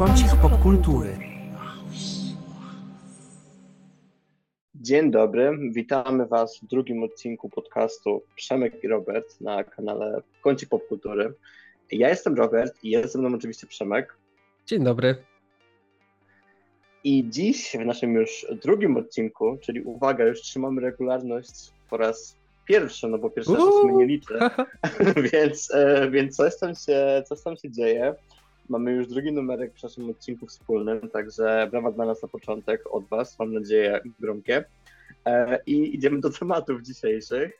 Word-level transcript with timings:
Kącik 0.00 0.36
popkultury. 0.42 1.18
Dzień 4.74 5.10
dobry, 5.10 5.58
witamy 5.72 6.26
Was 6.26 6.58
w 6.62 6.66
drugim 6.66 7.02
odcinku 7.02 7.48
podcastu 7.48 8.22
Przemek 8.36 8.84
i 8.84 8.88
Robert 8.88 9.40
na 9.40 9.64
kanale 9.64 10.22
Kącik 10.42 10.68
Popkultury. 10.68 11.34
Ja 11.92 12.08
jestem 12.08 12.34
Robert 12.34 12.84
i 12.84 12.90
jest 12.90 13.12
ze 13.12 13.18
mną 13.18 13.34
oczywiście 13.34 13.66
Przemek. 13.66 14.16
Dzień 14.66 14.84
dobry. 14.84 15.16
I 17.04 17.24
dziś 17.28 17.76
w 17.80 17.84
naszym 17.84 18.14
już 18.14 18.46
drugim 18.62 18.96
odcinku, 18.96 19.58
czyli 19.60 19.82
uwaga, 19.82 20.24
już 20.24 20.40
trzymamy 20.40 20.80
regularność 20.80 21.72
po 21.90 21.96
raz 21.96 22.36
pierwszy, 22.66 23.08
no 23.08 23.18
bo 23.18 23.30
pierwszy 23.30 23.52
raz 23.52 23.84
mnie 23.84 23.92
nie 23.92 24.06
liczę, 24.06 24.50
więc, 25.32 25.74
e, 25.74 26.10
więc 26.10 26.36
coś, 26.36 26.58
tam 26.58 26.74
się, 26.74 27.22
coś 27.26 27.42
tam 27.42 27.56
się 27.56 27.70
dzieje. 27.70 28.14
Mamy 28.70 28.92
już 28.92 29.06
drugi 29.06 29.32
numerek 29.32 29.74
w 29.74 29.82
naszym 29.82 30.10
odcinku 30.10 30.46
wspólnym, 30.46 31.10
także 31.10 31.68
brawa 31.70 31.92
dla 31.92 32.06
nas 32.06 32.22
na 32.22 32.28
początek 32.28 32.94
od 32.94 33.04
Was, 33.04 33.38
mam 33.38 33.52
nadzieję 33.52 34.00
gromkie. 34.20 34.64
E, 35.26 35.58
I 35.66 35.94
idziemy 35.94 36.20
do 36.20 36.30
tematów 36.30 36.82
dzisiejszych. 36.82 37.52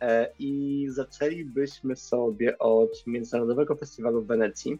E, 0.00 0.32
I 0.38 0.86
zaczęlibyśmy 0.90 1.96
sobie 1.96 2.58
od 2.58 3.06
Międzynarodowego 3.06 3.76
Festiwalu 3.76 4.22
w 4.22 4.26
Wenecji, 4.26 4.78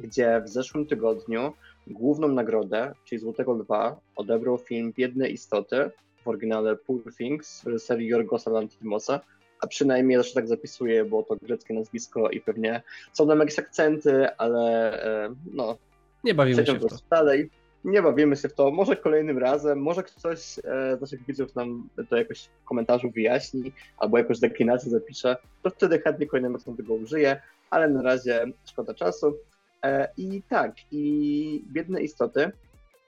gdzie 0.00 0.42
w 0.44 0.48
zeszłym 0.48 0.86
tygodniu 0.86 1.52
główną 1.86 2.28
nagrodę, 2.28 2.94
czyli 3.04 3.20
Złotego 3.20 3.52
Lwa, 3.52 4.00
odebrał 4.16 4.58
film 4.58 4.92
Biedne 4.96 5.28
Istoty 5.28 5.90
w 6.24 6.28
oryginale 6.28 6.76
Poor 6.76 7.14
Things 7.18 7.62
w 7.62 7.66
reżyserii 7.66 8.08
Jorgosa 8.08 8.50
Lantimosa, 8.50 9.20
a 9.62 9.66
przynajmniej 9.66 10.18
zawsze 10.18 10.34
tak 10.34 10.48
zapisuję, 10.48 11.04
bo 11.04 11.22
to 11.22 11.36
greckie 11.42 11.74
nazwisko 11.74 12.30
i 12.30 12.40
pewnie 12.40 12.82
są 13.12 13.28
tam 13.28 13.38
jakieś 13.38 13.58
akcenty, 13.58 14.36
ale 14.36 14.92
e, 15.26 15.34
no... 15.52 15.78
Nie 16.24 16.34
bawimy 16.34 16.66
się 16.66 16.74
w 16.74 16.80
to. 16.80 16.96
Dalej. 17.10 17.50
Nie 17.84 18.02
bawimy 18.02 18.36
się 18.36 18.48
w 18.48 18.54
to. 18.54 18.70
Może 18.70 18.96
kolejnym 18.96 19.38
razem, 19.38 19.82
może 19.82 20.02
ktoś 20.02 20.58
e, 20.58 20.96
z 20.96 21.00
naszych 21.00 21.26
widzów 21.26 21.54
nam 21.54 21.88
to 22.10 22.16
jakoś 22.16 22.40
w 22.44 22.64
komentarzu 22.64 23.10
wyjaśni, 23.10 23.72
albo 23.98 24.18
jakąś 24.18 24.38
deklinację 24.38 24.90
zapisze, 24.90 25.36
to 25.62 25.70
wtedy 25.70 25.98
chętnie 25.98 26.26
kolejnym 26.26 26.52
razem 26.52 26.76
tego 26.76 26.94
użyję, 26.94 27.42
ale 27.70 27.88
na 27.88 28.02
razie 28.02 28.44
szkoda 28.64 28.94
czasu. 28.94 29.36
E, 29.84 30.08
I 30.16 30.42
tak, 30.48 30.74
i 30.90 31.64
Biedne 31.72 32.02
Istoty, 32.02 32.52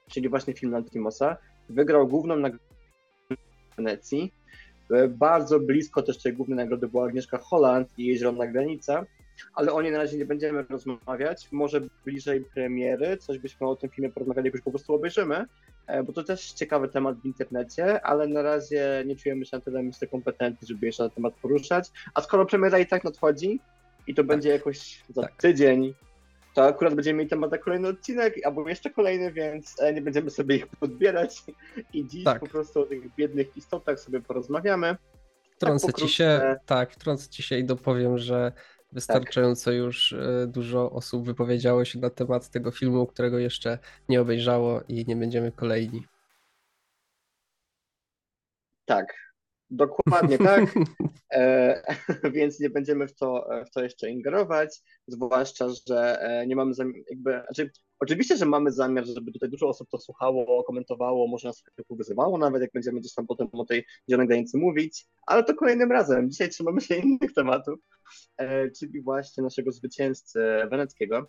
czyli 0.09 0.29
właśnie 0.29 0.53
film 0.53 0.71
Lantimosa, 0.71 1.37
wygrał 1.69 2.07
główną 2.07 2.35
nagrodę 2.35 2.65
w 3.31 3.75
Wenecji. 3.75 4.33
E, 4.91 5.07
bardzo 5.07 5.59
blisko 5.59 6.01
też 6.01 6.17
tej 6.17 6.33
głównej 6.33 6.57
nagrody 6.57 6.87
była 6.87 7.05
Agnieszka 7.05 7.37
Holland 7.37 7.89
i 7.97 8.05
jej 8.05 8.17
Zielona 8.17 8.47
Granica, 8.47 9.05
ale 9.53 9.73
o 9.73 9.81
niej 9.81 9.91
na 9.91 9.97
razie 9.97 10.17
nie 10.17 10.25
będziemy 10.25 10.65
rozmawiać. 10.69 11.47
Może 11.51 11.81
bliżej 12.05 12.41
premiery, 12.41 13.17
coś 13.17 13.39
byśmy 13.39 13.67
o 13.67 13.75
tym 13.75 13.89
filmie 13.89 14.09
porozmawiali, 14.09 14.45
jakoś 14.45 14.61
po 14.61 14.69
prostu 14.69 14.93
obejrzymy, 14.93 15.45
e, 15.87 16.03
bo 16.03 16.13
to 16.13 16.23
też 16.23 16.51
ciekawy 16.51 16.87
temat 16.87 17.19
w 17.19 17.25
internecie, 17.25 18.01
ale 18.01 18.27
na 18.27 18.41
razie 18.41 19.03
nie 19.05 19.15
czujemy 19.15 19.45
się 19.45 19.57
na 19.57 19.61
tyle 19.61 19.83
myślę 19.83 20.07
kompetentni, 20.07 20.67
żeby 20.67 20.85
jeszcze 20.85 21.03
na 21.03 21.09
temat 21.09 21.33
poruszać. 21.33 21.91
A 22.13 22.21
skoro 22.21 22.45
premiera 22.45 22.79
i 22.79 22.85
tak 22.85 23.03
nadchodzi 23.03 23.59
i 24.07 24.15
to 24.15 24.21
tak. 24.21 24.27
będzie 24.27 24.49
jakoś 24.49 25.03
za 25.09 25.21
tak. 25.21 25.35
tydzień, 25.35 25.93
to 26.55 26.63
akurat 26.63 26.95
będziemy 26.95 27.17
mieli 27.17 27.29
temat 27.29 27.51
na 27.51 27.57
kolejny 27.57 27.87
odcinek, 27.87 28.35
albo 28.45 28.69
jeszcze 28.69 28.89
kolejny, 28.89 29.31
więc 29.31 29.81
e, 29.81 29.93
nie 29.93 30.01
będziemy 30.01 30.29
sobie 30.29 30.55
ich 30.55 30.67
podbierać. 30.67 31.43
I 31.93 32.07
dziś 32.07 32.23
tak. 32.23 32.39
po 32.39 32.47
prostu 32.47 32.81
o 32.81 32.85
tych 32.85 33.15
biednych 33.15 33.57
istotach 33.57 33.99
sobie 33.99 34.21
porozmawiamy. 34.21 34.95
Wtrącę 35.55 35.87
tak 35.87 35.95
ci 35.95 36.09
się, 36.09 36.55
tak, 36.65 36.91
wtrącę 36.91 37.29
ci 37.29 37.43
się 37.43 37.57
i 37.57 37.63
dopowiem, 37.63 38.17
że 38.17 38.51
wystarczająco 38.91 39.71
tak. 39.71 39.77
już 39.77 40.13
e, 40.13 40.47
dużo 40.47 40.91
osób 40.91 41.25
wypowiedziało 41.25 41.85
się 41.85 41.99
na 41.99 42.09
temat 42.09 42.49
tego 42.49 42.71
filmu, 42.71 43.07
którego 43.07 43.39
jeszcze 43.39 43.79
nie 44.09 44.21
obejrzało 44.21 44.81
i 44.87 45.05
nie 45.07 45.15
będziemy 45.15 45.51
kolejni. 45.51 46.03
Tak, 48.85 49.24
Dokładnie 49.69 50.37
tak, 50.37 50.73
e, 51.33 51.81
więc 52.35 52.59
nie 52.59 52.69
będziemy 52.69 53.07
w 53.07 53.15
to, 53.15 53.47
w 53.67 53.71
to 53.71 53.83
jeszcze 53.83 54.09
ingerować, 54.09 54.81
zwłaszcza, 55.07 55.67
że 55.87 56.21
e, 56.21 56.47
nie 56.47 56.55
mamy 56.55 56.73
zamiaru, 56.73 56.99
jakby, 57.09 57.31
znaczy, 57.31 57.71
oczywiście, 57.99 58.37
że 58.37 58.45
mamy 58.45 58.71
zamiar, 58.71 59.05
żeby 59.05 59.31
tutaj 59.31 59.49
dużo 59.49 59.67
osób 59.67 59.89
to 59.89 59.97
słuchało, 59.97 60.63
komentowało, 60.63 61.27
może 61.27 61.47
nas 61.47 61.63
wyzywało 61.89 62.37
nawet, 62.37 62.61
jak 62.61 62.71
będziemy 62.73 62.99
gdzieś 62.99 63.13
tam 63.13 63.27
potem 63.27 63.47
o 63.51 63.65
tej 63.65 63.85
zielonej 64.09 64.27
granicy 64.27 64.57
mówić, 64.57 65.05
ale 65.25 65.43
to 65.43 65.55
kolejnym 65.55 65.91
razem. 65.91 66.31
Dzisiaj 66.31 66.49
trzymamy 66.49 66.81
się 66.81 66.95
innych 66.95 67.33
tematów, 67.33 67.79
e, 68.37 68.71
czyli 68.71 69.01
właśnie 69.01 69.43
naszego 69.43 69.71
zwycięzcy 69.71 70.39
weneckiego, 70.71 71.27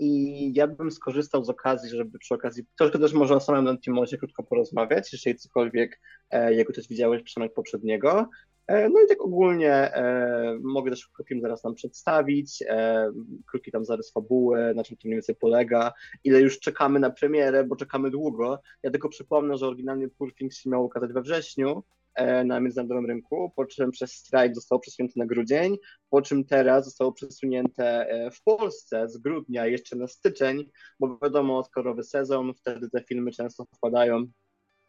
i 0.00 0.52
ja 0.54 0.66
bym 0.66 0.90
skorzystał 0.90 1.44
z 1.44 1.50
okazji, 1.50 1.90
żeby 1.90 2.18
przy 2.18 2.34
okazji 2.34 2.64
troszkę 2.78 2.98
też 2.98 3.12
może 3.12 3.34
o 3.34 3.40
samym 3.40 3.68
Antimosie 3.68 4.18
krótko 4.18 4.42
porozmawiać, 4.42 5.12
jeżeli 5.12 5.36
cokolwiek, 5.36 6.00
e, 6.30 6.54
jego 6.54 6.72
też 6.72 6.88
widziałeś 6.88 7.22
przynajmniej 7.22 7.54
poprzedniego. 7.54 8.28
E, 8.70 8.88
no 8.88 9.00
i 9.04 9.06
tak 9.08 9.20
ogólnie 9.20 9.72
e, 9.72 10.58
mogę 10.62 10.90
też 10.90 11.10
film 11.28 11.40
zaraz 11.40 11.64
nam 11.64 11.74
przedstawić, 11.74 12.62
e, 12.68 13.12
krótki 13.46 13.70
tam 13.70 13.84
zarys 13.84 14.12
fabuły, 14.12 14.74
na 14.74 14.84
czym 14.84 14.96
to 14.96 15.08
mniej 15.08 15.16
więcej 15.16 15.34
polega, 15.34 15.92
ile 16.24 16.40
już 16.40 16.60
czekamy 16.60 17.00
na 17.00 17.10
premierę, 17.10 17.64
bo 17.64 17.76
czekamy 17.76 18.10
długo. 18.10 18.60
Ja 18.82 18.90
tylko 18.90 19.08
przypomnę, 19.08 19.56
że 19.56 19.66
oryginalnie 19.66 20.08
Poor 20.08 20.34
Things 20.34 20.56
się 20.56 20.70
miał 20.70 20.84
ukazać 20.84 21.12
we 21.12 21.22
wrześniu, 21.22 21.82
na 22.44 22.60
międzynarodowym 22.60 23.06
rynku, 23.06 23.52
po 23.56 23.66
czym 23.66 23.90
przez 23.90 24.12
strajk 24.12 24.54
zostało 24.54 24.80
przesunięte 24.80 25.14
na 25.16 25.26
grudzień, 25.26 25.76
po 26.10 26.22
czym 26.22 26.44
teraz 26.44 26.84
zostało 26.84 27.12
przesunięte 27.12 28.08
e, 28.08 28.30
w 28.30 28.42
Polsce 28.42 29.08
z 29.08 29.18
grudnia 29.18 29.66
jeszcze 29.66 29.96
na 29.96 30.06
styczeń, 30.06 30.70
bo 31.00 31.18
wiadomo, 31.22 31.58
Oscarowy 31.58 32.02
sezon, 32.02 32.54
wtedy 32.54 32.90
te 32.90 33.04
filmy 33.04 33.30
często 33.30 33.64
wpadają, 33.76 34.26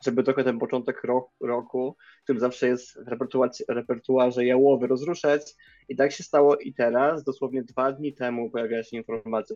żeby 0.04 0.24
trochę 0.24 0.44
ten 0.44 0.60
początek 0.60 1.04
roku, 1.04 1.48
roku 1.48 1.96
który 2.24 2.40
zawsze 2.40 2.68
jest 2.68 3.04
w 3.04 3.08
repertuarze, 3.08 3.64
repertuarze 3.70 4.46
jałowy, 4.46 4.88
rozruszać. 4.88 5.56
I 5.90 5.96
tak 5.96 6.12
się 6.12 6.24
stało 6.24 6.58
i 6.58 6.74
teraz, 6.74 7.24
dosłownie 7.24 7.64
dwa 7.64 7.92
dni 7.92 8.14
temu 8.14 8.50
pojawiła 8.50 8.84
się 8.84 8.98
informacja. 8.98 9.56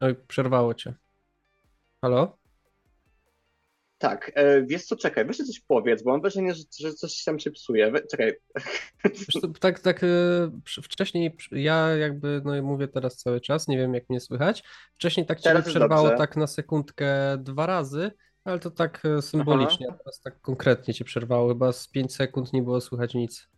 Oj, 0.00 0.16
przerwało 0.28 0.74
cię. 0.74 0.94
Halo? 2.02 2.38
Tak, 3.98 4.32
e, 4.34 4.62
wiesz 4.62 4.84
co, 4.84 4.96
czekaj, 4.96 5.24
weź 5.24 5.36
coś 5.36 5.60
powiedz, 5.60 6.02
bo 6.02 6.10
mam 6.10 6.20
wrażenie, 6.20 6.54
że, 6.54 6.62
że 6.78 6.94
coś 6.94 7.24
tam 7.24 7.38
się 7.38 7.50
psuje. 7.50 7.92
Czekaj. 8.10 8.32
tak, 9.60 9.80
tak, 9.80 10.04
e, 10.04 10.06
wcześniej 10.82 11.36
ja 11.52 11.96
jakby, 11.96 12.42
no 12.44 12.62
mówię 12.62 12.88
teraz 12.88 13.16
cały 13.16 13.40
czas, 13.40 13.68
nie 13.68 13.78
wiem 13.78 13.94
jak 13.94 14.10
mnie 14.10 14.20
słychać. 14.20 14.64
Wcześniej 14.94 15.26
tak 15.26 15.40
cię 15.40 15.62
przerwało 15.62 16.10
tak 16.10 16.36
na 16.36 16.46
sekundkę 16.46 17.38
dwa 17.38 17.66
razy, 17.66 18.10
ale 18.44 18.58
to 18.58 18.70
tak 18.70 19.04
e, 19.04 19.22
symbolicznie, 19.22 19.86
Aha. 19.88 19.98
teraz 19.98 20.20
tak 20.20 20.40
konkretnie 20.40 20.94
cię 20.94 21.04
przerwało, 21.04 21.48
chyba 21.48 21.72
z 21.72 21.88
5 21.88 22.14
sekund 22.14 22.52
nie 22.52 22.62
było 22.62 22.80
słychać 22.80 23.14
nic. 23.14 23.48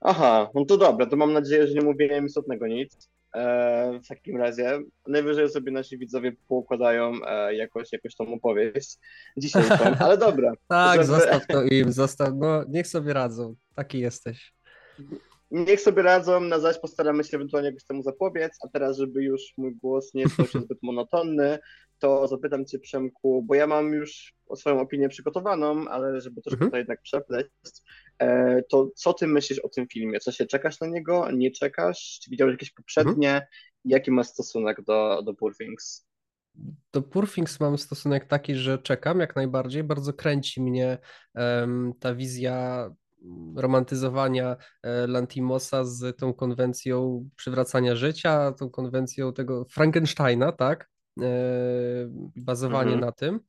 Aha, 0.00 0.50
no 0.54 0.64
to 0.64 0.76
dobra, 0.76 1.06
to 1.06 1.16
mam 1.16 1.32
nadzieję, 1.32 1.66
że 1.66 1.74
nie 1.74 1.82
mówiłem 1.82 2.26
istotnego 2.26 2.66
nic. 2.66 3.10
E, 3.36 4.00
w 4.04 4.08
takim 4.08 4.36
razie 4.36 4.78
najwyżej 5.06 5.48
sobie 5.48 5.72
nasi 5.72 5.98
widzowie 5.98 6.32
poukładają 6.48 7.12
e, 7.26 7.54
jakoś, 7.54 7.92
jakoś 7.92 8.16
tą 8.16 8.34
opowieść 8.34 8.98
dzisiaj, 9.36 9.62
ale 10.00 10.18
dobra. 10.18 10.52
tak, 10.68 10.92
żeby... 10.92 11.06
zostaw 11.06 11.46
to 11.46 11.62
im, 11.62 11.92
zostaw, 11.92 12.28
no 12.34 12.64
niech 12.68 12.86
sobie 12.86 13.12
radzą, 13.12 13.54
taki 13.74 14.00
jesteś. 14.00 14.52
Niech 15.50 15.80
sobie 15.80 16.02
radzą, 16.02 16.40
na 16.40 16.58
zaś 16.58 16.78
postaramy 16.78 17.24
się 17.24 17.36
ewentualnie 17.36 17.68
jakoś 17.68 17.84
temu 17.84 18.02
zapobiec, 18.02 18.58
a 18.64 18.68
teraz, 18.68 18.96
żeby 18.96 19.22
już 19.22 19.42
mój 19.56 19.74
głos 19.74 20.14
nie 20.14 20.28
stał 20.28 20.46
się 20.46 20.60
zbyt 20.60 20.78
monotonny, 20.82 21.58
to 21.98 22.28
zapytam 22.28 22.66
Cię 22.66 22.78
Przemku, 22.78 23.42
bo 23.42 23.54
ja 23.54 23.66
mam 23.66 23.92
już 23.92 24.34
swoją 24.54 24.80
opinię 24.80 25.08
przygotowaną, 25.08 25.88
ale 25.88 26.20
żeby 26.20 26.42
troszkę 26.42 26.64
mhm. 26.64 26.70
to 26.70 26.76
jednak 26.76 27.02
przepleść, 27.02 27.48
e, 28.18 28.62
to 28.62 28.90
co 28.96 29.12
Ty 29.12 29.26
myślisz 29.26 29.58
o 29.58 29.68
tym 29.68 29.86
filmie? 29.88 30.20
Co 30.20 30.32
się 30.32 30.46
czekasz 30.46 30.80
na 30.80 30.86
niego? 30.86 31.30
Nie 31.30 31.50
czekasz? 31.50 32.18
Czy 32.22 32.30
widziałeś 32.30 32.52
jakieś 32.52 32.70
poprzednie? 32.70 33.30
Mhm. 33.30 33.46
Jaki 33.84 34.10
masz 34.10 34.26
stosunek 34.26 34.82
do, 34.82 35.22
do 35.22 35.34
Poor 35.34 35.56
Things? 35.56 36.06
Do 36.92 37.02
Poor 37.02 37.30
Things 37.30 37.60
mam 37.60 37.78
stosunek 37.78 38.24
taki, 38.24 38.54
że 38.54 38.78
czekam 38.78 39.20
jak 39.20 39.36
najbardziej. 39.36 39.84
Bardzo 39.84 40.12
kręci 40.12 40.62
mnie 40.62 40.98
um, 41.34 41.92
ta 42.00 42.14
wizja 42.14 42.90
romantyzowania 43.56 44.56
e, 44.82 45.06
Lantimosa 45.06 45.84
z 45.84 46.18
tą 46.18 46.34
konwencją 46.34 47.28
przywracania 47.36 47.96
życia, 47.96 48.52
tą 48.52 48.70
konwencją 48.70 49.32
tego 49.32 49.64
Frankensteina, 49.64 50.52
tak? 50.52 50.88
E, 51.22 51.28
bazowanie 52.36 52.92
mhm. 52.92 53.00
na 53.00 53.12
tym. 53.12 53.40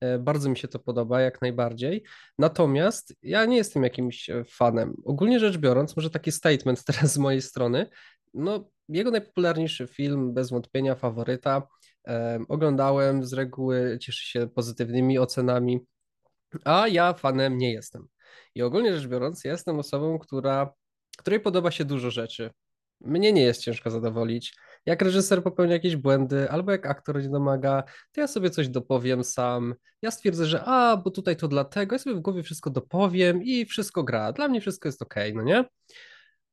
E, 0.00 0.18
bardzo 0.18 0.50
mi 0.50 0.56
się 0.56 0.68
to 0.68 0.78
podoba, 0.78 1.20
jak 1.20 1.42
najbardziej. 1.42 2.04
Natomiast 2.38 3.14
ja 3.22 3.44
nie 3.44 3.56
jestem 3.56 3.82
jakimś 3.82 4.30
fanem. 4.48 4.94
Ogólnie 5.04 5.40
rzecz 5.40 5.58
biorąc, 5.58 5.96
może 5.96 6.10
taki 6.10 6.32
statement 6.32 6.84
teraz 6.86 7.12
z 7.12 7.18
mojej 7.18 7.42
strony. 7.42 7.86
No, 8.34 8.70
jego 8.88 9.10
najpopularniejszy 9.10 9.86
film, 9.86 10.34
bez 10.34 10.50
wątpienia, 10.50 10.94
faworyta. 10.94 11.68
oglądałem, 12.48 13.24
z 13.24 13.32
reguły 13.32 13.98
cieszy 14.00 14.26
się 14.26 14.48
pozytywnymi 14.48 15.18
ocenami, 15.18 15.80
a 16.64 16.88
ja 16.88 17.14
fanem 17.14 17.58
nie 17.58 17.72
jestem. 17.72 18.06
I 18.54 18.62
ogólnie 18.62 18.96
rzecz 18.96 19.06
biorąc, 19.06 19.44
ja 19.44 19.52
jestem 19.52 19.78
osobą, 19.78 20.18
która, 20.18 20.72
której 21.18 21.40
podoba 21.40 21.70
się 21.70 21.84
dużo 21.84 22.10
rzeczy. 22.10 22.50
Mnie 23.00 23.32
nie 23.32 23.42
jest 23.42 23.60
ciężko 23.60 23.90
zadowolić. 23.90 24.54
Jak 24.86 25.02
reżyser 25.02 25.42
popełnia 25.42 25.72
jakieś 25.72 25.96
błędy, 25.96 26.50
albo 26.50 26.72
jak 26.72 26.86
aktor 26.86 27.22
nie 27.22 27.28
domaga, 27.28 27.82
to 28.12 28.20
ja 28.20 28.26
sobie 28.26 28.50
coś 28.50 28.68
dopowiem 28.68 29.24
sam. 29.24 29.74
Ja 30.02 30.10
stwierdzę, 30.10 30.46
że 30.46 30.64
a, 30.64 30.96
bo 30.96 31.10
tutaj 31.10 31.36
to 31.36 31.48
dlatego, 31.48 31.94
ja 31.94 31.98
sobie 31.98 32.16
w 32.16 32.20
głowie 32.20 32.42
wszystko 32.42 32.70
dopowiem 32.70 33.42
i 33.42 33.64
wszystko 33.64 34.04
gra. 34.04 34.32
Dla 34.32 34.48
mnie 34.48 34.60
wszystko 34.60 34.88
jest 34.88 35.02
okej, 35.02 35.32
okay, 35.32 35.44
no 35.44 35.50
nie? 35.50 35.64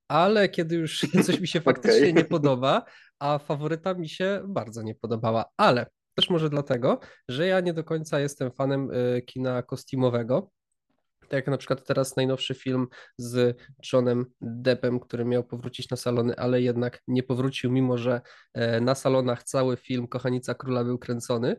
Ale 0.08 0.50
kiedy 0.50 0.76
już 0.76 1.06
coś 1.26 1.40
mi 1.40 1.48
się 1.48 1.62
faktycznie 1.62 2.00
okay. 2.00 2.14
nie 2.14 2.26
podoba, 2.26 2.84
a 3.20 3.38
faworyta 3.38 3.94
mi 3.94 4.10
się 4.10 4.42
bardzo 4.48 4.82
nie 4.82 4.96
podobała, 4.96 5.46
ale 5.58 5.86
też 6.16 6.30
może 6.30 6.50
dlatego, 6.50 7.00
że 7.30 7.48
ja 7.48 7.60
nie 7.60 7.74
do 7.74 7.84
końca 7.84 8.20
jestem 8.20 8.52
fanem 8.52 8.92
y, 8.92 9.22
kina 9.22 9.64
kostiumowego. 9.64 10.52
Tak 11.34 11.38
jak 11.38 11.48
na 11.48 11.58
przykład 11.58 11.88
teraz 11.88 12.16
najnowszy 12.16 12.54
film 12.54 12.88
z 13.18 13.58
Johnem 13.94 14.26
Deppem, 14.42 15.00
który 15.00 15.26
miał 15.26 15.44
powrócić 15.44 15.90
na 15.90 15.98
salony, 15.98 16.36
ale 16.36 16.62
jednak 16.62 17.02
nie 17.08 17.24
powrócił, 17.24 17.72
mimo 17.72 17.98
że 17.98 18.22
e, 18.54 18.82
na 18.82 18.96
salonach 18.96 19.44
cały 19.44 19.78
film 19.78 20.08
Kochanica 20.08 20.54
Króla 20.54 20.84
był 20.84 20.98
kręcony. 20.98 21.56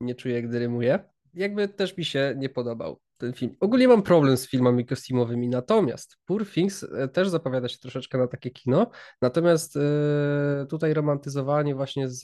Nie 0.00 0.14
czuję, 0.14 0.42
gdy 0.42 0.58
rymuję. 0.58 1.04
Jakby 1.34 1.68
też 1.68 1.96
mi 1.96 2.04
się 2.04 2.34
nie 2.36 2.48
podobał 2.48 3.00
ten 3.18 3.32
film. 3.32 3.56
Ogólnie 3.60 3.88
mam 3.88 4.02
problem 4.02 4.36
z 4.36 4.48
filmami 4.48 4.86
kostiumowymi, 4.86 5.48
natomiast 5.48 6.16
Poor 6.24 6.46
Things 6.46 6.82
e, 6.82 7.08
też 7.08 7.28
zapowiada 7.28 7.68
się 7.68 7.78
troszeczkę 7.78 8.18
na 8.18 8.26
takie 8.26 8.50
kino, 8.50 8.90
natomiast 9.22 9.76
e, 9.76 10.66
tutaj 10.70 10.94
romantyzowanie 10.94 11.74
właśnie 11.74 12.08
z 12.08 12.22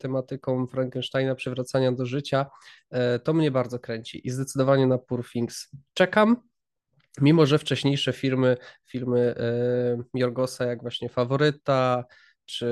tematyką 0.00 0.66
Frankensteina, 0.66 1.34
przywracania 1.34 1.92
do 1.92 2.06
życia, 2.06 2.46
e, 2.90 3.18
to 3.18 3.32
mnie 3.32 3.50
bardzo 3.50 3.78
kręci 3.78 4.26
i 4.26 4.30
zdecydowanie 4.30 4.86
na 4.86 4.98
Poor 4.98 5.30
Things 5.30 5.70
czekam, 5.94 6.36
mimo 7.20 7.46
że 7.46 7.58
wcześniejsze 7.58 8.12
filmy, 8.12 8.56
filmy 8.84 9.34
Jorgosa, 10.14 10.64
jak 10.64 10.82
właśnie 10.82 11.08
Faworyta, 11.08 12.04
czy 12.48 12.66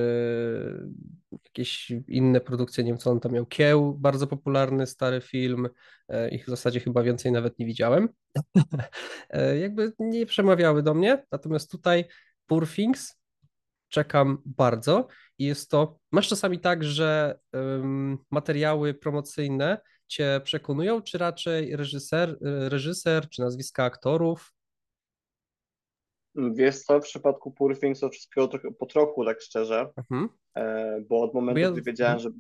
jakieś 1.44 1.92
inne 2.08 2.40
produkcje, 2.40 2.84
nie 2.84 2.90
wiem 2.90 2.98
co 2.98 3.10
on 3.10 3.20
tam 3.20 3.32
miał, 3.32 3.46
Kieł, 3.46 3.94
bardzo 3.94 4.26
popularny 4.26 4.86
stary 4.86 5.20
film, 5.20 5.68
e, 6.08 6.28
ich 6.28 6.44
w 6.44 6.48
zasadzie 6.48 6.80
chyba 6.80 7.02
więcej 7.02 7.32
nawet 7.32 7.58
nie 7.58 7.66
widziałem, 7.66 8.08
e, 9.30 9.58
jakby 9.58 9.92
nie 9.98 10.26
przemawiały 10.26 10.82
do 10.82 10.94
mnie, 10.94 11.24
natomiast 11.32 11.70
tutaj 11.70 12.04
Poor 12.46 12.68
Things 12.68 13.20
czekam 13.88 14.38
bardzo. 14.44 15.08
I 15.38 15.44
jest 15.44 15.70
to, 15.70 15.98
masz 16.12 16.28
czasami 16.28 16.60
tak, 16.60 16.84
że 16.84 17.38
um, 17.52 18.18
materiały 18.30 18.94
promocyjne 18.94 19.78
cię 20.06 20.40
przekonują, 20.44 21.02
czy 21.02 21.18
raczej 21.18 21.76
reżyser, 21.76 22.38
reżyser 22.42 23.28
czy 23.28 23.42
nazwiska 23.42 23.84
aktorów, 23.84 24.55
Wiesz 26.36 26.82
co, 26.82 27.00
w 27.00 27.02
przypadku 27.02 27.50
Poor 27.50 27.78
Things 27.78 28.00
to 28.00 28.08
wszystkiego 28.08 28.48
trochę, 28.48 28.68
po 28.78 28.86
trochu, 28.86 29.24
tak 29.24 29.40
szczerze, 29.40 29.90
mhm. 29.96 30.28
E, 30.56 31.00
bo 31.08 31.22
od 31.22 31.34
momentu, 31.34 31.60
ja... 31.60 31.70
gdy 31.70 31.82
wiedziałem, 31.82 32.18
że 32.18 32.30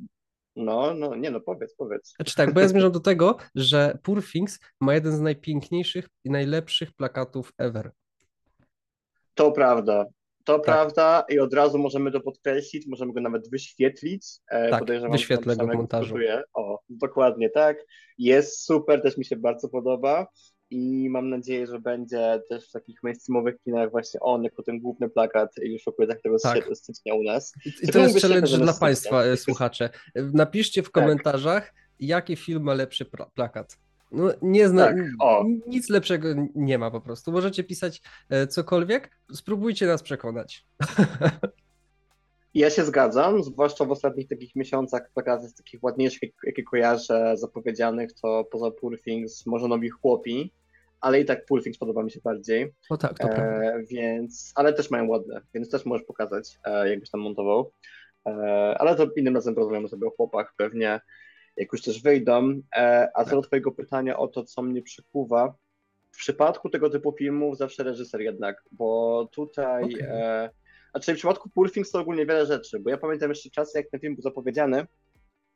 no, 0.56 0.94
no, 0.94 1.16
nie 1.16 1.30
no, 1.30 1.40
powiedz, 1.40 1.74
powiedz. 1.74 2.14
Znaczy 2.16 2.34
tak, 2.34 2.54
bo 2.54 2.60
ja 2.60 2.68
zmierzam 2.68 2.92
do 2.92 3.00
tego, 3.00 3.36
że 3.54 3.98
Poor 4.02 4.24
Things 4.24 4.60
ma 4.80 4.94
jeden 4.94 5.12
z 5.12 5.20
najpiękniejszych 5.20 6.08
i 6.24 6.30
najlepszych 6.30 6.92
plakatów 6.92 7.52
ever. 7.58 7.90
To 9.34 9.52
prawda, 9.52 10.06
to 10.44 10.58
tak. 10.58 10.64
prawda 10.64 11.24
i 11.28 11.38
od 11.38 11.54
razu 11.54 11.78
możemy 11.78 12.12
to 12.12 12.20
podkreślić, 12.20 12.86
możemy 12.86 13.12
go 13.12 13.20
nawet 13.20 13.50
wyświetlić. 13.50 14.26
E, 14.50 14.70
tak, 14.70 14.80
Podejrzewam, 14.80 15.12
wyświetlę 15.12 15.56
go 15.56 15.66
w 15.66 15.74
montażu. 15.74 16.16
O, 16.54 16.80
dokładnie 16.88 17.50
tak. 17.50 17.76
Jest 18.18 18.64
super, 18.64 19.02
też 19.02 19.18
mi 19.18 19.24
się 19.24 19.36
bardzo 19.36 19.68
podoba 19.68 20.26
i 20.70 21.08
mam 21.10 21.30
nadzieję, 21.30 21.66
że 21.66 21.80
będzie 21.80 22.40
też 22.48 22.68
w 22.68 22.72
takich 22.72 23.02
mainstreamowych 23.02 23.58
kinach 23.64 23.90
właśnie 23.90 24.20
on 24.20 24.44
jako 24.44 24.62
ten 24.62 24.80
główny 24.80 25.08
plakat 25.08 25.50
już 25.62 25.84
w 25.84 25.88
okolicach 25.88 26.20
tego 26.22 26.38
tak. 26.38 26.64
stycznia 26.74 27.14
u 27.14 27.22
nas. 27.22 27.52
I 27.82 27.88
to 27.88 27.98
jest 27.98 28.20
challenge 28.20 28.58
dla 28.58 28.72
Państwa, 28.72 29.24
e, 29.24 29.36
słuchacze. 29.36 29.90
Napiszcie 30.14 30.82
w 30.82 30.84
tak. 30.84 30.92
komentarzach, 30.92 31.64
tak. 31.64 31.74
jaki 32.00 32.36
film 32.36 32.62
ma 32.62 32.74
lepszy 32.74 33.06
plakat. 33.34 33.78
No, 34.12 34.32
nie 34.42 34.68
zna, 34.68 34.86
tak, 34.86 34.96
nic 35.66 35.88
lepszego 35.88 36.28
nie 36.54 36.78
ma 36.78 36.90
po 36.90 37.00
prostu. 37.00 37.32
Możecie 37.32 37.64
pisać 37.64 38.02
e, 38.28 38.46
cokolwiek, 38.46 39.10
spróbujcie 39.32 39.86
nas 39.86 40.02
przekonać. 40.02 40.66
Ja 42.56 42.70
się 42.70 42.84
zgadzam, 42.84 43.42
zwłaszcza 43.42 43.84
w 43.84 43.90
ostatnich 43.90 44.28
takich 44.28 44.56
miesiącach 44.56 45.10
plakaty 45.14 45.48
z 45.48 45.54
takich 45.54 45.82
ładniejszych, 45.82 46.30
jakie 46.44 46.62
kojarzę, 46.62 47.36
zapowiedzianych, 47.36 48.12
to 48.12 48.44
poza 48.44 48.70
Poor 48.70 49.00
Things 49.02 49.46
może 49.46 49.68
nowi 49.68 49.88
chłopi, 49.88 50.52
ale 51.00 51.20
i 51.20 51.24
tak 51.24 51.46
Poor 51.46 51.62
Things 51.62 51.78
podoba 51.78 52.02
mi 52.02 52.10
się 52.10 52.20
bardziej. 52.24 52.72
O 52.90 52.96
tak, 52.96 53.18
to 53.18 53.28
e, 53.28 53.82
Więc, 53.90 54.52
ale 54.54 54.72
też 54.72 54.90
mają 54.90 55.08
ładne, 55.08 55.40
więc 55.54 55.70
też 55.70 55.86
możesz 55.86 56.06
pokazać, 56.06 56.58
e, 56.64 56.90
jakbyś 56.90 57.10
tam 57.10 57.20
montował. 57.20 57.72
E, 58.26 58.30
ale 58.78 58.96
to 58.96 59.06
innym 59.16 59.34
razem 59.34 59.54
porozmawiamy 59.54 59.88
sobie 59.88 60.06
o 60.06 60.10
chłopach 60.10 60.54
pewnie, 60.56 61.00
jak 61.56 61.72
już 61.72 61.82
też 61.82 62.02
wyjdą. 62.02 62.60
E, 62.76 63.08
a 63.14 63.24
co 63.24 63.30
tak. 63.30 63.38
do 63.38 63.42
twojego 63.42 63.72
pytania 63.72 64.18
o 64.18 64.28
to, 64.28 64.44
co 64.44 64.62
mnie 64.62 64.82
przykuwa, 64.82 65.54
w 66.12 66.16
przypadku 66.16 66.70
tego 66.70 66.90
typu 66.90 67.12
filmów 67.12 67.58
zawsze 67.58 67.82
reżyser 67.82 68.20
jednak, 68.20 68.64
bo 68.72 69.28
tutaj... 69.32 69.84
Okay. 69.84 70.50
Znaczy 70.96 71.14
w 71.14 71.16
przypadku 71.16 71.50
Poor 71.54 71.70
to 71.92 72.00
ogólnie 72.00 72.26
wiele 72.26 72.46
rzeczy, 72.46 72.80
bo 72.80 72.90
ja 72.90 72.96
pamiętam 72.96 73.30
jeszcze 73.30 73.50
czasy, 73.50 73.78
jak 73.78 73.90
ten 73.90 74.00
film 74.00 74.14
był 74.14 74.22
zapowiedziany 74.22 74.86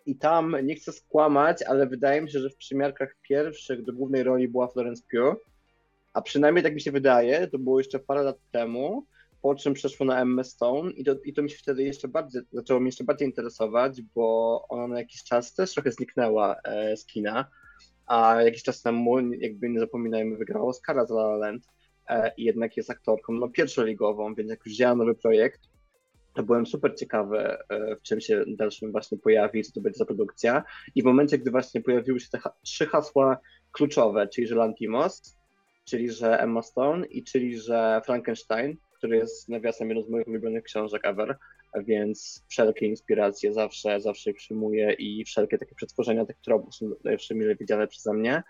i 0.07 0.17
tam, 0.17 0.57
nie 0.63 0.75
chcę 0.75 0.93
skłamać, 0.93 1.63
ale 1.63 1.87
wydaje 1.87 2.23
mi 2.23 2.31
się, 2.31 2.41
że 2.41 2.51
w 2.51 2.57
przymiarkach 2.57 3.17
pierwszych 3.23 3.85
do 3.85 3.93
głównej 3.93 4.23
roli 4.23 4.49
była 4.49 4.69
Florence 4.69 5.03
Pugh, 5.11 5.45
a 6.13 6.23
przynajmniej 6.23 6.65
tak 6.65 6.75
mi 6.75 6.81
się 6.81 6.93
wydaje, 6.93 7.49
to 7.49 7.59
było 7.59 7.81
jeszcze 7.81 7.99
parę 7.99 8.23
lat 8.23 8.37
temu, 8.51 9.07
po 9.43 9.55
czym 9.55 9.75
przeszło 9.75 10.07
na 10.07 10.21
Emma 10.23 10.45
Stone 10.45 10.91
i 10.91 11.05
to, 11.05 11.15
i 11.25 11.33
to 11.33 11.43
mi 11.43 11.51
się 11.51 11.59
wtedy 11.59 11.83
jeszcze 11.83 12.09
bardziej, 12.09 12.43
zaczęło 12.53 12.81
mnie 12.81 12.89
jeszcze 12.89 13.05
bardziej 13.05 13.29
interesować, 13.29 14.03
bo 14.03 14.67
ona 14.69 14.87
na 14.87 14.99
jakiś 14.99 15.25
czas 15.25 15.55
też 15.55 15.75
trochę 15.75 15.93
zniknęła 15.93 16.57
e, 16.65 16.97
z 16.97 17.07
kina, 17.07 17.47
a 18.07 18.43
jakiś 18.43 18.63
czas 18.63 18.83
temu, 18.83 19.21
jakby 19.21 19.69
nie 19.69 19.81
zapominajmy, 19.81 20.37
wygrała 20.37 20.67
Oscara 20.67 21.07
za 21.07 21.15
La 21.15 21.25
La 21.25 21.37
Land. 21.37 21.80
E, 22.11 22.33
i 22.37 22.45
jednak 22.45 22.77
jest 22.77 22.91
aktorką 22.91 23.33
no, 23.33 23.49
pierwszoligową, 23.49 24.35
więc 24.35 24.51
jak 24.51 24.67
już 24.67 24.75
wzięła 24.75 24.95
nowy 24.95 25.15
projekt, 25.15 25.61
to 26.35 26.43
byłem 26.43 26.67
super 26.67 26.95
ciekawy, 26.97 27.39
e, 27.39 27.97
w 27.97 28.03
czym 28.03 28.21
się 28.21 28.45
dalszym 28.47 28.93
właśnie 28.93 29.19
pojawi, 29.19 29.63
co 29.63 29.73
to 29.73 29.81
będzie 29.81 29.99
za 29.99 30.05
produkcja. 30.05 30.65
I 30.95 31.03
w 31.03 31.05
momencie, 31.05 31.39
gdy 31.39 31.51
właśnie 31.51 31.81
pojawiły 31.81 32.21
się 32.21 32.29
te 32.29 32.39
ha 32.39 32.55
trzy 32.63 32.87
hasła 32.87 33.39
kluczowe, 33.73 34.29
czyli 34.29 34.47
że 34.47 34.55
Lantimos, 34.55 35.37
czyli 35.85 36.11
że 36.11 36.41
Emma 36.41 36.63
Stone 36.63 37.07
i 37.07 37.25
czyli 37.25 37.59
że 37.59 38.03
Frankenstein, 38.07 38.77
który 38.99 39.17
jest 39.17 39.49
nawiasem 39.49 39.89
jedną 39.89 40.03
z 40.03 40.09
moich 40.09 40.29
ulubionych 40.29 40.65
książek 40.65 41.05
ever, 41.05 41.39
więc 41.87 42.45
wszelkie 42.49 42.87
inspiracje 42.87 43.53
zawsze, 43.53 44.01
zawsze 44.01 44.33
przyjmuję 44.33 44.93
i 44.93 45.25
wszelkie 45.25 45.59
takie 45.59 45.75
przetworzenia 45.75 46.27
tych 46.27 46.37
tropów 46.37 46.75
są 46.75 46.91
najlepsze 47.05 47.35
mile 47.35 47.57
widziane 47.57 47.87
przeze 47.87 48.13
mnie, 48.13 48.43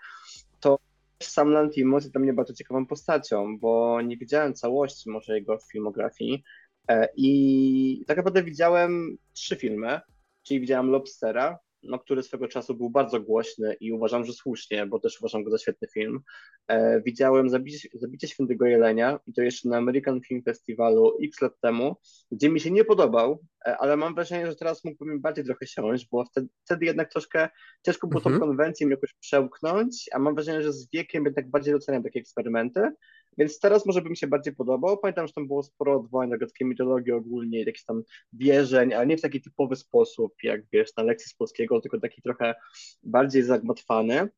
sam 1.25 1.49
Lantimos 1.51 2.03
jest 2.03 2.13
dla 2.13 2.21
mnie 2.21 2.33
bardzo 2.33 2.53
ciekawą 2.53 2.85
postacią, 2.85 3.59
bo 3.59 4.01
nie 4.01 4.17
widziałem 4.17 4.53
całości 4.53 5.09
może 5.09 5.35
jego 5.35 5.57
filmografii 5.71 6.43
e, 6.87 7.07
i 7.15 8.03
tak 8.07 8.17
naprawdę 8.17 8.43
widziałem 8.43 9.17
trzy 9.33 9.55
filmy, 9.55 9.99
czyli 10.43 10.59
widziałem 10.59 10.89
Lobstera, 10.89 11.59
no, 11.83 11.99
który 11.99 12.23
swego 12.23 12.47
czasu 12.47 12.75
był 12.75 12.89
bardzo 12.89 13.21
głośny 13.21 13.75
i 13.79 13.91
uważam, 13.91 14.25
że 14.25 14.33
słusznie, 14.33 14.85
bo 14.85 14.99
też 14.99 15.19
uważam 15.19 15.43
go 15.43 15.51
za 15.51 15.57
świetny 15.57 15.87
film. 15.87 16.19
E, 16.67 17.01
widziałem 17.01 17.49
Zabicie, 17.49 17.89
Zabicie 17.93 18.27
Świętego 18.27 18.65
Jelenia 18.65 19.19
i 19.27 19.33
to 19.33 19.41
jeszcze 19.41 19.69
na 19.69 19.77
American 19.77 20.21
Film 20.21 20.43
Festivalu 20.43 21.17
x 21.23 21.41
lat 21.41 21.59
temu, 21.61 21.95
gdzie 22.31 22.49
mi 22.49 22.59
się 22.59 22.71
nie 22.71 22.85
podobał, 22.85 23.39
e, 23.65 23.77
ale 23.77 23.97
mam 23.97 24.15
wrażenie, 24.15 24.47
że 24.47 24.55
teraz 24.55 24.83
mógłbym 24.83 25.21
bardziej 25.21 25.45
trochę 25.45 25.67
siąść, 25.67 26.07
bo 26.11 26.25
wtedy, 26.25 26.47
wtedy 26.65 26.85
jednak 26.85 27.11
troszkę 27.11 27.49
ciężko 27.85 28.07
było 28.07 28.19
mhm. 28.19 28.35
tą 28.35 28.47
konwencję 28.47 28.89
jakoś 28.89 29.13
przełknąć, 29.13 30.09
a 30.13 30.19
mam 30.19 30.35
wrażenie, 30.35 30.61
że 30.61 30.73
z 30.73 30.91
wiekiem 30.91 31.25
jednak 31.25 31.49
bardziej 31.49 31.73
doceniam 31.73 32.03
takie 32.03 32.19
eksperymenty. 32.19 32.91
Więc 33.37 33.59
teraz 33.59 33.85
może 33.85 34.01
by 34.01 34.09
mi 34.09 34.17
się 34.17 34.27
bardziej 34.27 34.55
podobał. 34.55 34.97
Pamiętam, 34.97 35.27
że 35.27 35.33
tam 35.33 35.47
było 35.47 35.63
sporo 35.63 35.95
odwołań 35.95 36.29
do 36.29 36.37
greckiej 36.37 36.67
mitologii 36.67 37.11
ogólnie, 37.11 37.59
jakichś 37.59 37.83
tam 37.83 38.03
wierzeń, 38.33 38.93
ale 38.93 39.07
nie 39.07 39.17
w 39.17 39.21
taki 39.21 39.41
typowy 39.41 39.75
sposób, 39.75 40.33
jak 40.43 40.61
wiesz, 40.73 40.95
na 40.97 41.03
lekcji 41.03 41.29
z 41.29 41.33
polskiego, 41.33 41.81
tylko 41.81 41.99
taki 41.99 42.21
trochę 42.21 42.55
bardziej 43.03 43.43
zagmatwany. 43.43 44.29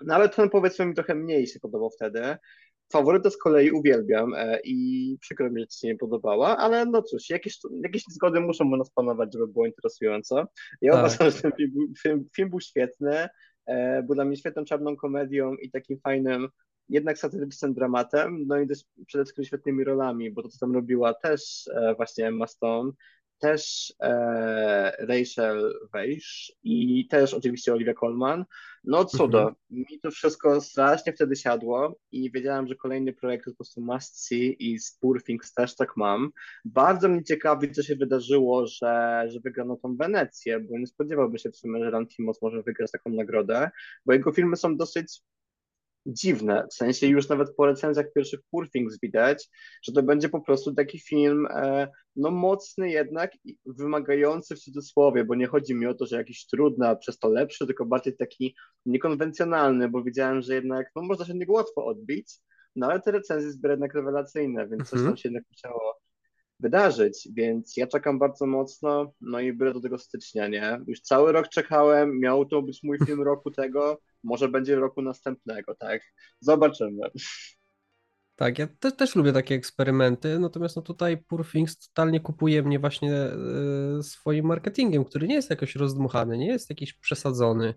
No 0.00 0.14
ale 0.14 0.28
ten 0.28 0.50
powiedzmy 0.50 0.86
mi 0.86 0.94
trochę 0.94 1.14
mniej 1.14 1.46
się 1.46 1.60
podobał 1.60 1.90
wtedy. 1.90 2.36
Faworytę 2.92 3.30
z 3.30 3.36
kolei 3.36 3.70
uwielbiam 3.70 4.34
e, 4.34 4.60
i 4.64 5.16
przykro 5.20 5.50
mi, 5.50 5.60
że 5.60 5.66
ci 5.66 5.78
się 5.78 5.88
nie 5.88 5.96
podobała, 5.96 6.56
ale 6.56 6.86
no 6.86 7.02
cóż, 7.02 7.30
jakieś, 7.30 7.58
jakieś 7.84 8.02
zgody 8.08 8.40
muszą 8.40 8.72
u 8.72 8.76
nas 8.76 8.90
panować, 8.90 9.32
żeby 9.32 9.48
było 9.48 9.66
interesująco. 9.66 10.46
Ja 10.80 10.92
tak. 10.92 11.00
uważam, 11.00 11.30
że 11.30 11.42
ten 11.42 11.52
film, 11.52 11.72
film, 12.02 12.28
film 12.36 12.50
był 12.50 12.60
świetny, 12.60 13.28
e, 13.66 14.02
był 14.02 14.14
dla 14.14 14.24
mnie 14.24 14.36
świetną 14.36 14.64
czarną 14.64 14.96
komedią 14.96 15.54
i 15.54 15.70
takim 15.70 16.00
fajnym 16.00 16.48
jednak 16.90 17.18
satyrycznym 17.18 17.74
dramatem, 17.74 18.46
no 18.46 18.58
i 18.58 18.66
też 18.66 18.78
przede 19.06 19.24
wszystkim 19.24 19.44
świetnymi 19.44 19.84
rolami, 19.84 20.30
bo 20.30 20.42
to, 20.42 20.48
co 20.48 20.58
tam 20.58 20.74
robiła 20.74 21.14
też 21.14 21.68
e, 21.74 21.94
właśnie 21.94 22.26
Emma 22.26 22.46
Stone, 22.46 22.92
też 23.40 23.94
e, 24.00 25.06
Rachel 25.06 25.88
Weisz 25.92 26.52
i 26.62 27.08
też 27.08 27.34
oczywiście 27.34 27.72
Olivia 27.72 27.94
Colman. 27.94 28.44
No 28.84 29.04
cudo, 29.04 29.38
mhm. 29.38 29.56
mi 29.70 30.00
to 30.02 30.10
wszystko 30.10 30.60
strasznie 30.60 31.12
wtedy 31.12 31.36
siadło 31.36 31.98
i 32.12 32.30
wiedziałem, 32.32 32.66
że 32.66 32.74
kolejny 32.74 33.12
projekt 33.12 33.44
to 33.44 33.50
po 33.50 33.56
prostu 33.56 33.80
must 33.80 34.26
see 34.26 34.56
i 34.72 34.78
z 34.78 34.98
Poor 35.00 35.24
Things 35.24 35.54
też 35.54 35.76
tak 35.76 35.96
mam. 35.96 36.30
Bardzo 36.64 37.08
mnie 37.08 37.24
ciekawi, 37.24 37.72
co 37.72 37.82
się 37.82 37.96
wydarzyło, 37.96 38.66
że, 38.66 39.24
że 39.28 39.40
wygrano 39.40 39.76
tą 39.76 39.96
Wenecję, 39.96 40.60
bo 40.60 40.78
nie 40.78 40.86
spodziewałby 40.86 41.38
się 41.38 41.50
w 41.50 41.56
sumie, 41.56 41.84
że 41.84 41.90
Lantimos 41.90 42.42
może 42.42 42.62
wygrać 42.62 42.90
taką 42.90 43.10
nagrodę, 43.10 43.70
bo 44.06 44.12
jego 44.12 44.32
filmy 44.32 44.56
są 44.56 44.76
dosyć 44.76 45.22
dziwne. 46.06 46.66
W 46.70 46.74
sensie 46.74 47.06
już 47.06 47.28
nawet 47.28 47.54
po 47.56 47.66
recenzjach 47.66 48.06
pierwszych 48.14 48.40
Poor 48.50 48.70
Things 48.70 48.98
widać, 49.02 49.48
że 49.82 49.92
to 49.92 50.02
będzie 50.02 50.28
po 50.28 50.40
prostu 50.40 50.74
taki 50.74 50.98
film 50.98 51.46
e, 51.50 51.88
no 52.16 52.30
mocny 52.30 52.90
jednak 52.90 53.30
i 53.44 53.58
wymagający 53.66 54.56
w 54.56 54.60
cudzysłowie, 54.60 55.24
bo 55.24 55.34
nie 55.34 55.46
chodzi 55.46 55.74
mi 55.74 55.86
o 55.86 55.94
to, 55.94 56.06
że 56.06 56.16
jakiś 56.16 56.46
trudny, 56.46 56.88
a 56.88 56.96
przez 56.96 57.18
to 57.18 57.28
lepszy, 57.28 57.66
tylko 57.66 57.86
bardziej 57.86 58.16
taki 58.16 58.54
niekonwencjonalny, 58.86 59.88
bo 59.88 60.02
widziałem, 60.02 60.42
że 60.42 60.54
jednak 60.54 60.90
no 60.96 61.02
można 61.02 61.24
się 61.24 61.34
niego 61.34 61.52
łatwo 61.52 61.86
odbić, 61.86 62.38
no 62.76 62.86
ale 62.86 63.00
te 63.00 63.10
recenzje 63.10 63.52
zbiera 63.52 63.72
jednak 63.72 63.94
rewelacyjne, 63.94 64.68
więc 64.68 64.82
coś 64.82 64.92
mhm. 64.92 65.08
tam 65.08 65.16
się 65.16 65.28
jednak 65.28 65.44
musiało 65.50 66.00
wydarzyć, 66.60 67.28
więc 67.32 67.76
ja 67.76 67.86
czekam 67.86 68.18
bardzo 68.18 68.46
mocno, 68.46 69.12
no 69.20 69.40
i 69.40 69.52
biorę 69.52 69.72
do 69.72 69.80
tego 69.80 69.98
stycznia, 69.98 70.48
nie? 70.48 70.80
Już 70.86 71.00
cały 71.00 71.32
rok 71.32 71.48
czekałem, 71.48 72.20
miał 72.20 72.46
to 72.46 72.62
być 72.62 72.82
mój 72.82 72.98
film 73.06 73.22
roku 73.22 73.50
tego, 73.50 74.00
może 74.24 74.48
będzie 74.48 74.76
roku 74.76 75.02
następnego, 75.02 75.74
tak? 75.74 76.02
Zobaczymy. 76.40 77.10
Tak, 78.40 78.58
ja 78.58 78.68
te, 78.80 78.92
też 78.92 79.16
lubię 79.16 79.32
takie 79.32 79.54
eksperymenty, 79.54 80.38
natomiast 80.38 80.76
no 80.76 80.82
tutaj 80.82 81.18
Poor 81.18 81.46
Things 81.46 81.88
totalnie 81.88 82.20
kupuje 82.20 82.62
mnie 82.62 82.78
właśnie 82.78 83.14
e, 83.14 84.02
swoim 84.02 84.46
marketingiem, 84.46 85.04
który 85.04 85.28
nie 85.28 85.34
jest 85.34 85.50
jakoś 85.50 85.76
rozdmuchany, 85.76 86.38
nie 86.38 86.46
jest 86.46 86.70
jakiś 86.70 86.92
przesadzony, 86.94 87.74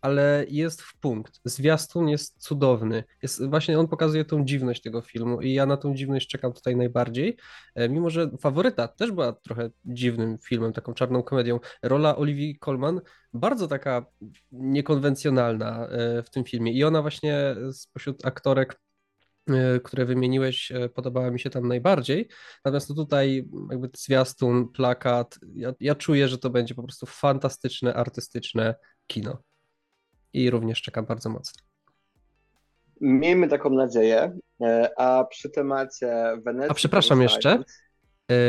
ale 0.00 0.44
jest 0.48 0.82
w 0.82 0.98
punkt. 1.00 1.40
Zwiastun 1.44 2.08
jest 2.08 2.42
cudowny. 2.42 3.04
Jest, 3.22 3.46
właśnie 3.46 3.78
on 3.78 3.88
pokazuje 3.88 4.24
tą 4.24 4.44
dziwność 4.44 4.82
tego 4.82 5.00
filmu 5.00 5.40
i 5.40 5.52
ja 5.52 5.66
na 5.66 5.76
tą 5.76 5.94
dziwność 5.94 6.28
czekam 6.28 6.52
tutaj 6.52 6.76
najbardziej, 6.76 7.36
e, 7.74 7.88
mimo 7.88 8.10
że 8.10 8.30
Faworyta 8.40 8.88
też 8.88 9.12
była 9.12 9.32
trochę 9.32 9.70
dziwnym 9.84 10.38
filmem, 10.38 10.72
taką 10.72 10.94
czarną 10.94 11.22
komedią. 11.22 11.60
Rola 11.82 12.16
Olivii 12.16 12.58
Colman 12.58 13.00
bardzo 13.32 13.68
taka 13.68 14.06
niekonwencjonalna 14.52 15.86
e, 15.88 16.22
w 16.22 16.30
tym 16.30 16.44
filmie 16.44 16.72
i 16.72 16.84
ona 16.84 17.02
właśnie 17.02 17.56
spośród 17.72 18.26
aktorek 18.26 18.76
E, 18.76 18.85
które 19.84 20.04
wymieniłeś, 20.04 20.72
e, 20.72 20.88
podobała 20.88 21.30
mi 21.30 21.40
się 21.40 21.50
tam 21.50 21.68
najbardziej. 21.68 22.28
Natomiast 22.64 22.88
no 22.88 22.94
tutaj 22.94 23.48
jakby 23.70 23.90
zwiastun, 23.96 24.68
plakat, 24.68 25.38
ja, 25.54 25.72
ja 25.80 25.94
czuję, 25.94 26.28
że 26.28 26.38
to 26.38 26.50
będzie 26.50 26.74
po 26.74 26.82
prostu 26.82 27.06
fantastyczne, 27.06 27.94
artystyczne 27.94 28.74
kino. 29.06 29.38
I 30.32 30.50
również 30.50 30.82
czekam 30.82 31.06
bardzo 31.06 31.30
mocno. 31.30 31.62
Miejmy 33.00 33.48
taką 33.48 33.70
nadzieję. 33.70 34.38
E, 34.62 34.90
a 34.96 35.24
przy 35.24 35.50
temacie 35.50 36.38
Wenecji. 36.44 36.70
A 36.70 36.74
przepraszam 36.74 37.22
jeszcze. 37.22 37.64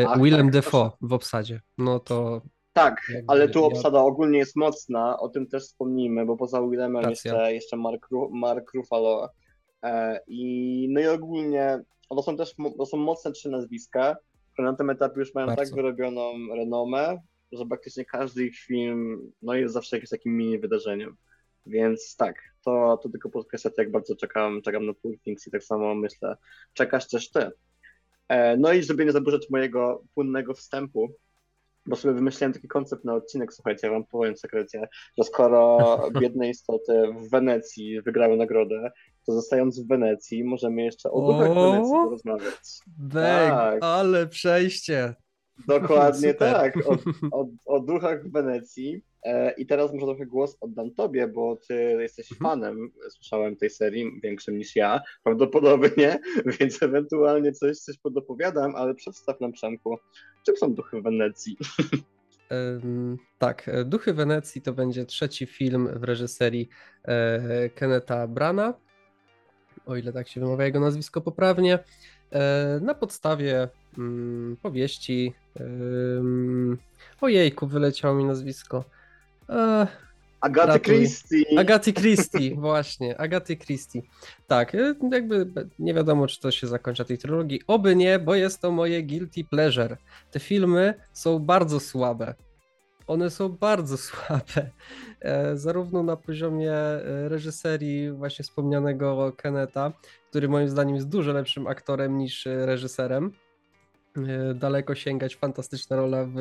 Ach, 0.07 0.21
Willem 0.21 0.47
tak, 0.47 0.51
Defoe 0.51 0.91
w 1.01 1.13
obsadzie. 1.13 1.61
No 1.77 1.99
to. 1.99 2.41
Tak, 2.73 3.01
ale 3.27 3.49
tu 3.49 3.65
obsada 3.65 3.99
ogólnie 3.99 4.39
jest 4.39 4.55
mocna, 4.55 5.19
o 5.19 5.29
tym 5.29 5.47
też 5.47 5.63
wspomnijmy, 5.63 6.25
bo 6.25 6.37
poza 6.37 6.61
Willemem 6.61 7.09
jeszcze, 7.09 7.53
jeszcze 7.53 7.77
Mark, 7.77 8.07
Mark 8.31 8.73
Ruffalo 8.73 9.23
E, 9.23 9.29
I, 10.27 10.87
no 10.89 11.01
i 11.01 11.07
ogólnie 11.07 11.79
to 12.09 12.23
są 12.23 12.37
też 12.37 12.55
to 12.77 12.85
są 12.85 12.97
mocne 12.97 13.31
trzy 13.31 13.49
nazwiska, 13.49 14.17
które 14.53 14.71
na 14.71 14.77
tym 14.77 14.89
etapie 14.89 15.19
już 15.19 15.33
mają 15.33 15.47
tak 15.47 15.55
Bardzo. 15.55 15.71
tak 15.71 15.75
wyrobioną 15.75 16.33
renomę, 16.55 17.17
że 17.51 17.65
praktycznie 17.65 18.05
każdy 18.05 18.45
ich 18.45 18.59
film 18.59 19.31
no 19.41 19.53
jest 19.53 19.73
zawsze 19.73 19.95
jakimś 19.95 20.09
takim 20.09 20.37
mini 20.37 20.59
wydarzeniem. 20.59 21.15
Więc 21.65 22.15
tak, 22.15 22.35
to, 22.63 22.99
to 23.03 23.09
tylko 23.09 23.29
podkreślać, 23.29 23.73
jak 23.77 23.91
bardzo 23.91 24.15
czekam, 24.15 24.61
czekam 24.61 24.85
na 24.85 24.93
Poor 24.93 25.19
Things 25.19 25.47
i 25.47 25.51
tak 25.51 25.63
samo 25.63 25.95
myślę, 25.95 26.37
czekasz 26.73 27.07
też 27.07 27.31
ty. 27.31 27.51
E, 28.27 28.57
no 28.57 28.73
i 28.73 28.83
żeby 28.83 29.05
nie 29.05 29.11
zaburzać 29.11 29.49
mojego 29.49 30.03
płynnego 30.13 30.53
wstępu, 30.53 31.09
bo 31.85 31.95
sobie 31.95 32.13
wymyśliłem 32.13 32.53
taki 32.53 32.67
koncept 32.67 33.05
na 33.05 33.13
odcinek, 33.13 33.53
słuchajcie, 33.53 33.87
ja 33.87 33.93
wam 33.93 34.05
powiem 34.05 34.35
w 34.35 34.39
sekrecie, 34.39 34.87
że 35.17 35.23
skoro 35.23 35.77
biedne 36.21 36.49
istoty 36.49 37.03
w 37.17 37.29
Wenecji 37.29 38.01
wygrały 38.01 38.37
nagrodę, 38.37 38.91
to 39.27 39.33
zostając 39.33 39.79
w 39.79 39.87
Wenecji, 39.87 40.43
możemy 40.43 40.81
jeszcze 40.81 41.11
o 41.11 41.21
duchach 41.21 41.57
o, 41.57 41.71
Wenecji 41.71 41.93
porozmawiać. 41.93 42.79
Bang, 42.87 43.51
tak. 43.51 43.79
ale 43.81 44.27
przejście. 44.27 45.15
Dokładnie 45.67 46.33
tak, 46.33 46.77
o, 46.87 46.97
o, 47.39 47.47
o, 47.65 47.79
duchach 47.79 48.23
w 48.23 48.31
Wenecji. 48.31 49.01
E, 49.23 49.51
I 49.51 49.65
teraz 49.65 49.93
może 49.93 50.05
trochę 50.05 50.25
głos 50.25 50.57
oddam 50.61 50.91
tobie, 50.91 51.27
bo 51.27 51.57
ty 51.67 51.97
jesteś 51.99 52.31
mhm. 52.31 52.51
fanem, 52.51 52.91
słyszałem 53.09 53.55
tej 53.55 53.69
serii, 53.69 54.21
większym 54.23 54.57
niż 54.57 54.75
ja, 54.75 55.01
prawdopodobnie, 55.23 56.19
więc 56.59 56.83
ewentualnie 56.83 57.51
coś, 57.51 57.77
coś 57.77 57.97
podopowiadam, 57.97 58.75
ale 58.75 58.95
przedstaw 58.95 59.41
nam 59.41 59.51
Przemku, 59.51 59.97
czym 60.45 60.57
są 60.57 60.73
duchy 60.73 61.01
w 61.01 61.03
Wenecji? 61.03 61.57
tak, 63.37 63.69
Duchy 63.85 64.13
Wenecji 64.13 64.61
to 64.61 64.73
będzie 64.73 65.05
trzeci 65.05 65.45
film 65.45 65.89
w 65.95 66.03
reżyserii 66.03 66.69
e, 67.03 67.69
Kenneta 67.69 68.27
Brana 68.27 68.73
o 69.87 69.95
ile 69.95 70.13
tak 70.13 70.27
się 70.27 70.41
wymawia 70.41 70.65
jego 70.65 70.79
nazwisko 70.79 71.21
poprawnie, 71.21 71.79
e, 72.31 72.79
na 72.81 72.93
podstawie 72.93 73.67
mm, 73.97 74.57
powieści. 74.61 75.33
Ojejku, 77.21 77.67
wyleciało 77.67 78.15
mi 78.15 78.25
nazwisko. 78.25 78.83
E, 79.49 79.87
Agaty 80.41 80.79
Christie. 80.79 81.59
Agaty 81.59 81.93
Christie, 81.93 82.55
właśnie, 82.67 83.17
Agaty 83.17 83.57
Christie. 83.57 84.01
Tak, 84.47 84.75
e, 84.75 84.95
jakby 85.11 85.47
nie 85.79 85.93
wiadomo, 85.93 86.27
czy 86.27 86.39
to 86.39 86.51
się 86.51 86.67
zakończy 86.67 87.05
tej 87.05 87.17
trylogii. 87.17 87.61
Oby 87.67 87.95
nie, 87.95 88.19
bo 88.19 88.35
jest 88.35 88.61
to 88.61 88.71
moje 88.71 89.03
guilty 89.03 89.43
pleasure. 89.43 89.97
Te 90.31 90.39
filmy 90.39 90.93
są 91.13 91.39
bardzo 91.39 91.79
słabe 91.79 92.33
one 93.07 93.29
są 93.29 93.49
bardzo 93.49 93.97
słabe. 94.07 94.69
E, 95.21 95.57
zarówno 95.57 96.03
na 96.03 96.15
poziomie 96.15 96.73
e, 96.73 97.29
reżyserii 97.29 98.11
właśnie 98.11 98.43
wspomnianego 98.43 99.33
Keneta, 99.37 99.93
który 100.29 100.49
moim 100.49 100.69
zdaniem 100.69 100.95
jest 100.95 101.09
dużo 101.09 101.33
lepszym 101.33 101.67
aktorem 101.67 102.17
niż 102.17 102.47
e, 102.47 102.65
reżyserem. 102.65 103.31
Daleko 104.55 104.95
sięgać 104.95 105.35
fantastyczna 105.35 105.95
rola 105.95 106.25
w 106.35 106.39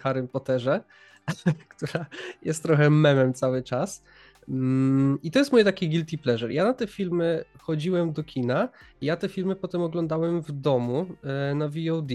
Harrym 0.00 0.28
Potterze, 0.28 0.80
która 1.76 2.06
jest 2.42 2.62
trochę 2.62 2.90
memem 2.90 3.34
cały 3.34 3.62
czas. 3.62 4.02
Mm, 4.48 5.18
I 5.22 5.30
to 5.30 5.38
jest 5.38 5.52
moje 5.52 5.64
takie 5.64 5.88
guilty 5.88 6.18
pleasure. 6.18 6.52
Ja 6.52 6.64
na 6.64 6.74
te 6.74 6.86
filmy 6.86 7.44
chodziłem 7.58 8.12
do 8.12 8.24
kina, 8.24 8.68
ja 9.00 9.16
te 9.16 9.28
filmy 9.28 9.56
potem 9.56 9.82
oglądałem 9.82 10.42
w 10.42 10.52
domu 10.52 11.06
na 11.54 11.68
VOD 11.68 12.10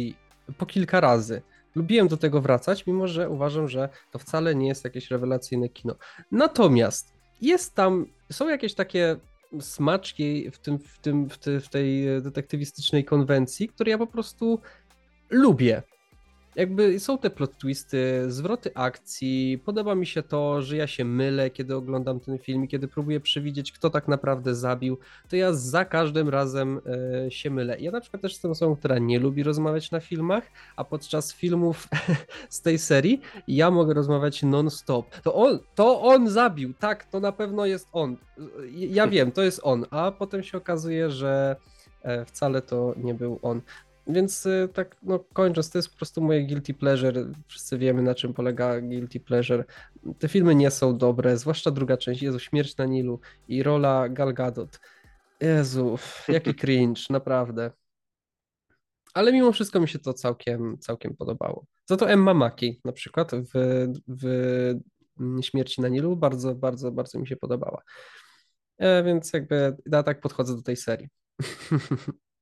po 0.57 0.65
kilka 0.65 1.00
razy. 1.00 1.41
Lubiłem 1.75 2.08
do 2.08 2.18
tego 2.18 2.42
wracać, 2.42 2.88
mimo 2.88 3.08
że 3.08 3.30
uważam, 3.30 3.68
że 3.68 3.89
to 4.12 4.20
wcale 4.20 4.56
nie 4.56 4.68
jest 4.68 4.84
jakieś 4.84 5.12
rewelacyjne 5.12 5.70
kino. 5.70 5.96
Natomiast 6.32 7.13
jest 7.42 7.75
tam, 7.75 8.06
są 8.32 8.50
jakieś 8.50 8.74
takie 8.74 9.15
smaczki 9.60 10.51
w, 10.51 10.60
tym, 10.60 10.80
w, 10.80 11.00
tym, 11.00 11.30
w, 11.30 11.38
te, 11.38 11.60
w 11.60 11.70
tej 11.70 12.22
detektywistycznej 12.22 13.06
konwencji, 13.06 13.70
które 13.70 13.92
ja 13.92 13.98
po 13.98 14.08
prostu 14.08 14.60
lubię 15.30 15.84
jakby 16.55 17.00
są 17.00 17.17
te 17.17 17.29
plot 17.29 17.57
twisty, 17.57 18.25
zwroty 18.27 18.72
akcji. 18.75 19.62
Podoba 19.65 19.95
mi 19.95 20.05
się 20.05 20.24
to, 20.24 20.62
że 20.62 20.77
ja 20.77 20.88
się 20.88 21.05
mylę, 21.05 21.50
kiedy 21.50 21.75
oglądam 21.75 22.19
ten 22.19 22.38
film 22.38 22.63
i 22.63 22.67
kiedy 22.67 22.88
próbuję 22.88 23.19
przewidzieć, 23.19 23.72
kto 23.72 23.89
tak 23.89 24.07
naprawdę 24.07 24.55
zabił, 24.55 24.98
to 25.29 25.36
ja 25.36 25.53
za 25.53 25.86
każdym 25.86 26.29
razem 26.29 26.81
e, 27.25 27.31
się 27.31 27.50
mylę. 27.50 27.79
Ja 27.79 27.91
na 27.91 28.01
przykład 28.01 28.22
też 28.22 28.31
jestem 28.31 28.51
osobą, 28.51 28.75
która 28.75 29.00
nie 29.00 29.19
lubi 29.19 29.43
rozmawiać 29.43 29.91
na 29.91 30.00
filmach, 30.00 30.43
a 30.75 30.83
podczas 30.83 31.33
filmów 31.33 31.88
z 32.50 32.62
tej 32.62 32.79
serii 32.79 33.22
ja 33.48 33.72
mogę 33.72 33.93
rozmawiać 33.93 34.43
non-stop. 34.43 35.22
To 35.22 35.33
on, 35.33 35.60
to 35.75 36.01
on 36.01 36.29
zabił, 36.29 36.74
tak, 36.74 37.05
to 37.05 37.19
na 37.19 37.31
pewno 37.31 37.65
jest 37.65 37.88
on. 37.91 38.17
Ja 38.72 39.07
wiem, 39.07 39.31
to 39.31 39.43
jest 39.43 39.60
on, 39.63 39.86
a 39.91 40.12
potem 40.12 40.43
się 40.43 40.57
okazuje, 40.57 41.10
że 41.10 41.55
e, 42.01 42.25
wcale 42.25 42.62
to 42.62 42.93
nie 42.98 43.13
był 43.13 43.39
on. 43.41 43.62
Więc 44.07 44.45
y, 44.45 44.69
tak, 44.74 44.95
no 45.03 45.19
kończąc, 45.19 45.69
to 45.69 45.77
jest 45.77 45.89
po 45.89 45.98
prostu 45.98 46.22
moje 46.22 46.43
guilty 46.43 46.74
pleasure. 46.74 47.25
Wszyscy 47.48 47.77
wiemy, 47.77 48.01
na 48.01 48.15
czym 48.15 48.33
polega 48.33 48.81
guilty 48.81 49.19
pleasure. 49.19 49.65
Te 50.19 50.27
filmy 50.27 50.55
nie 50.55 50.72
są 50.72 50.98
dobre, 50.98 51.38
zwłaszcza 51.38 51.72
druga 51.72 51.98
część, 51.98 52.22
Jezu, 52.22 52.39
Śmierć 52.39 52.77
na 52.77 52.86
Nilu 52.86 53.19
i 53.48 53.63
rola 53.63 54.10
Gal 54.10 54.33
Gadot. 54.33 54.79
Jezu, 55.41 55.98
jaki 56.27 56.55
cringe, 56.62 57.01
naprawdę. 57.10 57.72
Ale 59.13 59.33
mimo 59.33 59.51
wszystko 59.51 59.79
mi 59.79 59.88
się 59.88 60.00
to 60.00 60.13
całkiem, 60.13 60.77
całkiem 60.79 61.15
podobało. 61.15 61.65
Za 61.86 61.98
to 61.98 62.10
Emma 62.10 62.33
Maki 62.33 62.81
na 62.86 62.91
przykład 62.91 63.31
w, 63.36 63.88
w 64.07 64.75
Śmierci 65.41 65.81
na 65.81 65.88
Nilu 65.88 66.15
bardzo, 66.15 66.55
bardzo, 66.55 66.91
bardzo 66.91 67.19
mi 67.19 67.27
się 67.27 67.36
podobała. 67.36 67.81
E, 68.77 69.03
więc 69.03 69.33
jakby 69.33 69.77
ja 69.91 70.03
tak 70.03 70.22
podchodzę 70.22 70.55
do 70.55 70.62
tej 70.62 70.77
serii. 70.77 71.10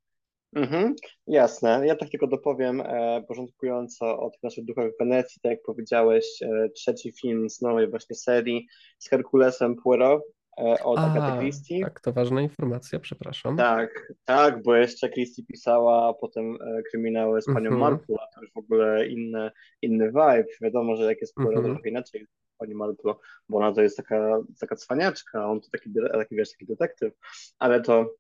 Mhm, 0.56 0.96
jasne. 1.28 1.88
Ja 1.88 1.96
tak 1.96 2.10
tylko 2.10 2.28
dopowiem 2.28 2.82
e, 2.82 3.24
porządkująco 3.28 4.20
o 4.20 4.30
tych 4.30 4.44
naszych 4.44 4.66
duchach 4.66 4.92
w 4.92 4.98
Wenecji, 5.00 5.42
tak 5.42 5.52
jak 5.52 5.62
powiedziałeś, 5.66 6.26
e, 6.42 6.70
trzeci 6.70 7.12
film 7.22 7.50
z 7.50 7.62
nowej 7.62 7.90
właśnie 7.90 8.16
serii 8.16 8.68
z 8.98 9.10
Herkulesem 9.10 9.76
Poirot 9.84 10.22
e, 10.58 10.84
od 10.84 11.00
Agaty 11.00 11.40
Christie. 11.40 11.82
Tak, 11.84 12.00
to 12.00 12.14
ważna 12.14 12.42
informacja, 12.42 13.00
przepraszam. 13.00 13.58
Tak, 13.58 14.14
tak, 14.26 14.64
bo 14.64 14.76
jeszcze 14.76 15.10
Christie 15.10 15.44
pisała 15.46 16.14
potem 16.14 16.56
e, 16.62 16.84
kryminały 16.84 17.42
z 17.42 17.46
panią 17.46 17.72
mhm. 17.72 17.80
Marple, 17.80 18.16
a 18.20 18.36
to 18.36 18.42
już 18.42 18.52
w 18.54 18.58
ogóle 18.58 19.08
inny, 19.08 19.52
inny 19.82 20.08
vibe. 20.08 20.46
Wiadomo, 20.62 20.96
że 20.96 21.04
jak 21.04 21.22
jest 21.22 21.36
Poirot, 21.36 21.58
mhm. 21.58 21.74
trochę 21.74 21.90
inaczej 21.90 22.28
pani 22.58 22.76
Marple, 22.76 23.14
bo 23.50 23.58
ona 23.58 23.72
to 23.72 23.82
jest 23.82 23.98
taka, 23.98 24.40
taka 24.60 24.76
cwaniaczka, 24.76 25.48
on 25.48 25.62
to 25.62 25.68
taki, 25.72 25.90
taki, 26.12 26.36
wiesz, 26.36 26.52
taki 26.52 26.66
detektyw, 26.66 27.14
ale 27.60 27.82
to 27.82 28.14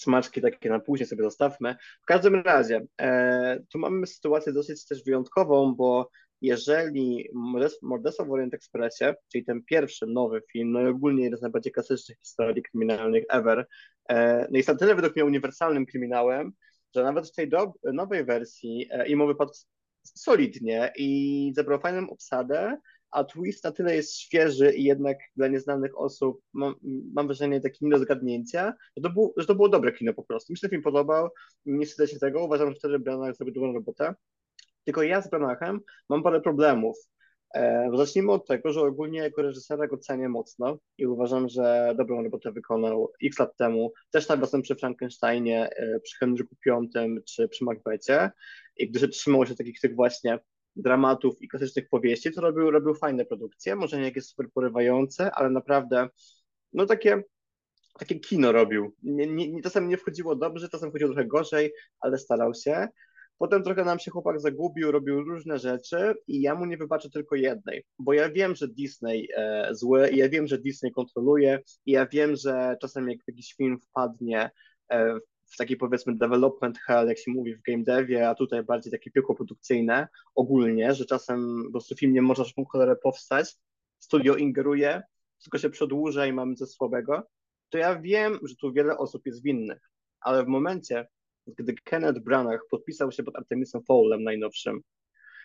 smaczki 0.00 0.40
takie 0.40 0.70
na 0.70 0.80
później 0.80 1.06
sobie 1.06 1.22
zostawmy. 1.22 1.76
W 2.02 2.06
każdym 2.06 2.34
razie, 2.34 2.86
e, 3.00 3.60
tu 3.72 3.78
mamy 3.78 4.06
sytuację 4.06 4.52
dosyć 4.52 4.86
też 4.86 5.04
wyjątkową, 5.04 5.74
bo 5.74 6.10
jeżeli 6.40 7.28
Morderstwo 7.82 8.24
w 8.24 8.32
Orient 8.32 8.54
Expressie, 8.54 9.04
czyli 9.32 9.44
ten 9.44 9.62
pierwszy 9.64 10.06
nowy 10.06 10.42
film, 10.52 10.72
no 10.72 10.82
i 10.82 10.86
ogólnie 10.86 11.24
jeden 11.24 11.38
z 11.38 11.42
najbardziej 11.42 11.72
klasycznych 11.72 12.18
historii 12.18 12.62
kryminalnych 12.62 13.24
ever, 13.28 13.66
e, 14.08 14.46
no 14.50 14.56
jest 14.56 14.68
na 14.68 14.74
tyle 14.74 14.94
według 14.94 15.16
mnie 15.16 15.24
uniwersalnym 15.24 15.86
kryminałem, 15.86 16.52
że 16.94 17.02
nawet 17.02 17.28
w 17.28 17.32
tej 17.32 17.48
do, 17.48 17.72
nowej 17.92 18.24
wersji 18.24 18.88
e, 18.90 19.08
im 19.08 19.26
wypadł 19.26 19.52
solidnie 20.02 20.92
i 20.96 21.52
zebrał 21.56 21.80
fajną 21.80 22.10
obsadę, 22.10 22.78
a 23.10 23.24
twist 23.24 23.64
na 23.64 23.72
tyle 23.72 23.96
jest 23.96 24.18
świeży 24.18 24.72
i 24.72 24.84
jednak 24.84 25.18
dla 25.36 25.48
nieznanych 25.48 25.98
osób 25.98 26.40
mam, 26.52 26.74
mam 27.14 27.26
wrażenie 27.26 27.60
takie 27.60 27.78
nie 27.80 27.98
do 27.98 27.98
że 28.96 29.02
to, 29.02 29.10
było, 29.10 29.34
że 29.36 29.46
to 29.46 29.54
było 29.54 29.68
dobre 29.68 29.92
kino 29.92 30.14
po 30.14 30.22
prostu. 30.22 30.52
Mi 30.52 30.56
się 30.56 30.60
ten 30.60 30.70
film 30.70 30.82
podobał, 30.82 31.28
nie 31.66 31.86
wstydzę 31.86 32.08
się 32.08 32.18
tego, 32.18 32.44
uważam, 32.44 32.74
że 32.84 32.98
Branagh 32.98 33.36
zrobił 33.36 33.54
dobrą 33.54 33.72
robotę. 33.72 34.14
Tylko 34.84 35.02
ja 35.02 35.22
z 35.22 35.30
Branaghem 35.30 35.80
mam 36.08 36.22
parę 36.22 36.40
problemów. 36.40 36.96
E, 37.54 37.90
zacznijmy 37.94 38.32
od 38.32 38.46
tego, 38.46 38.72
że 38.72 38.80
ogólnie 38.80 39.18
jako 39.18 39.42
reżysera 39.42 39.86
go 39.86 39.98
cenię 39.98 40.28
mocno 40.28 40.78
i 40.98 41.06
uważam, 41.06 41.48
że 41.48 41.94
dobrą 41.98 42.22
robotę 42.22 42.52
wykonał 42.52 43.12
x 43.22 43.38
lat 43.38 43.56
temu, 43.56 43.92
też 44.10 44.28
na 44.28 44.36
własnym 44.36 44.62
przy 44.62 44.76
Frankensteinie, 44.76 45.70
e, 45.76 46.00
przy 46.00 46.18
Henryku 46.18 46.56
V 46.66 46.88
czy 47.24 47.48
przy 47.48 47.64
Macbethie 47.64 48.30
i 48.76 48.90
gdy 48.90 49.00
się 49.00 49.08
trzymało 49.08 49.46
się 49.46 49.54
takich 49.54 49.80
tych 49.80 49.94
właśnie 49.94 50.38
dramatów 50.76 51.42
i 51.42 51.48
klasycznych 51.48 51.88
powieści, 51.88 52.32
to 52.32 52.40
robił, 52.40 52.70
robił 52.70 52.94
fajne 52.94 53.24
produkcje, 53.24 53.76
może 53.76 53.98
nie 53.98 54.04
jakieś 54.04 54.24
super 54.24 54.46
porywające, 54.54 55.30
ale 55.30 55.50
naprawdę 55.50 56.08
no 56.72 56.86
takie, 56.86 57.22
takie 57.98 58.20
kino 58.20 58.52
robił. 58.52 58.96
Nie, 59.02 59.26
nie, 59.26 59.62
czasem 59.62 59.88
nie 59.88 59.96
wchodziło 59.96 60.36
dobrze, 60.36 60.68
czasem 60.68 60.90
wchodziło 60.90 61.12
trochę 61.12 61.28
gorzej, 61.28 61.72
ale 62.00 62.18
starał 62.18 62.54
się. 62.54 62.88
Potem 63.38 63.62
trochę 63.62 63.84
nam 63.84 63.98
się 63.98 64.10
chłopak 64.10 64.40
zagubił, 64.40 64.92
robił 64.92 65.24
różne 65.24 65.58
rzeczy 65.58 66.14
i 66.26 66.40
ja 66.40 66.54
mu 66.54 66.66
nie 66.66 66.76
wybaczę 66.76 67.10
tylko 67.10 67.36
jednej, 67.36 67.84
bo 67.98 68.12
ja 68.12 68.30
wiem, 68.30 68.54
że 68.54 68.68
Disney 68.68 69.28
e, 69.36 69.68
zły, 69.74 70.10
ja 70.12 70.28
wiem, 70.28 70.46
że 70.46 70.58
Disney 70.58 70.92
kontroluje 70.92 71.60
i 71.86 71.92
ja 71.92 72.06
wiem, 72.06 72.36
że 72.36 72.76
czasem 72.80 73.08
jak 73.08 73.18
jakiś 73.28 73.54
film 73.54 73.78
wpadnie 73.80 74.50
e, 74.92 75.18
w 75.50 75.56
taki 75.56 75.76
powiedzmy 75.76 76.16
development 76.16 76.78
hell, 76.78 77.08
jak 77.08 77.18
się 77.18 77.30
mówi 77.30 77.54
w 77.54 77.62
game 77.62 77.84
devie, 77.84 78.28
a 78.28 78.34
tutaj 78.34 78.62
bardziej 78.62 78.92
takie 78.92 79.10
piekło 79.10 79.34
produkcyjne 79.34 80.08
ogólnie, 80.34 80.94
że 80.94 81.04
czasem 81.04 81.62
po 81.64 81.70
prostu 81.70 81.96
film 81.96 82.12
nie 82.12 82.22
może 82.22 82.44
w 82.44 82.68
cholerę 82.68 82.96
powstać, 82.96 83.56
studio 83.98 84.36
ingeruje, 84.36 85.02
wszystko 85.38 85.58
się 85.58 85.70
przedłuża 85.70 86.26
i 86.26 86.32
mamy 86.32 86.54
coś 86.54 86.68
słabego, 86.68 87.22
to 87.68 87.78
ja 87.78 88.00
wiem, 88.00 88.38
że 88.42 88.56
tu 88.56 88.72
wiele 88.72 88.98
osób 88.98 89.26
jest 89.26 89.42
winnych, 89.42 89.90
ale 90.20 90.44
w 90.44 90.48
momencie, 90.48 91.08
gdy 91.46 91.74
Kenneth 91.84 92.20
Branagh 92.20 92.60
podpisał 92.70 93.12
się 93.12 93.22
pod 93.22 93.36
Artemisem 93.36 93.82
Fowlem 93.84 94.22
najnowszym, 94.22 94.80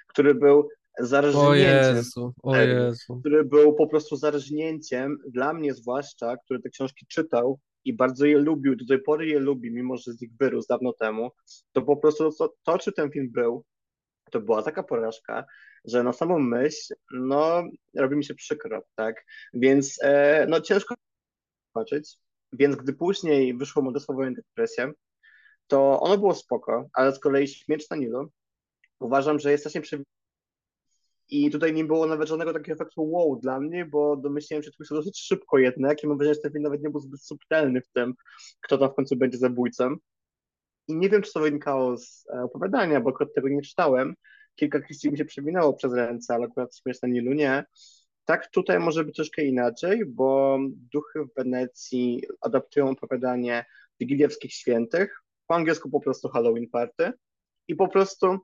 który 0.07 0.35
był 0.35 0.69
zarżnięciem, 0.99 1.47
o 1.47 1.55
Jezu, 1.55 2.33
o 2.43 2.55
Jezu. 2.55 3.19
który 3.19 3.45
był 3.45 3.73
po 3.73 3.87
prostu 3.87 4.15
zarżnięciem, 4.15 5.17
dla 5.27 5.53
mnie 5.53 5.73
zwłaszcza, 5.73 6.37
który 6.37 6.61
te 6.61 6.69
książki 6.69 7.05
czytał, 7.09 7.59
i 7.85 7.93
bardzo 7.93 8.25
je 8.25 8.37
lubił, 8.37 8.75
do 8.75 8.85
tej 8.85 9.01
pory 9.01 9.27
je 9.27 9.39
lubi, 9.39 9.71
mimo 9.71 9.97
że 9.97 10.13
z 10.13 10.21
nich 10.21 10.31
wyrósł 10.39 10.67
dawno 10.67 10.93
temu, 10.93 11.31
to 11.71 11.81
po 11.81 11.97
prostu 11.97 12.31
to, 12.31 12.53
to 12.63 12.77
czy 12.77 12.91
ten 12.91 13.11
film 13.11 13.31
był, 13.31 13.63
to 14.31 14.41
była 14.41 14.63
taka 14.63 14.83
porażka, 14.83 15.45
że 15.85 16.03
na 16.03 16.13
samą 16.13 16.39
myśl, 16.39 16.93
no, 17.11 17.63
robi 17.95 18.15
mi 18.15 18.25
się 18.25 18.35
przykro, 18.35 18.83
tak? 18.95 19.25
Więc, 19.53 19.99
e, 20.03 20.45
no, 20.49 20.61
ciężko 20.61 20.95
zobaczyć. 21.75 22.17
Więc 22.53 22.75
gdy 22.75 22.93
później 22.93 23.57
wyszło 23.57 23.81
Modestwo 23.81 24.13
Wojen 24.13 24.33
Depresję, 24.33 24.91
to 25.67 25.99
ono 25.99 26.17
było 26.17 26.35
spoko, 26.35 26.89
ale 26.93 27.11
z 27.11 27.19
kolei 27.19 27.47
Śmierć 27.47 27.89
na 27.89 27.97
Nilu 27.97 28.31
uważam, 28.99 29.39
że 29.39 29.51
jest 29.51 29.61
strasznie 29.61 29.81
i 31.29 31.51
tutaj 31.51 31.73
nie 31.73 31.85
było 31.85 32.07
nawet 32.07 32.29
żadnego 32.29 32.53
takiego 32.53 32.73
efektu 32.73 33.11
wow 33.11 33.35
dla 33.35 33.59
mnie, 33.59 33.85
bo 33.85 34.17
domyśliłem 34.17 34.63
się 34.63 34.71
twist 34.71 34.91
dosyć 34.91 35.19
szybko 35.19 35.57
jednak 35.57 36.03
i 36.03 36.07
mam 36.07 36.17
wrażenie, 36.17 36.35
że 36.35 36.41
ten 36.41 36.51
film 36.51 36.63
nawet 36.63 36.83
nie 36.83 36.89
był 36.89 36.99
zbyt 36.99 37.23
subtelny 37.23 37.81
w 37.81 37.89
tym, 37.89 38.13
kto 38.61 38.77
tam 38.77 38.89
w 38.89 38.93
końcu 38.93 39.15
będzie 39.15 39.37
zabójcą. 39.37 39.95
I 40.87 40.95
nie 40.95 41.09
wiem, 41.09 41.21
czy 41.21 41.33
to 41.33 41.39
wynikało 41.39 41.97
z 41.97 42.25
e, 42.33 42.43
opowiadania, 42.43 43.01
bo 43.01 43.09
akurat 43.09 43.33
tego 43.33 43.49
nie 43.49 43.61
czytałem. 43.61 44.15
Kilka 44.55 44.79
kwestii 44.79 45.11
mi 45.11 45.17
się 45.17 45.25
przewinęło 45.25 45.73
przez 45.73 45.93
ręce, 45.93 46.33
ale 46.33 46.45
akurat 46.45 46.77
śmierć 46.77 47.01
na 47.01 47.07
Nilu 47.07 47.33
nie. 47.33 47.65
Tak, 48.25 48.51
tutaj 48.51 48.79
może 48.79 49.03
być 49.03 49.15
troszkę 49.15 49.43
inaczej, 49.43 50.05
bo 50.05 50.59
duchy 50.93 51.25
w 51.25 51.33
Wenecji 51.35 52.23
adaptują 52.41 52.89
opowiadanie 52.89 53.65
Wigiliewskich 53.99 54.53
Świętych, 54.53 55.21
po 55.47 55.55
angielsku 55.55 55.89
po 55.89 55.99
prostu 55.99 56.29
Halloween 56.29 56.69
Party 56.69 57.11
i 57.67 57.75
po 57.75 57.87
prostu 57.87 58.37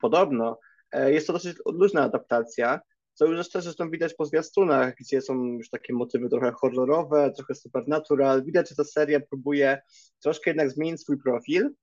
podobno 0.00 0.58
jest 0.92 1.26
to 1.26 1.32
dosyć 1.32 1.56
luźna 1.66 2.02
adaptacja, 2.02 2.80
co 3.14 3.26
już 3.26 3.50
też 3.50 3.64
zresztą 3.64 3.90
widać 3.90 4.14
po 4.14 4.24
zwiastunach, 4.24 4.94
gdzie 4.94 5.20
są 5.20 5.44
już 5.44 5.70
takie 5.70 5.92
motywy 5.92 6.28
trochę 6.28 6.52
horrorowe, 6.52 7.32
trochę 7.36 7.54
supernatural. 7.54 8.44
Widać, 8.44 8.68
że 8.68 8.76
ta 8.76 8.84
seria 8.84 9.20
próbuje 9.20 9.82
troszkę 10.22 10.50
jednak 10.50 10.70
zmienić 10.70 11.00
swój 11.00 11.18
profil. 11.18 11.74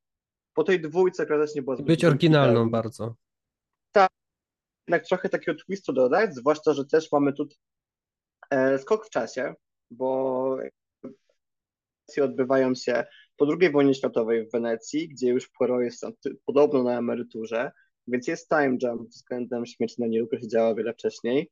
Po 0.54 0.64
tej 0.64 0.82
dwójce, 0.82 1.26
która 1.26 1.46
też 1.46 1.56
nie 1.56 1.62
była 1.62 1.76
zbyt 1.76 1.88
Być 1.88 2.06
oryginalną 2.06 2.70
bardzo. 2.70 3.16
Tak, 3.92 4.10
jednak 4.88 5.08
trochę 5.08 5.30
takiego 5.30 5.60
twistu 5.60 5.94
dodać, 5.94 6.36
zwłaszcza, 6.36 6.74
że 6.74 6.86
też 6.86 7.12
mamy 7.12 7.34
tu 7.34 7.48
e, 8.50 8.80
skok 8.80 9.06
w 9.06 9.10
czasie, 9.10 9.54
bo 9.92 10.58
odbywają 12.22 12.76
się 12.76 13.06
po 13.38 13.48
II 13.60 13.72
wojnie 13.72 13.94
światowej 13.94 14.48
w 14.48 14.52
Wenecji, 14.52 15.10
gdzie 15.10 15.30
już 15.30 15.50
Poirot 15.50 15.82
jest 15.82 16.06
podobno 16.46 16.84
na 16.84 16.98
emeryturze, 16.98 17.72
więc 18.08 18.28
jest 18.28 18.50
time 18.50 18.78
jump 18.84 19.10
względem 19.10 19.66
śmierci 19.66 20.02
na 20.02 20.08
Nilu, 20.08 20.28
która 20.28 20.42
się 20.42 20.48
działa 20.48 20.76
wiele 20.76 20.94
wcześniej. 20.94 21.50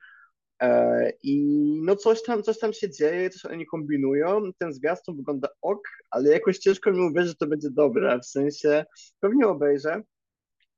E, 0.62 1.12
I 1.24 1.46
no 1.84 1.96
coś 1.96 2.24
tam, 2.24 2.44
coś 2.44 2.60
tam 2.60 2.74
się 2.74 2.89
dzieje, 2.89 3.30
coś 3.30 3.46
oni 3.46 3.66
kombinują. 3.66 4.42
Ten 4.58 4.74
zwiastun 4.74 5.18
wygląda 5.18 5.50
ok, 5.62 5.88
ale 6.12 6.30
jakoś 6.30 6.58
ciężko 6.58 6.92
mi 6.92 7.00
uwierzyć, 7.00 7.30
że 7.30 7.36
to 7.36 7.48
będzie 7.48 7.70
dobre. 7.72 8.20
W 8.20 8.26
sensie 8.26 8.86
pewnie 9.20 9.48
obejrzę, 9.48 10.02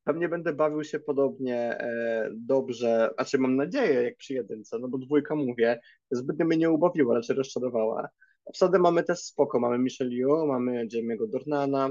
pewnie 0.03 0.29
będę 0.29 0.53
bawił 0.53 0.83
się 0.83 0.99
podobnie 0.99 1.79
e, 1.79 2.29
dobrze, 2.33 3.09
a 3.17 3.25
czy 3.25 3.37
mam 3.37 3.55
nadzieję, 3.55 4.03
jak 4.03 4.17
przy 4.17 4.33
jedynce, 4.33 4.79
no 4.79 4.87
bo 4.87 4.97
dwójka 4.97 5.35
mówię, 5.35 5.79
zbytnio 6.11 6.45
mnie 6.45 6.57
nie 6.57 6.69
ubawiła, 6.69 7.15
raczej 7.15 7.35
rozczarowała. 7.35 8.09
Obsadę 8.45 8.79
mamy 8.79 9.03
też 9.03 9.19
spoko, 9.19 9.59
mamy 9.59 9.79
Michelle 9.79 10.15
Yeoh, 10.15 10.47
mamy 10.47 10.87
Jamie'ego 10.87 11.27
Dornana, 11.29 11.89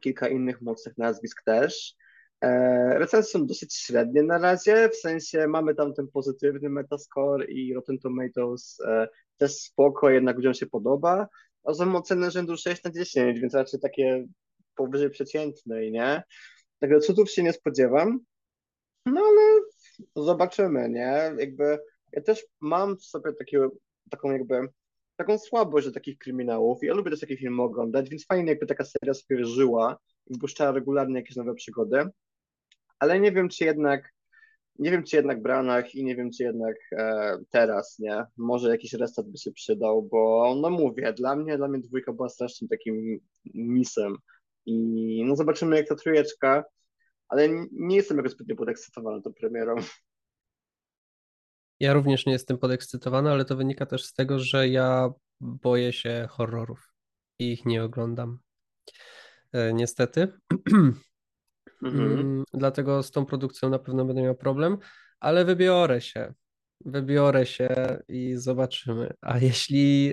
kilka 0.00 0.28
innych 0.28 0.62
mocnych 0.62 0.98
nazwisk 0.98 1.42
też. 1.44 1.96
E, 2.42 2.98
recenzje 2.98 3.32
są 3.32 3.46
dosyć 3.46 3.74
średnie 3.74 4.22
na 4.22 4.38
razie, 4.38 4.88
w 4.88 4.96
sensie 4.96 5.46
mamy 5.48 5.74
tam 5.74 5.94
ten 5.94 6.08
pozytywny 6.08 6.68
Metascore 6.70 7.44
i 7.44 7.74
Rotten 7.74 7.98
Tomatoes 7.98 8.80
e, 8.80 9.08
też 9.36 9.54
spoko, 9.54 10.10
jednak 10.10 10.36
ludziom 10.36 10.54
się 10.54 10.66
podoba, 10.66 11.28
a 11.64 11.74
są 11.74 11.96
oceny 11.96 12.30
rzędu 12.30 12.56
6 12.56 12.84
na 12.84 12.90
10, 12.90 13.40
więc 13.40 13.54
raczej 13.54 13.80
takie 13.80 14.26
powyżej 14.74 15.10
przeciętnej, 15.10 15.92
nie? 15.92 16.22
Także 16.78 17.00
cudów 17.00 17.30
się 17.30 17.42
nie 17.42 17.52
spodziewam, 17.52 18.20
no 19.06 19.20
ale 19.20 19.60
zobaczymy, 20.16 20.88
nie? 20.88 21.32
Jakby 21.38 21.78
ja 22.12 22.22
też 22.22 22.46
mam 22.60 23.00
sobie 23.00 23.32
takiego, 23.32 23.70
taką 24.10 24.30
jakby 24.32 24.68
taką 25.16 25.38
słabość 25.38 25.86
do 25.86 25.92
takich 25.92 26.18
kryminałów 26.18 26.82
i 26.82 26.86
ja 26.86 26.94
lubię 26.94 27.10
też 27.10 27.20
takie 27.20 27.36
filmy 27.36 27.62
oglądać, 27.62 28.08
więc 28.08 28.26
fajnie 28.26 28.50
jakby 28.50 28.66
taka 28.66 28.84
seria 28.84 29.14
sobie 29.14 29.44
żyła 29.44 29.96
i 30.26 30.34
wpuszczała 30.34 30.72
regularnie 30.72 31.16
jakieś 31.16 31.36
nowe 31.36 31.54
przygody 31.54 32.06
ale 33.02 33.20
nie 33.20 33.32
wiem, 33.32 33.48
czy 33.48 33.64
jednak 33.64 34.12
nie 34.78 34.90
wiem, 34.90 35.04
czy 35.04 35.16
jednak 35.16 35.42
Branach 35.42 35.94
i 35.94 36.04
nie 36.04 36.16
wiem, 36.16 36.30
czy 36.30 36.42
jednak 36.42 36.76
e, 36.92 37.38
teraz, 37.50 37.98
nie? 37.98 38.24
Może 38.36 38.68
jakiś 38.68 38.92
restart 38.92 39.28
by 39.28 39.38
się 39.38 39.52
przydał, 39.52 40.02
bo 40.02 40.54
no 40.60 40.70
mówię, 40.70 41.12
dla 41.12 41.36
mnie, 41.36 41.56
dla 41.56 41.68
mnie 41.68 41.80
dwójka 41.80 42.12
była 42.12 42.28
strasznym 42.28 42.68
takim 42.68 43.20
misem 43.54 44.16
i 44.66 45.24
no 45.26 45.36
zobaczymy 45.36 45.76
jak 45.76 45.88
ta 45.88 45.94
trójeczka, 45.94 46.64
ale 47.28 47.48
nie 47.72 47.96
jestem 47.96 48.16
jakoś 48.16 48.32
zbytnio 48.32 48.56
podekscytowany 48.56 49.22
tą 49.22 49.32
premierą. 49.32 49.74
Ja 51.80 51.92
również 51.92 52.26
nie 52.26 52.32
jestem 52.32 52.58
podekscytowany, 52.58 53.30
ale 53.30 53.44
to 53.44 53.56
wynika 53.56 53.86
też 53.86 54.04
z 54.04 54.14
tego, 54.14 54.38
że 54.38 54.68
ja 54.68 55.10
boję 55.40 55.92
się 55.92 56.26
horrorów 56.30 56.94
i 57.38 57.52
ich 57.52 57.64
nie 57.64 57.84
oglądam. 57.84 58.38
niestety. 59.72 60.28
Mhm. 61.82 62.12
Mm, 62.12 62.44
dlatego 62.54 63.02
z 63.02 63.10
tą 63.10 63.26
produkcją 63.26 63.70
na 63.70 63.78
pewno 63.78 64.04
będę 64.04 64.22
miał 64.22 64.34
problem, 64.34 64.78
ale 65.20 65.44
wybiorę 65.44 66.00
się. 66.00 66.34
Wybiorę 66.84 67.46
się 67.46 67.68
i 68.08 68.36
zobaczymy. 68.36 69.14
A 69.20 69.38
jeśli 69.38 70.12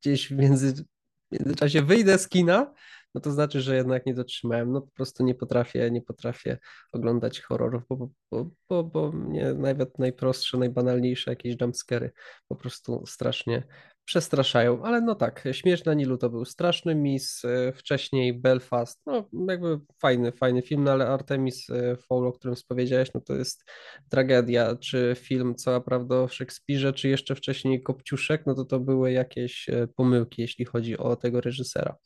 gdzieś 0.00 0.28
w, 0.28 0.36
między, 0.36 0.74
w 0.74 0.84
międzyczasie 1.32 1.82
wyjdę 1.82 2.18
z 2.18 2.28
kina, 2.28 2.74
no 3.14 3.20
to 3.20 3.32
znaczy, 3.32 3.60
że 3.60 3.76
jednak 3.76 4.06
nie 4.06 4.14
dotrzymałem. 4.14 4.72
No 4.72 4.80
po 4.80 4.90
prostu 4.90 5.24
nie 5.24 5.34
potrafię, 5.34 5.90
nie 5.90 6.02
potrafię 6.02 6.58
oglądać 6.92 7.40
horrorów, 7.40 7.82
bo, 7.88 8.08
bo, 8.30 8.50
bo, 8.68 8.84
bo 8.84 9.12
mnie 9.12 9.54
nawet 9.54 9.98
najprostsze, 9.98 10.58
najbanalniejsze 10.58 11.30
jakieś 11.30 11.56
jumpscary 11.60 12.12
po 12.48 12.56
prostu 12.56 13.06
strasznie 13.06 13.62
przestraszają, 14.04 14.82
ale 14.82 15.00
no 15.00 15.14
tak, 15.14 15.48
Śmierć 15.52 15.84
na 15.84 15.94
Nilu 15.94 16.18
to 16.18 16.30
był 16.30 16.44
straszny 16.44 16.94
mis, 16.94 17.44
e, 17.44 17.72
wcześniej 17.72 18.40
Belfast, 18.40 19.02
no 19.06 19.28
jakby 19.48 19.80
fajny, 19.98 20.32
fajny 20.32 20.62
film, 20.62 20.84
no 20.84 20.92
ale 20.92 21.08
Artemis 21.08 21.70
e, 21.70 21.96
Fowl, 21.96 22.26
o 22.26 22.32
którym 22.32 22.56
powiedziałeś, 22.68 23.08
no 23.14 23.20
to 23.20 23.34
jest 23.34 23.64
tragedia, 24.08 24.76
czy 24.76 25.16
film 25.18 25.54
Cała 25.54 25.80
Prawda 25.80 26.16
o 26.16 26.28
Szekspirze, 26.28 26.92
czy 26.92 27.08
jeszcze 27.08 27.34
wcześniej 27.34 27.82
Kopciuszek, 27.82 28.42
no 28.46 28.54
to 28.54 28.64
to 28.64 28.80
były 28.80 29.12
jakieś 29.12 29.68
e, 29.68 29.86
pomyłki, 29.96 30.42
jeśli 30.42 30.64
chodzi 30.64 30.98
o 30.98 31.16
tego 31.16 31.40
reżysera. 31.40 31.96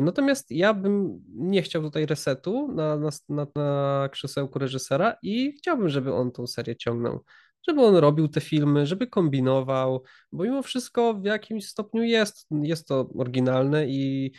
Natomiast 0.00 0.50
ja 0.50 0.74
bym 0.74 1.20
nie 1.34 1.62
chciał 1.62 1.82
tutaj 1.82 2.06
resetu 2.06 2.72
na, 2.74 2.96
na, 2.96 3.10
na, 3.28 3.46
na 3.56 4.08
krzesełku 4.12 4.58
reżysera 4.58 5.16
i 5.22 5.52
chciałbym, 5.52 5.88
żeby 5.88 6.14
on 6.14 6.32
tą 6.32 6.46
serię 6.46 6.76
ciągnął 6.76 7.24
żeby 7.68 7.82
on 7.82 7.96
robił 7.96 8.28
te 8.28 8.40
filmy, 8.40 8.86
żeby 8.86 9.06
kombinował, 9.06 10.02
bo 10.32 10.44
mimo 10.44 10.62
wszystko 10.62 11.14
w 11.14 11.24
jakimś 11.24 11.68
stopniu 11.68 12.02
jest, 12.02 12.46
jest 12.62 12.88
to 12.88 13.08
oryginalne 13.18 13.88
i 13.88 14.32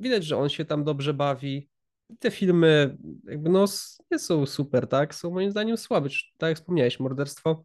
widać, 0.00 0.24
że 0.24 0.36
on 0.36 0.48
się 0.48 0.64
tam 0.64 0.84
dobrze 0.84 1.14
bawi. 1.14 1.68
Te 2.18 2.30
filmy 2.30 2.96
jakby 3.24 3.50
no 3.50 3.64
nie 4.10 4.18
są 4.18 4.46
super, 4.46 4.88
tak? 4.88 5.14
Są 5.14 5.30
moim 5.30 5.50
zdaniem 5.50 5.76
słabe. 5.76 6.08
Tak 6.38 6.48
jak 6.48 6.58
wspomniałeś, 6.58 7.00
Morderstwo 7.00 7.64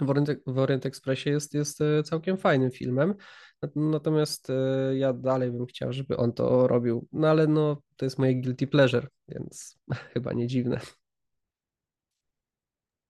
w 0.00 0.10
Orient, 0.10 0.30
w 0.46 0.58
Orient 0.58 0.86
Expressie 0.86 1.30
jest, 1.30 1.54
jest 1.54 1.80
e, 1.80 2.02
całkiem 2.02 2.36
fajnym 2.36 2.70
filmem. 2.70 3.14
Natomiast 3.76 4.50
e, 4.50 4.96
ja 4.96 5.12
dalej 5.12 5.50
bym 5.50 5.66
chciał, 5.66 5.92
żeby 5.92 6.16
on 6.16 6.32
to 6.32 6.68
robił. 6.68 7.08
No 7.12 7.28
ale 7.28 7.46
no, 7.46 7.82
to 7.96 8.04
jest 8.04 8.18
moje 8.18 8.34
guilty 8.34 8.66
pleasure, 8.66 9.08
więc 9.28 9.78
chyba 10.14 10.32
nie 10.32 10.46
dziwne. 10.46 10.80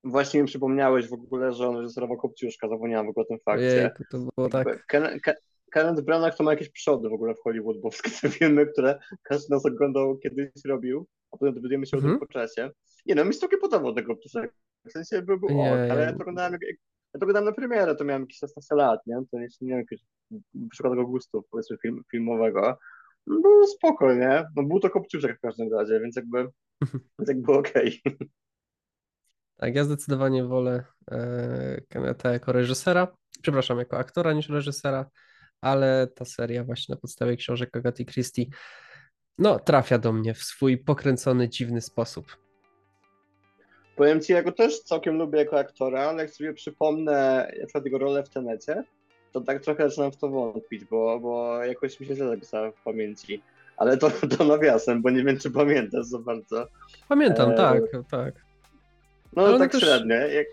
Właśnie 0.04 0.40
mi 0.40 0.46
przypomniałeś 0.46 1.08
w 1.08 1.12
ogóle, 1.12 1.52
że 1.52 1.68
on 1.68 1.76
reżyserował 1.76 2.16
Kopciuszka, 2.16 2.68
zapomniałem 2.68 3.06
w 3.06 3.10
ogóle 3.10 3.24
o 3.24 3.28
tym 3.28 3.38
fakcie. 3.44 3.64
Jejku, 3.64 4.04
to 4.10 4.18
było 4.36 4.48
tak. 4.48 4.86
Ken, 4.86 5.20
Ken, 5.20 5.34
Kenneth 5.70 6.00
Branagh 6.00 6.36
to 6.36 6.44
ma 6.44 6.50
jakieś 6.50 6.68
przody 6.68 7.08
w 7.08 7.12
ogóle 7.12 7.34
w 7.34 7.40
Hollywood, 7.40 7.80
bo 7.80 7.90
wszystkie 7.90 8.10
te 8.10 8.28
filmy, 8.28 8.66
które 8.66 8.98
każdy 9.22 9.54
nas 9.54 9.66
oglądał 9.66 10.18
kiedyś 10.18 10.50
robił, 10.64 11.06
a 11.30 11.36
potem 11.36 11.54
dowiadujemy 11.54 11.86
się 11.86 11.96
mm 11.96 12.06
-hmm. 12.06 12.16
o 12.16 12.18
tym 12.18 12.26
po 12.28 12.32
czasie. 12.32 12.70
Nie 13.06 13.14
no, 13.14 13.24
mi 13.24 13.34
się 13.34 13.40
trochę 13.40 13.56
podobał 13.56 13.94
tego 13.94 14.14
Kopciuszka. 14.14 14.48
W 14.84 14.92
sensie 14.92 15.22
był, 15.22 15.38
był 15.38 15.60
ok, 15.60 15.90
ale 15.90 16.02
ja 16.02 16.12
to 16.12 16.18
oglądałem, 16.18 16.52
jak, 16.52 16.62
ja 17.14 17.20
to 17.20 17.24
oglądałem 17.24 17.44
na 17.44 17.52
premierę, 17.52 17.94
to 17.94 18.04
miałem 18.04 18.22
jakieś 18.22 18.38
16 18.38 18.74
lat, 18.74 19.00
nie? 19.06 19.16
To 19.30 19.38
nie, 19.38 19.48
nie 19.60 19.68
miałem 19.68 19.84
jakiegoś 19.90 20.06
przykładowego 20.70 21.08
gustu, 21.08 21.44
powiedzmy, 21.50 21.76
film, 21.82 22.02
filmowego. 22.10 22.78
No, 23.26 23.66
spoko, 23.66 24.14
nie? 24.14 24.44
No 24.56 24.62
był 24.62 24.80
to 24.80 24.90
Kopciuszek 24.90 25.38
w 25.38 25.40
każdym 25.40 25.72
razie, 25.72 26.00
więc 26.00 26.16
jakby, 26.16 26.48
więc 27.18 27.28
jakby 27.28 27.52
okej. 27.52 28.00
Okay. 28.06 28.28
Tak, 29.58 29.74
ja 29.74 29.84
zdecydowanie 29.84 30.44
wolę 30.44 30.84
e, 31.10 31.80
Keneta 31.88 32.32
jako 32.32 32.52
reżysera, 32.52 33.16
przepraszam, 33.42 33.78
jako 33.78 33.98
aktora 33.98 34.32
niż 34.32 34.48
reżysera, 34.48 35.06
ale 35.60 36.06
ta 36.06 36.24
seria 36.24 36.64
właśnie 36.64 36.94
na 36.94 37.00
podstawie 37.00 37.36
książek 37.36 37.76
Agaty 37.76 38.04
Christie 38.04 38.44
no, 39.38 39.58
trafia 39.58 39.98
do 39.98 40.12
mnie 40.12 40.34
w 40.34 40.42
swój 40.42 40.78
pokręcony, 40.78 41.48
dziwny 41.48 41.80
sposób. 41.80 42.36
Powiem 43.96 44.20
ci, 44.20 44.32
ja 44.32 44.42
go 44.42 44.52
też 44.52 44.80
całkiem 44.80 45.16
lubię 45.16 45.38
jako 45.38 45.58
aktora, 45.58 46.00
ale 46.00 46.22
jak 46.22 46.30
sobie 46.30 46.54
przypomnę 46.54 47.48
na 47.60 47.66
przykład 47.66 47.84
jego 47.84 47.98
rolę 47.98 48.22
w 48.22 48.28
Tenecie, 48.28 48.84
to 49.32 49.40
tak 49.40 49.62
trochę 49.62 49.88
zaczynam 49.88 50.12
w 50.12 50.16
to 50.16 50.28
wątpić, 50.28 50.84
bo, 50.84 51.20
bo 51.20 51.64
jakoś 51.64 52.00
mi 52.00 52.06
się 52.06 52.14
źle 52.14 52.28
zapisała 52.28 52.70
w 52.70 52.82
pamięci. 52.82 53.42
Ale 53.76 53.96
to, 53.96 54.10
to 54.38 54.44
nawiasem, 54.44 55.02
bo 55.02 55.10
nie 55.10 55.24
wiem, 55.24 55.38
czy 55.38 55.50
pamiętasz 55.50 56.06
za 56.06 56.18
bardzo. 56.18 56.66
Pamiętam, 57.08 57.50
e... 57.50 57.54
tak, 57.54 57.82
tak. 58.10 58.47
No 59.38 59.46
Ale 59.46 59.58
tak 59.58 59.80
średnio. 59.80 60.14
Jak... 60.16 60.46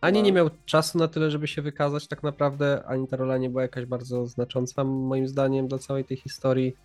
Ani 0.00 0.18
no. 0.18 0.24
nie 0.24 0.32
miał 0.32 0.50
czasu 0.66 0.98
na 0.98 1.08
tyle, 1.08 1.30
żeby 1.30 1.48
się 1.48 1.62
wykazać 1.62 2.08
tak 2.08 2.22
naprawdę, 2.22 2.82
ani 2.86 3.08
ta 3.08 3.16
rola 3.16 3.38
nie 3.38 3.50
była 3.50 3.62
jakaś 3.62 3.84
bardzo 3.84 4.26
znacząca 4.26 4.84
moim 4.84 5.28
zdaniem 5.28 5.68
dla 5.68 5.78
całej 5.78 6.04
tej 6.04 6.16
historii. 6.16 6.76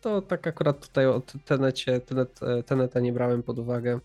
To 0.00 0.22
tak 0.22 0.46
akurat 0.46 0.86
tutaj 0.86 1.06
o 1.06 1.22
Tenecie, 1.44 2.00
Tenet, 2.00 2.40
Teneta 2.66 3.00
nie 3.00 3.12
brałem 3.12 3.42
pod 3.42 3.58
uwagę. 3.58 4.00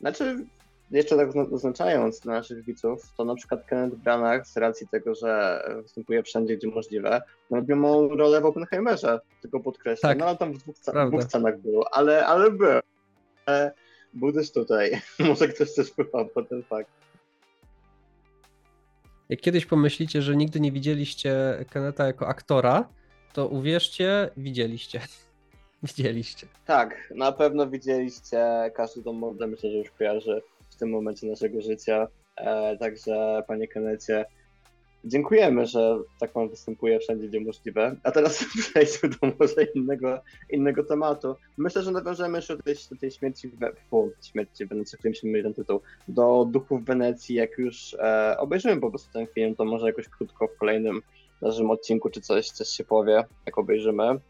Znaczy, 0.00 0.44
jeszcze 0.90 1.16
tak 1.16 1.32
zaznaczając 1.32 2.20
dla 2.20 2.32
naszych 2.32 2.64
widzów, 2.64 3.12
to 3.16 3.24
na 3.24 3.34
przykład 3.34 3.64
Kenneth 3.66 3.96
Branagh 3.96 4.46
z 4.46 4.56
racji 4.56 4.88
tego, 4.88 5.14
że 5.14 5.62
występuje 5.82 6.22
wszędzie, 6.22 6.56
gdzie 6.56 6.68
możliwe, 6.68 7.22
robił 7.50 7.76
małą 7.76 8.08
rolę 8.08 8.40
w 8.40 8.44
Oppenheimerze, 8.44 9.20
tylko 9.42 9.60
podkreślam. 9.60 10.10
Tak, 10.10 10.18
no 10.18 10.26
ale 10.26 10.36
tam 10.36 10.52
w 10.52 10.58
dwóch, 10.58 10.76
dwóch 11.08 11.22
scenach 11.22 11.60
było, 11.60 11.94
ale, 11.94 12.26
ale 12.26 12.50
był 12.50 12.68
też 14.34 14.52
tutaj. 14.52 15.00
Może 15.28 15.48
ktoś 15.48 15.74
też 15.74 15.90
wpływał 15.90 16.26
po 16.26 16.42
ten 16.42 16.62
fakt. 16.62 16.90
Jak 19.28 19.40
kiedyś 19.40 19.66
pomyślicie, 19.66 20.22
że 20.22 20.36
nigdy 20.36 20.60
nie 20.60 20.72
widzieliście 20.72 21.64
Keneta 21.70 22.06
jako 22.06 22.28
aktora, 22.28 22.88
to 23.32 23.48
uwierzcie, 23.48 24.30
widzieliście. 24.36 25.00
widzieliście. 25.82 26.46
Tak, 26.66 27.12
na 27.16 27.32
pewno 27.32 27.66
widzieliście. 27.66 28.70
Każdy 28.74 29.02
tą 29.02 29.12
mordę 29.12 29.46
myślę, 29.46 29.70
że 29.70 29.76
już 29.76 29.90
kojarzy 29.90 30.42
w 30.70 30.76
tym 30.76 30.90
momencie 30.90 31.26
naszego 31.26 31.60
życia. 31.60 32.08
E, 32.36 32.76
także, 32.76 33.42
panie 33.46 33.68
Kenecie, 33.68 34.24
Dziękujemy, 35.04 35.66
że 35.66 35.98
tak 36.20 36.32
pan 36.32 36.48
występuje 36.48 37.00
wszędzie, 37.00 37.28
gdzie 37.28 37.40
możliwe. 37.40 37.96
A 38.02 38.10
teraz 38.10 38.44
przejdźmy 38.60 39.08
do 39.08 39.16
może 39.40 39.64
innego, 39.74 40.20
innego 40.50 40.84
tematu. 40.84 41.36
Myślę, 41.56 41.82
że 41.82 41.90
nawiążemy 41.90 42.38
jeszcze 42.38 42.56
do 42.56 42.62
tej, 42.62 42.74
do 42.90 42.96
tej 42.96 43.10
śmierci, 43.10 43.48
w, 43.48 43.56
po 43.90 44.08
śmierci 44.22 44.66
w 44.66 44.68
Wenecji, 44.68 44.98
którym 44.98 45.14
się 45.14 45.28
myli 45.28 45.42
ten 45.42 45.54
tytuł, 45.54 45.80
do 46.08 46.46
duchów 46.50 46.84
Wenecji. 46.84 47.34
Jak 47.36 47.58
już 47.58 47.94
e, 47.94 48.36
obejrzymy 48.38 48.80
po 48.80 48.90
prostu 48.90 49.12
ten 49.12 49.26
film, 49.26 49.54
to 49.54 49.64
może 49.64 49.86
jakoś 49.86 50.08
krótko 50.08 50.48
w 50.48 50.56
kolejnym 50.56 51.02
naszym 51.42 51.70
odcinku 51.70 52.10
czy 52.10 52.20
coś, 52.20 52.50
coś 52.50 52.68
się 52.68 52.84
powie, 52.84 53.24
jak 53.46 53.58
obejrzymy. 53.58 54.20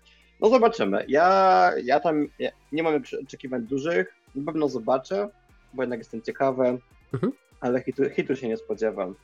No 0.41 0.49
zobaczymy. 0.49 1.05
Ja, 1.09 1.73
ja 1.85 2.01
tam 2.01 2.27
ja 2.39 2.51
nie 2.73 2.83
mam 2.83 3.03
oczekiwań 3.23 3.63
dużych, 3.63 4.15
na 4.35 4.45
pewno 4.45 4.69
zobaczę, 4.69 5.29
bo 5.75 5.83
jednak 5.83 5.99
jestem 5.99 6.23
ciekawy, 6.23 6.79
mhm. 7.15 7.33
ale 7.61 7.83
hitu, 7.83 8.11
hitu 8.11 8.37
się 8.37 8.49
nie 8.49 8.57
spodziewam. 8.57 9.15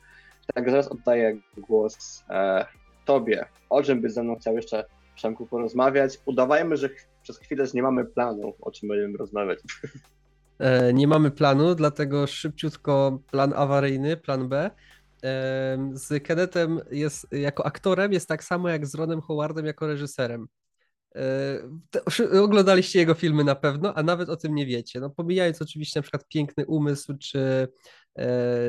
Tak, 0.53 0.69
zaraz 0.69 0.87
oddaję 0.87 1.37
głos 1.57 2.23
e, 2.29 2.65
Tobie. 3.05 3.45
O 3.69 3.83
czym 3.83 4.01
byś 4.01 4.13
ze 4.13 4.23
mną 4.23 4.35
chciał 4.35 4.55
jeszcze, 4.55 4.85
Przemku, 5.15 5.47
porozmawiać? 5.47 6.19
Udawajmy, 6.25 6.77
że 6.77 6.89
przez 7.23 7.37
chwilę 7.37 7.65
nie 7.73 7.81
mamy 7.81 8.05
planu, 8.05 8.53
o 8.61 8.71
czym 8.71 8.89
będziemy 8.89 9.17
rozmawiać. 9.17 9.59
E, 10.59 10.93
nie 10.93 11.07
mamy 11.07 11.31
planu, 11.31 11.75
dlatego 11.75 12.27
szybciutko 12.27 13.19
plan 13.31 13.53
awaryjny, 13.55 14.17
plan 14.17 14.49
B. 14.49 14.71
E, 15.23 15.91
z 15.93 16.23
Kennethem 16.23 16.79
jest, 16.91 17.27
jako 17.31 17.65
aktorem 17.65 18.13
jest 18.13 18.27
tak 18.27 18.43
samo 18.43 18.69
jak 18.69 18.87
z 18.87 18.95
Ronem 18.95 19.21
Howardem 19.21 19.65
jako 19.65 19.87
reżyserem. 19.87 20.47
E, 21.15 22.41
oglądaliście 22.43 22.99
jego 22.99 23.13
filmy 23.13 23.43
na 23.43 23.55
pewno, 23.55 23.93
a 23.93 24.03
nawet 24.03 24.29
o 24.29 24.37
tym 24.37 24.55
nie 24.55 24.65
wiecie. 24.65 24.99
No, 24.99 25.09
pomijając 25.09 25.61
oczywiście 25.61 25.99
na 25.99 26.01
przykład 26.01 26.27
Piękny 26.27 26.65
Umysł 26.65 27.17
czy 27.17 27.67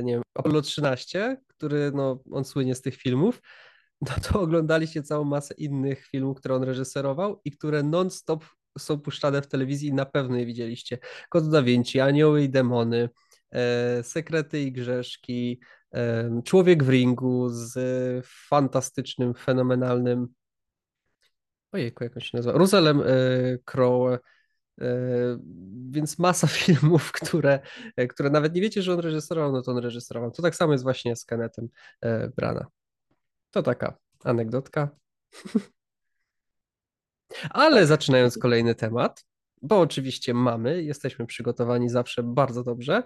nie 0.03 0.13
wiem, 0.13 0.23
Apollo 0.35 0.63
13, 0.63 1.37
który 1.47 1.93
no, 1.95 2.23
on 2.33 2.45
słynie 2.45 2.75
z 2.75 2.83
tych 2.83 2.97
filmów, 2.97 3.41
no 4.09 4.13
to 4.23 4.41
oglądaliście 4.41 5.03
całą 5.03 5.25
masę 5.25 5.55
innych 5.55 6.07
filmów, 6.07 6.39
które 6.39 6.55
on 6.55 6.63
reżyserował 6.63 7.41
i 7.45 7.51
które 7.51 7.83
non-stop 7.83 8.45
są 8.79 9.01
puszczane 9.01 9.43
w 9.43 9.47
telewizji 9.47 9.89
i 9.89 9.93
na 9.93 10.07
pewno 10.07 10.37
je 10.37 10.47
widzieliście. 10.47 10.99
Kod 11.29 11.51
da 11.51 11.63
Vinci, 11.63 12.01
Anioły 12.01 12.43
i 12.43 12.49
Demony, 12.49 13.09
e, 13.51 14.03
Sekrety 14.03 14.61
i 14.61 14.73
Grzeszki, 14.73 15.61
Człowiek 16.45 16.85
w 16.85 16.89
ringu 16.89 17.49
z 17.49 17.77
fantastycznym, 18.49 19.35
fenomenalnym 19.35 20.29
ojejku, 21.73 22.05
jak 22.05 22.17
on 22.17 22.21
się 22.21 22.37
nazywa, 22.37 22.59
Ruzelem 22.59 23.01
e, 23.01 23.05
Crowe, 23.65 24.19
więc 25.91 26.19
masa 26.19 26.47
filmów, 26.63 27.13
które, 27.13 27.61
e, 27.97 28.07
które 28.07 28.31
nawet 28.31 28.55
nie 28.55 28.61
wiecie, 28.61 28.83
że 28.83 28.93
on 28.93 29.01
reżyserował, 29.01 29.53
no 29.53 29.63
to 29.63 29.73
on 29.73 29.79
reżyserował. 29.79 30.31
To 30.31 30.43
tak 30.43 30.57
samo 30.57 30.73
jest 30.73 30.85
właśnie 30.85 31.17
z 31.17 31.25
Kennethem 31.25 31.69
e, 32.01 32.29
Brana. 32.29 32.67
To 33.51 33.63
taka 33.63 33.97
anegdotka. 34.25 34.89
Ale 37.51 37.87
zaczynając 37.87 38.39
kolejny 38.39 38.75
temat, 38.75 39.25
bo 39.63 39.81
oczywiście 39.81 40.35
mamy, 40.35 40.83
jesteśmy 40.83 41.27
przygotowani 41.27 41.89
zawsze 41.89 42.23
bardzo 42.23 42.65
dobrze. 42.65 43.03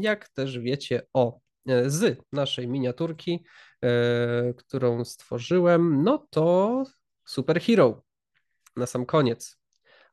Jak 0.00 0.28
też 0.28 0.58
wiecie 0.58 1.02
o 1.12 1.40
z 1.86 2.18
naszej 2.32 2.68
miniaturki, 2.68 3.44
którą 4.56 5.04
stworzyłem, 5.04 6.02
no 6.02 6.26
to 6.30 6.84
Superhero 7.24 8.02
na 8.76 8.86
sam 8.86 9.06
koniec. 9.06 9.58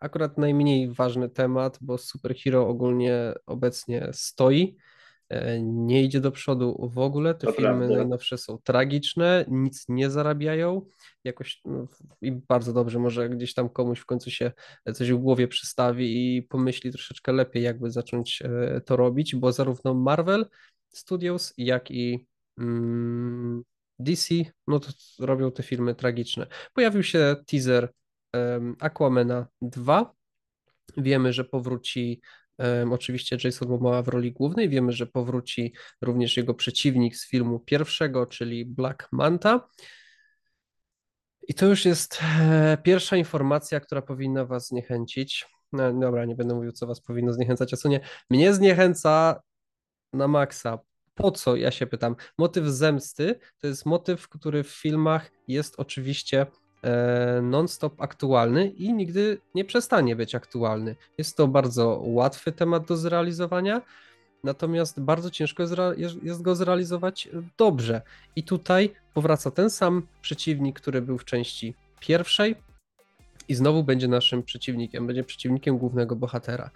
Akurat 0.03 0.37
najmniej 0.37 0.93
ważny 0.93 1.29
temat, 1.29 1.77
bo 1.81 1.97
superhero 1.97 2.67
ogólnie 2.67 3.33
obecnie 3.45 4.09
stoi, 4.13 4.75
e, 5.29 5.61
nie 5.61 6.03
idzie 6.03 6.21
do 6.21 6.31
przodu 6.31 6.89
w 6.93 6.97
ogóle. 6.97 7.35
Te 7.35 7.47
To 7.47 7.53
filmy 7.53 7.77
prawda. 7.77 7.95
najnowsze 7.95 8.37
są 8.37 8.57
tragiczne, 8.57 9.45
nic 9.47 9.85
nie 9.89 10.09
zarabiają. 10.09 10.81
Jakoś 11.23 11.61
no, 11.65 11.87
i 12.21 12.31
bardzo 12.31 12.73
dobrze, 12.73 12.99
może 12.99 13.29
gdzieś 13.29 13.53
tam 13.53 13.69
komuś 13.69 13.99
w 13.99 14.05
końcu 14.05 14.31
się 14.31 14.51
coś 14.93 15.11
w 15.11 15.17
głowie 15.17 15.47
przystawi 15.47 16.37
i 16.37 16.41
pomyśli 16.43 16.91
troszeczkę 16.91 17.31
lepiej, 17.31 17.63
jakby 17.63 17.91
zacząć 17.91 18.41
e, 18.41 18.81
to 18.81 18.95
robić, 18.95 19.35
bo 19.35 19.51
zarówno 19.51 19.93
Marvel 19.93 20.45
Studios, 20.89 21.53
jak 21.57 21.91
i 21.91 22.27
mm, 22.57 23.63
DC, 23.99 24.35
no 24.67 24.79
to 24.79 24.89
robią 25.19 25.51
te 25.51 25.63
filmy 25.63 25.95
tragiczne. 25.95 26.47
Pojawił 26.73 27.03
się 27.03 27.35
teaser 27.45 27.89
Aquamena 28.79 29.47
2. 29.61 30.15
Wiemy, 30.97 31.33
że 31.33 31.43
powróci 31.45 32.21
oczywiście 32.91 33.37
Jason 33.43 33.69
Momoa 33.69 34.01
w 34.01 34.07
roli 34.07 34.31
głównej. 34.31 34.69
Wiemy, 34.69 34.91
że 34.91 35.07
powróci 35.07 35.73
również 36.01 36.37
jego 36.37 36.53
przeciwnik 36.53 37.15
z 37.15 37.29
filmu 37.29 37.59
pierwszego, 37.59 38.25
czyli 38.25 38.65
Black 38.65 39.07
Manta. 39.11 39.67
I 41.47 41.53
to 41.53 41.65
już 41.65 41.85
jest 41.85 42.19
e, 42.39 42.77
pierwsza 42.83 43.17
informacja, 43.17 43.79
która 43.79 44.01
powinna 44.01 44.45
Was 44.45 44.67
zniechęcić. 44.67 45.45
No, 45.71 45.93
dobra, 45.93 46.25
nie 46.25 46.35
będę 46.35 46.55
mówił, 46.55 46.71
co 46.71 46.87
Was 46.87 47.01
powinno 47.01 47.33
zniechęcać, 47.33 47.73
a 47.73 47.77
co 47.77 47.89
nie. 47.89 47.99
Mnie 48.29 48.53
zniechęca 48.53 49.41
na 50.13 50.27
maksa. 50.27 50.79
Po 51.15 51.31
co? 51.31 51.55
Ja 51.55 51.71
się 51.71 51.87
pytam. 51.87 52.15
Motyw 52.37 52.65
zemsty 52.65 53.39
to 53.57 53.67
jest 53.67 53.85
motyw, 53.85 54.29
który 54.29 54.63
w 54.63 54.69
filmach 54.69 55.31
jest 55.47 55.75
oczywiście 55.77 56.47
non-stop 57.41 58.01
aktualny 58.01 58.67
i 58.67 58.93
nigdy 58.93 59.37
nie 59.55 59.65
przestanie 59.65 60.15
być 60.15 60.35
aktualny. 60.35 60.95
Jest 61.17 61.37
to 61.37 61.47
bardzo 61.47 62.01
łatwy 62.03 62.51
temat 62.51 62.85
do 62.85 62.97
zrealizowania, 62.97 63.81
natomiast 64.43 65.01
bardzo 65.01 65.29
ciężko 65.29 65.63
jest 66.23 66.41
go 66.41 66.55
zrealizować 66.55 67.29
dobrze. 67.57 68.01
I 68.35 68.43
tutaj 68.43 68.93
powraca 69.13 69.51
ten 69.51 69.69
sam 69.69 70.07
przeciwnik, 70.21 70.79
który 70.79 71.01
był 71.01 71.17
w 71.17 71.25
części 71.25 71.73
pierwszej 71.99 72.55
i 73.47 73.55
znowu 73.55 73.83
będzie 73.83 74.07
naszym 74.07 74.43
przeciwnikiem, 74.43 75.07
będzie 75.07 75.23
przeciwnikiem 75.23 75.77
głównego 75.77 76.15
bohatera. 76.15 76.69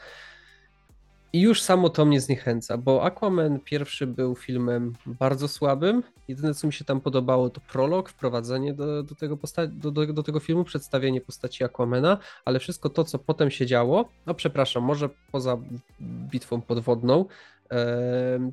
I 1.33 1.41
już 1.41 1.61
samo 1.61 1.89
to 1.89 2.05
mnie 2.05 2.21
zniechęca, 2.21 2.77
bo 2.77 3.03
Aquaman 3.03 3.59
pierwszy 3.59 4.07
był 4.07 4.35
filmem 4.35 4.93
bardzo 5.05 5.47
słabym. 5.47 6.03
Jedyne, 6.27 6.53
co 6.53 6.67
mi 6.67 6.73
się 6.73 6.85
tam 6.85 7.01
podobało, 7.01 7.49
to 7.49 7.61
prolog, 7.61 8.09
wprowadzenie 8.09 8.73
do, 8.73 9.03
do, 9.03 9.15
tego, 9.15 9.37
do, 9.67 9.91
do, 9.91 10.13
do 10.13 10.23
tego 10.23 10.39
filmu, 10.39 10.63
przedstawienie 10.63 11.21
postaci 11.21 11.63
Aquamana, 11.63 12.17
ale 12.45 12.59
wszystko 12.59 12.89
to, 12.89 13.03
co 13.03 13.19
potem 13.19 13.51
się 13.51 13.65
działo, 13.65 14.09
no 14.25 14.33
przepraszam, 14.33 14.83
może 14.83 15.09
poza 15.31 15.57
bitwą 16.01 16.61
podwodną, 16.61 17.25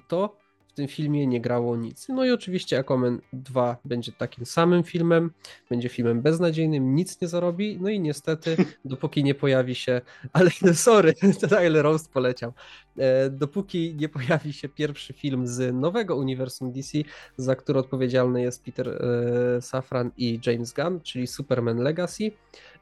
to 0.08 0.43
w 0.74 0.76
tym 0.76 0.88
filmie 0.88 1.26
nie 1.26 1.40
grało 1.40 1.76
nic. 1.76 2.08
No 2.08 2.24
i 2.24 2.30
oczywiście 2.30 2.78
Aquaman 2.78 3.20
2 3.32 3.76
będzie 3.84 4.12
takim 4.12 4.46
samym 4.46 4.84
filmem, 4.84 5.30
będzie 5.70 5.88
filmem 5.88 6.22
beznadziejnym, 6.22 6.94
nic 6.94 7.20
nie 7.20 7.28
zarobi, 7.28 7.78
no 7.80 7.88
i 7.88 8.00
niestety, 8.00 8.56
dopóki 8.84 9.24
nie 9.24 9.34
pojawi 9.34 9.74
się, 9.74 10.00
ale 10.32 10.50
sorry, 10.74 11.14
Tyler 11.50 11.82
Roast 11.82 12.12
poleciał, 12.12 12.52
E, 12.98 13.30
dopóki 13.30 13.94
nie 13.94 14.08
pojawi 14.08 14.52
się 14.52 14.68
pierwszy 14.68 15.12
film 15.12 15.46
z 15.46 15.74
nowego 15.74 16.16
uniwersum 16.16 16.72
DC, 16.72 16.98
za 17.36 17.56
który 17.56 17.78
odpowiedzialny 17.78 18.42
jest 18.42 18.64
Peter 18.64 18.88
e, 18.88 19.62
Safran 19.62 20.10
i 20.16 20.40
James 20.46 20.72
Gunn, 20.72 21.00
czyli 21.00 21.26
Superman 21.26 21.78
Legacy, 21.78 22.30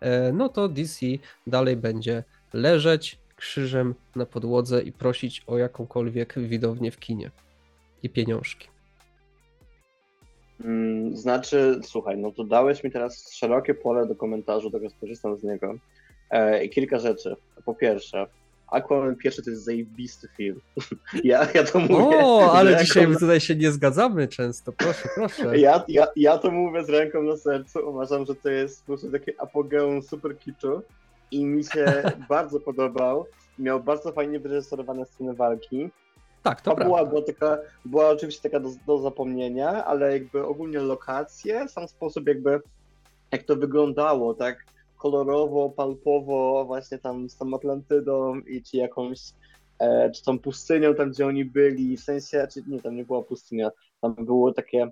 e, 0.00 0.32
no 0.32 0.48
to 0.48 0.68
DC 0.68 1.06
dalej 1.46 1.76
będzie 1.76 2.24
leżeć 2.52 3.18
krzyżem 3.36 3.94
na 4.16 4.26
podłodze 4.26 4.82
i 4.82 4.92
prosić 4.92 5.42
o 5.46 5.58
jakąkolwiek 5.58 6.34
widownię 6.38 6.90
w 6.90 6.98
kinie 6.98 7.30
i 8.02 8.10
pieniążki. 8.10 8.68
Mm, 10.64 11.16
Znaczy, 11.16 11.80
słuchaj, 11.82 12.18
no 12.18 12.32
to 12.32 12.44
dałeś 12.44 12.84
mi 12.84 12.90
teraz 12.90 13.32
szerokie 13.32 13.74
pole 13.74 14.06
do 14.06 14.14
komentarzu, 14.14 14.70
tego 14.70 14.90
skorzystam 14.90 15.36
z 15.38 15.42
niego. 15.42 15.74
E, 16.30 16.68
kilka 16.68 16.98
rzeczy. 16.98 17.36
Po 17.64 17.74
pierwsze, 17.74 18.26
Aquaman 18.72 19.16
pierwszy 19.16 19.42
to 19.42 19.50
jest 19.50 19.64
zajebisty 19.64 20.28
film. 20.36 20.60
Ja, 21.24 21.48
ja 21.54 21.64
to 21.64 21.78
mówię. 21.78 21.94
O, 21.96 22.52
ale 22.52 22.70
ręką 22.70 22.84
dzisiaj 22.84 23.16
tutaj 23.18 23.40
się 23.40 23.56
nie 23.56 23.72
zgadzamy 23.72 24.28
często, 24.28 24.72
proszę, 24.72 25.08
proszę. 25.14 25.58
Ja, 25.58 25.84
ja, 25.88 26.06
ja 26.16 26.38
to 26.38 26.50
mówię 26.50 26.84
z 26.84 26.88
ręką 26.88 27.22
na 27.22 27.36
sercu. 27.36 27.88
Uważam, 27.88 28.26
że 28.26 28.34
to 28.34 28.50
jest 28.50 28.80
po 28.80 28.86
prostu 28.86 29.10
takie 29.10 29.32
apogeum 29.38 30.02
super 30.02 30.38
kiczu 30.38 30.82
i 31.30 31.44
mi 31.44 31.64
się 31.64 32.02
bardzo 32.28 32.60
podobał. 32.60 33.26
Miał 33.58 33.82
bardzo 33.82 34.12
fajnie 34.12 34.40
wyreżyserowane 34.40 35.06
sceny 35.06 35.34
walki. 35.34 35.90
Tak, 36.42 36.60
to 36.60 36.76
Fabuła 36.76 36.98
prawda. 36.98 37.10
była, 37.10 37.22
taka, 37.26 37.58
była 37.84 38.08
oczywiście 38.08 38.50
taka 38.50 38.60
do, 38.60 38.70
do 38.86 38.98
zapomnienia, 38.98 39.84
ale 39.84 40.12
jakby 40.12 40.46
ogólnie 40.46 40.78
lokacje, 40.78 41.68
sam 41.68 41.88
sposób 41.88 42.28
jakby 42.28 42.60
jak 43.32 43.42
to 43.42 43.56
wyglądało, 43.56 44.34
tak 44.34 44.64
kolorowo, 44.98 45.70
palpowo, 45.70 46.64
właśnie 46.64 46.98
tam 46.98 47.28
z 47.28 47.36
tą 47.36 47.54
Atlantydą 47.54 48.40
i 48.40 48.62
czy 48.62 48.76
jakąś, 48.76 49.20
e, 49.78 50.10
czy 50.10 50.24
tą 50.24 50.38
pustynią 50.38 50.94
tam, 50.94 51.10
gdzie 51.10 51.26
oni 51.26 51.44
byli, 51.44 51.96
w 51.96 52.00
sensie, 52.00 52.46
czy 52.52 52.62
nie, 52.66 52.80
tam 52.80 52.96
nie 52.96 53.04
była 53.04 53.22
pustynia, 53.22 53.70
tam 54.00 54.14
było 54.14 54.52
takie, 54.52 54.90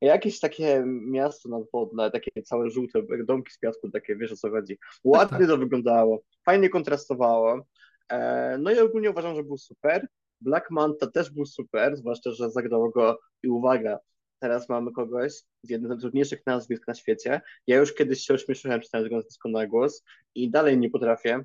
jakieś 0.00 0.40
takie 0.40 0.82
miasto 0.86 1.48
nadwodne, 1.48 2.10
takie 2.10 2.42
całe 2.42 2.70
żółte, 2.70 3.02
domki 3.24 3.52
z 3.52 3.58
piasku, 3.58 3.90
takie, 3.90 4.16
wiesz 4.16 4.32
o 4.32 4.36
co 4.36 4.50
chodzi. 4.50 4.78
Ładnie 5.04 5.38
tak. 5.38 5.48
to 5.48 5.58
wyglądało, 5.58 6.20
fajnie 6.44 6.68
kontrastowało, 6.68 7.66
e, 8.08 8.58
no 8.58 8.70
i 8.70 8.78
ogólnie 8.78 9.10
uważam, 9.10 9.36
że 9.36 9.42
był 9.44 9.58
super. 9.58 10.06
Black 10.40 10.70
Manta 10.70 11.06
też 11.06 11.30
był 11.30 11.46
super, 11.46 11.96
zwłaszcza, 11.96 12.30
że 12.30 12.50
zagrał 12.50 12.90
go 12.90 13.18
i 13.42 13.48
uwaga, 13.48 13.98
teraz 14.38 14.68
mamy 14.68 14.92
kogoś 14.92 15.32
z 15.62 15.70
jednym 15.70 15.88
z 15.88 15.90
najtrudniejszych 15.90 16.46
nazwisk 16.46 16.86
na 16.88 16.94
świecie. 16.94 17.40
Ja 17.66 17.76
już 17.76 17.94
kiedyś 17.94 18.20
się 18.20 18.34
ośmieszyłem 18.34 18.80
czytając 18.80 19.12
nazwisko 19.12 19.48
na 19.48 19.66
głos 19.66 20.04
i 20.34 20.50
dalej 20.50 20.78
nie 20.78 20.90
potrafię, 20.90 21.44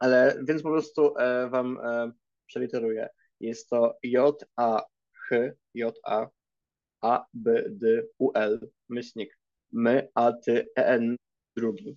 ale 0.00 0.38
więc 0.44 0.62
po 0.62 0.68
prostu 0.68 1.16
e, 1.16 1.48
wam 1.50 1.78
e, 1.82 2.12
przeliteruję. 2.46 3.08
Jest 3.40 3.68
to 3.68 3.98
J-A-H, 4.02 5.36
J-A, 5.74 6.28
A-B-D-U-L, 7.00 8.68
myślnik, 8.88 9.38
my, 9.72 10.08
a 10.14 10.32
ty, 10.32 10.68
E-N, 10.76 11.16
drugi, 11.56 11.96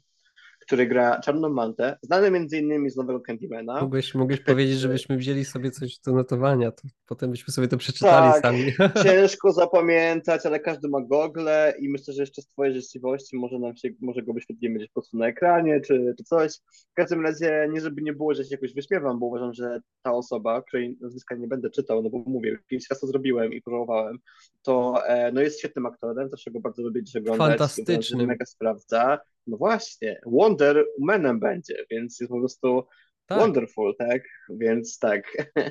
który 0.69 0.87
gra 0.87 1.19
Czarną 1.19 1.49
Mantę, 1.49 1.97
znany 2.01 2.31
między 2.31 2.57
innymi 2.57 2.89
z 2.89 2.95
nowego 2.95 3.19
Candymana. 3.19 3.81
Mogłeś, 3.81 4.15
mogłeś 4.15 4.39
powiedzieć, 4.39 4.77
żebyśmy 4.77 5.17
wzięli 5.17 5.45
sobie 5.45 5.71
coś 5.71 5.99
do 5.99 6.13
notowania, 6.13 6.71
to 6.71 6.81
potem 7.05 7.31
byśmy 7.31 7.53
sobie 7.53 7.67
to 7.67 7.77
przeczytali 7.77 8.31
Tak. 8.31 8.41
sami. 8.41 8.65
Ciężko 9.03 9.51
zapamiętać, 9.51 10.45
ale 10.45 10.59
każdy 10.59 10.89
ma 10.89 11.01
gogle 11.01 11.73
i 11.79 11.89
myślę, 11.89 12.13
że 12.13 12.21
jeszcze 12.23 12.41
z 12.41 12.47
twojej 12.47 12.75
życzliwości 12.75 13.37
może 13.37 13.59
nam 13.59 13.75
się, 13.75 13.89
może 14.01 14.23
go 14.23 14.33
wyświetlimy 14.33 14.75
gdzieś 14.75 14.89
po 14.89 14.93
prostu 14.93 15.17
na 15.17 15.27
ekranie, 15.27 15.81
czy, 15.81 16.13
czy 16.17 16.23
coś. 16.23 16.53
W 16.91 16.93
każdym 16.93 17.25
razie, 17.25 17.69
nie 17.71 17.81
żeby 17.81 18.01
nie 18.01 18.13
było, 18.13 18.33
że 18.33 18.43
się 18.43 18.55
jakoś 18.55 18.73
wyśmiewam, 18.73 19.19
bo 19.19 19.25
uważam, 19.25 19.53
że 19.53 19.79
ta 20.01 20.13
osoba, 20.13 20.61
której 20.61 20.97
nazwiska 21.01 21.35
nie 21.35 21.47
będę 21.47 21.69
czytał, 21.69 22.03
no 22.03 22.09
bo 22.09 22.23
mówię, 22.25 22.57
pięć 22.67 22.85
razy 22.89 23.01
to 23.01 23.07
zrobiłem 23.07 23.53
i 23.53 23.61
próbowałem, 23.61 24.17
to 24.61 25.03
e, 25.07 25.31
no 25.31 25.41
jest 25.41 25.59
świetnym 25.59 25.85
aktorem, 25.85 26.29
zawsze 26.29 26.51
go 26.51 26.59
bardzo 26.59 26.81
lubię 26.81 27.03
dziś 27.03 27.15
oglądać. 27.15 27.47
Fantastycznym. 27.47 28.27
Mega 28.27 28.45
sprawdza. 28.45 29.19
No 29.49 29.57
właśnie, 29.57 30.19
Wonder 30.25 30.85
Womanem 30.99 31.39
będzie, 31.39 31.85
więc 31.91 32.19
jest 32.19 32.31
po 32.31 32.39
prostu 32.39 32.83
Tak, 33.25 33.39
Wonderful, 33.39 33.95
tak? 33.95 34.21
Więc 34.49 34.99
tak. 34.99 35.23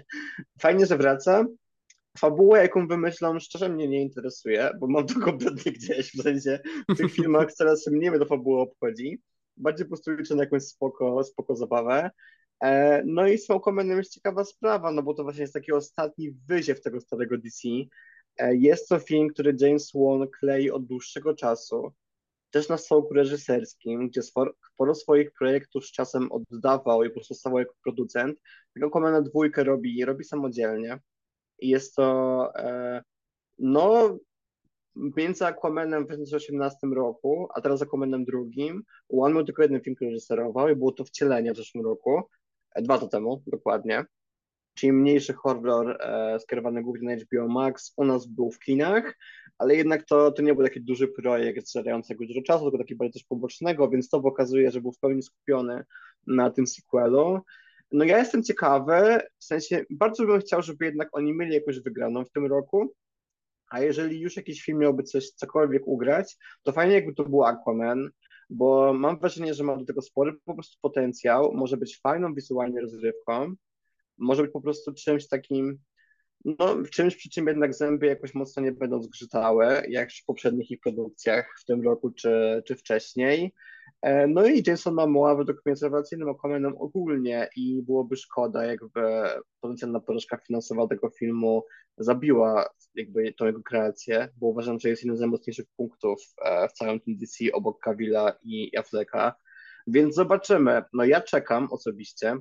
Fajnie, 0.62 0.86
że 0.86 0.96
wraca. 0.96 1.44
Fabuła, 2.18 2.58
jaką 2.58 2.88
wymyślam, 2.88 3.40
szczerze 3.40 3.68
mnie 3.68 3.88
nie 3.88 4.02
interesuje, 4.02 4.70
bo 4.80 4.86
mam 4.86 5.06
to 5.06 5.20
kompletnie 5.20 5.72
gdzieś, 5.72 6.12
w 6.12 6.22
sensie 6.22 6.60
w 6.88 6.96
tych 6.96 7.12
filmach 7.16 7.52
coraz 7.52 7.86
mniej 7.86 8.10
mnie 8.10 8.18
to 8.18 8.26
fabuła 8.26 8.62
obchodzi. 8.62 9.22
Bardziej 9.56 9.86
po 9.86 9.88
prostu 9.88 10.12
liczę 10.12 10.34
na 10.34 10.42
jakąś 10.42 10.62
spoko, 10.62 11.24
spoko 11.24 11.56
zabawę. 11.56 12.10
E, 12.62 13.02
no 13.06 13.26
i 13.26 13.38
z 13.38 13.50
Aquamanem 13.50 13.98
jest 13.98 14.14
ciekawa 14.14 14.44
sprawa, 14.44 14.92
no 14.92 15.02
bo 15.02 15.14
to 15.14 15.22
właśnie 15.22 15.42
jest 15.42 15.54
taki 15.54 15.72
ostatni 15.72 16.30
wyziew 16.30 16.80
tego 16.80 17.00
starego 17.00 17.38
DC. 17.38 17.68
E, 18.38 18.56
jest 18.56 18.88
to 18.88 18.98
film, 18.98 19.28
który 19.28 19.56
James 19.60 19.92
Wan 19.94 20.28
klei 20.28 20.70
od 20.70 20.86
dłuższego 20.86 21.34
czasu 21.34 21.92
też 22.50 22.68
na 22.68 22.78
stołku 22.78 23.14
reżyserskim, 23.14 24.08
gdzie 24.08 24.22
sporo, 24.22 24.94
swoich 24.94 25.32
projektów 25.32 25.86
z 25.86 25.92
czasem 25.92 26.32
oddawał 26.32 27.04
i 27.04 27.08
po 27.08 27.14
prostu 27.14 27.34
stał 27.34 27.58
jako 27.58 27.74
producent. 27.82 28.38
Tego 28.74 28.86
Aquamana 28.86 29.22
dwójkę 29.22 29.64
robi, 29.64 30.04
robi 30.04 30.24
samodzielnie. 30.24 30.98
I 31.58 31.68
jest 31.68 31.94
to 31.94 32.50
e, 32.56 33.02
no 33.58 34.18
między 34.96 35.46
Aquamanem 35.46 36.04
w 36.04 36.06
2018 36.06 36.86
roku, 36.86 37.48
a 37.54 37.60
teraz 37.60 37.82
Aquamanem 37.82 38.24
drugim. 38.24 38.82
One 39.08 39.34
miał 39.34 39.44
tylko 39.44 39.62
jeden 39.62 39.80
film, 39.80 39.96
reżyserował 40.00 40.68
i 40.68 40.76
było 40.76 40.92
to 40.92 41.04
Wcielenie 41.04 41.52
w 41.52 41.56
zeszłym 41.56 41.84
roku, 41.84 42.22
e, 42.74 42.82
dwa 42.82 42.94
lata 42.94 43.08
temu 43.08 43.42
dokładnie. 43.46 44.04
Czyli 44.78 44.92
mniejszy 44.92 45.32
horror 45.32 45.96
e, 46.00 46.40
skierowany 46.40 46.82
głównie 46.82 47.16
na 47.16 47.22
HBO 47.22 47.48
Max, 47.48 47.92
u 47.96 48.04
nas 48.04 48.26
był 48.26 48.50
w 48.50 48.58
kinach, 48.58 49.18
ale 49.58 49.76
jednak 49.76 50.06
to, 50.06 50.32
to 50.32 50.42
nie 50.42 50.54
był 50.54 50.64
taki 50.64 50.80
duży 50.80 51.08
projekt 51.08 51.70
zajmującego 51.72 52.26
dużo 52.26 52.42
czasu, 52.42 52.64
tylko 52.64 52.78
taki 52.78 52.94
bardziej 52.94 53.12
też 53.12 53.24
pobocznego, 53.28 53.88
więc 53.88 54.08
to 54.08 54.20
pokazuje, 54.20 54.70
że 54.70 54.80
był 54.80 54.92
w 54.92 54.98
pełni 54.98 55.22
skupiony 55.22 55.84
na 56.26 56.50
tym 56.50 56.66
sequelu. 56.66 57.40
No 57.92 58.04
ja 58.04 58.18
jestem 58.18 58.42
ciekawy, 58.42 59.20
w 59.38 59.44
sensie 59.44 59.84
bardzo 59.90 60.26
bym 60.26 60.40
chciał, 60.40 60.62
żeby 60.62 60.84
jednak 60.84 61.08
oni 61.12 61.32
mieli 61.34 61.54
jakąś 61.54 61.80
wygraną 61.80 62.24
w 62.24 62.30
tym 62.30 62.46
roku, 62.46 62.94
a 63.70 63.80
jeżeli 63.80 64.20
już 64.20 64.36
jakiś 64.36 64.62
film 64.62 64.78
miałby 64.78 65.02
coś, 65.02 65.30
cokolwiek 65.30 65.82
ugrać, 65.86 66.36
to 66.62 66.72
fajnie 66.72 66.94
jakby 66.94 67.14
to 67.14 67.24
był 67.24 67.44
Aquaman, 67.44 68.10
bo 68.50 68.92
mam 68.92 69.18
wrażenie, 69.18 69.54
że 69.54 69.64
ma 69.64 69.76
do 69.76 69.84
tego 69.84 70.02
spory 70.02 70.32
po 70.44 70.54
prostu 70.54 70.78
potencjał, 70.80 71.52
może 71.54 71.76
być 71.76 72.00
fajną 72.00 72.34
wizualnie 72.34 72.80
rozrywką, 72.80 73.54
może 74.18 74.42
być 74.42 74.52
po 74.52 74.60
prostu 74.60 74.94
czymś 74.94 75.28
takim, 75.28 75.78
no 76.44 76.76
czymś 76.92 77.16
przy 77.16 77.30
czym 77.30 77.46
jednak 77.46 77.74
zęby 77.74 78.06
jakoś 78.06 78.34
mocno 78.34 78.62
nie 78.62 78.72
będą 78.72 79.02
zgrzytały, 79.02 79.66
jak 79.88 80.12
w 80.12 80.24
poprzednich 80.24 80.70
ich 80.70 80.80
produkcjach 80.80 81.54
w 81.60 81.64
tym 81.64 81.82
roku 81.82 82.10
czy, 82.10 82.62
czy 82.66 82.76
wcześniej. 82.76 83.54
E, 84.02 84.26
no 84.26 84.46
i 84.46 84.62
Jason 84.66 84.94
Momoa 84.94 85.34
według 85.34 85.58
mnie 85.64 85.72
jest 85.72 85.82
rewelacyjnym 85.82 86.28
Aquamanem 86.28 86.74
ogólnie 86.78 87.48
i 87.56 87.82
byłoby 87.82 88.16
szkoda, 88.16 88.64
jakby 88.64 89.00
potencjalna 89.60 90.00
porażka 90.00 90.36
finansowa 90.36 90.86
tego 90.86 91.10
filmu 91.10 91.64
zabiła 91.96 92.68
jakby 92.94 93.32
tą 93.32 93.46
jego 93.46 93.62
kreację, 93.62 94.28
bo 94.36 94.46
uważam, 94.46 94.80
że 94.80 94.88
jest 94.88 95.02
jednym 95.02 95.16
z 95.16 95.20
najmocniejszych 95.20 95.66
punktów 95.76 96.22
e, 96.44 96.68
w 96.68 96.72
całym 96.72 97.00
tym 97.00 97.16
DC 97.16 97.44
obok 97.52 97.80
Kavilla 97.80 98.32
i 98.42 98.76
Afflecka. 98.76 99.34
Więc 99.86 100.14
zobaczymy. 100.14 100.82
No 100.92 101.04
ja 101.04 101.20
czekam 101.20 101.68
osobiście. 101.70 102.36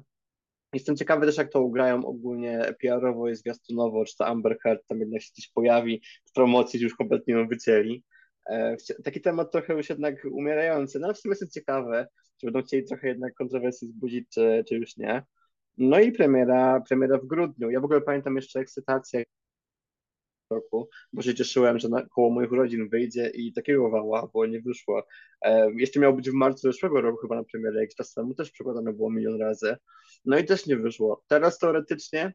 Jestem 0.74 0.96
ciekawy 0.96 1.26
też, 1.26 1.38
jak 1.38 1.52
to 1.52 1.62
ugrają 1.62 2.06
ogólnie 2.06 2.74
PR-owo 2.82 3.30
i 3.30 3.36
zwiastunowo, 3.36 4.06
czy 4.06 4.18
to 4.18 4.28
Amber 4.28 4.58
Heard 4.64 4.88
tam 4.88 5.00
jednak 5.00 5.22
się 5.22 5.30
gdzieś 5.34 5.52
pojawi 5.52 6.02
w 6.26 6.34
promocji, 6.34 6.82
już 6.82 6.96
kompletnie 6.96 7.34
ją 7.34 7.48
wycięli. 7.48 8.04
E, 8.50 8.76
taki 9.04 9.22
temat 9.22 9.52
trochę 9.52 9.74
już 9.74 9.90
jednak 9.90 10.16
umierający, 10.32 11.00
no 11.00 11.08
ale 11.08 11.14
w 11.14 11.18
sumie 11.18 11.36
jest 11.42 11.54
ciekawe, 11.54 12.08
czy 12.38 12.46
będą 12.46 12.62
chcieli 12.62 12.86
trochę 12.86 13.08
jednak 13.08 13.34
kontrowersji 13.34 13.88
zbudzić, 13.88 14.30
czy, 14.30 14.64
czy 14.68 14.76
już 14.76 14.98
nie. 14.98 15.24
No 15.78 16.00
i 16.00 16.12
premiera, 16.12 16.82
premiera 16.90 17.18
w 17.18 17.26
grudniu. 17.26 17.70
Ja 17.70 17.80
w 17.80 17.86
ogóle 17.86 18.02
pamiętam 18.02 18.36
jeszcze 18.36 18.60
ekscytację 18.60 19.24
roku, 20.50 20.90
bo 21.14 21.22
się 21.22 21.36
cieszyłem, 21.36 21.80
że 21.80 21.90
na, 21.90 22.06
koło 22.06 22.30
moich 22.30 22.52
urodzin 22.52 22.90
wyjdzie 22.90 23.32
i 23.34 23.54
takiego 23.54 23.90
wała, 23.90 24.30
bo 24.34 24.46
nie 24.46 24.62
wyszło. 24.62 25.04
E, 25.42 25.72
jeszcze 25.72 26.00
miało 26.00 26.16
być 26.16 26.30
w 26.30 26.34
marcu 26.34 26.62
zeszłego 26.62 27.02
roku 27.02 27.18
chyba 27.22 27.36
na 27.36 27.44
premierę, 27.44 27.82
jak 27.82 27.90
czas 27.90 28.14
temu 28.14 28.34
też 28.34 28.52
przekładane 28.52 28.94
było 28.94 29.12
milion 29.12 29.42
razy. 29.42 29.76
No 30.26 30.38
i 30.38 30.46
też 30.46 30.66
nie 30.66 30.78
wyszło. 30.78 31.24
Teraz 31.28 31.60
teoretycznie 31.60 32.34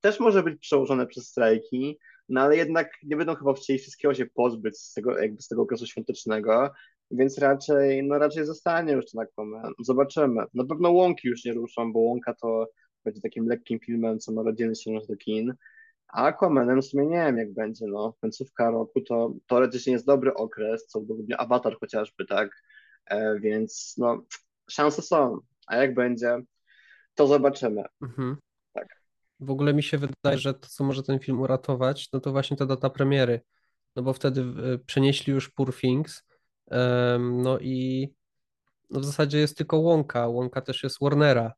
też 0.00 0.20
może 0.20 0.42
być 0.42 0.60
przełożone 0.60 1.06
przez 1.06 1.28
strajki, 1.28 1.98
no 2.28 2.40
ale 2.40 2.56
jednak 2.56 2.90
nie 3.02 3.16
będą 3.16 3.34
chyba 3.34 3.54
chcieli 3.54 3.78
wszystkiego 3.78 4.14
się 4.14 4.26
pozbyć 4.26 4.78
z 4.78 4.94
tego, 4.94 5.18
jakby 5.18 5.42
z 5.42 5.48
tego 5.48 5.62
okresu 5.62 5.86
świątecznego, 5.86 6.70
więc 7.10 7.38
raczej, 7.38 8.04
no 8.04 8.18
raczej 8.18 8.44
zostanie 8.44 8.92
już 8.92 9.10
ten 9.10 9.20
Aquaman. 9.20 9.72
Zobaczymy. 9.84 10.42
Na 10.54 10.64
pewno 10.64 10.90
Łąki 10.90 11.28
już 11.28 11.44
nie 11.44 11.52
ruszą, 11.52 11.92
bo 11.92 11.98
Łąka 11.98 12.34
to 12.34 12.66
będzie 13.04 13.20
takim 13.20 13.48
lekkim 13.48 13.78
filmem, 13.80 14.18
co 14.18 14.32
ma 14.32 14.42
rodzinny 14.42 14.74
ściągnąć 14.74 15.06
do 15.06 15.16
kin. 15.16 15.54
A 16.12 16.24
Aquamanem 16.24 16.82
w 16.82 16.84
sumie 16.84 17.06
nie 17.06 17.16
wiem, 17.16 17.38
jak 17.38 17.52
będzie, 17.52 17.86
no. 17.86 18.14
Końcówka 18.20 18.70
roku 18.70 19.00
to 19.00 19.34
teoretycznie 19.46 19.92
jest 19.92 20.06
dobry 20.06 20.34
okres, 20.34 20.86
co 20.86 21.00
grudniu 21.00 21.36
Avatar 21.38 21.76
chociażby, 21.80 22.26
tak? 22.26 22.62
E, 23.06 23.40
więc 23.40 23.94
no, 23.98 24.24
szanse 24.70 25.02
są. 25.02 25.38
A 25.66 25.76
jak 25.76 25.94
będzie, 25.94 26.38
to 27.14 27.26
zobaczymy. 27.26 27.84
Mhm. 28.02 28.36
Tak. 28.72 28.88
W 29.40 29.50
ogóle 29.50 29.74
mi 29.74 29.82
się 29.82 29.98
wydaje, 29.98 30.38
że 30.38 30.54
to, 30.54 30.68
co 30.68 30.84
może 30.84 31.02
ten 31.02 31.18
film 31.18 31.40
uratować, 31.40 32.08
no 32.12 32.20
to 32.20 32.32
właśnie 32.32 32.56
ta 32.56 32.66
data 32.66 32.90
premiery. 32.90 33.40
No 33.96 34.02
bo 34.02 34.12
wtedy 34.12 34.40
e, 34.40 34.78
przenieśli 34.78 35.32
już 35.32 35.50
Poor 35.50 35.76
Things, 35.76 36.22
no 37.20 37.58
i 37.58 38.08
no 38.90 39.00
w 39.00 39.04
zasadzie 39.04 39.38
jest 39.38 39.56
tylko 39.56 39.78
Łąka. 39.78 40.26
Łąka 40.26 40.60
też 40.60 40.82
jest 40.82 40.96
Warnera. 41.00 41.52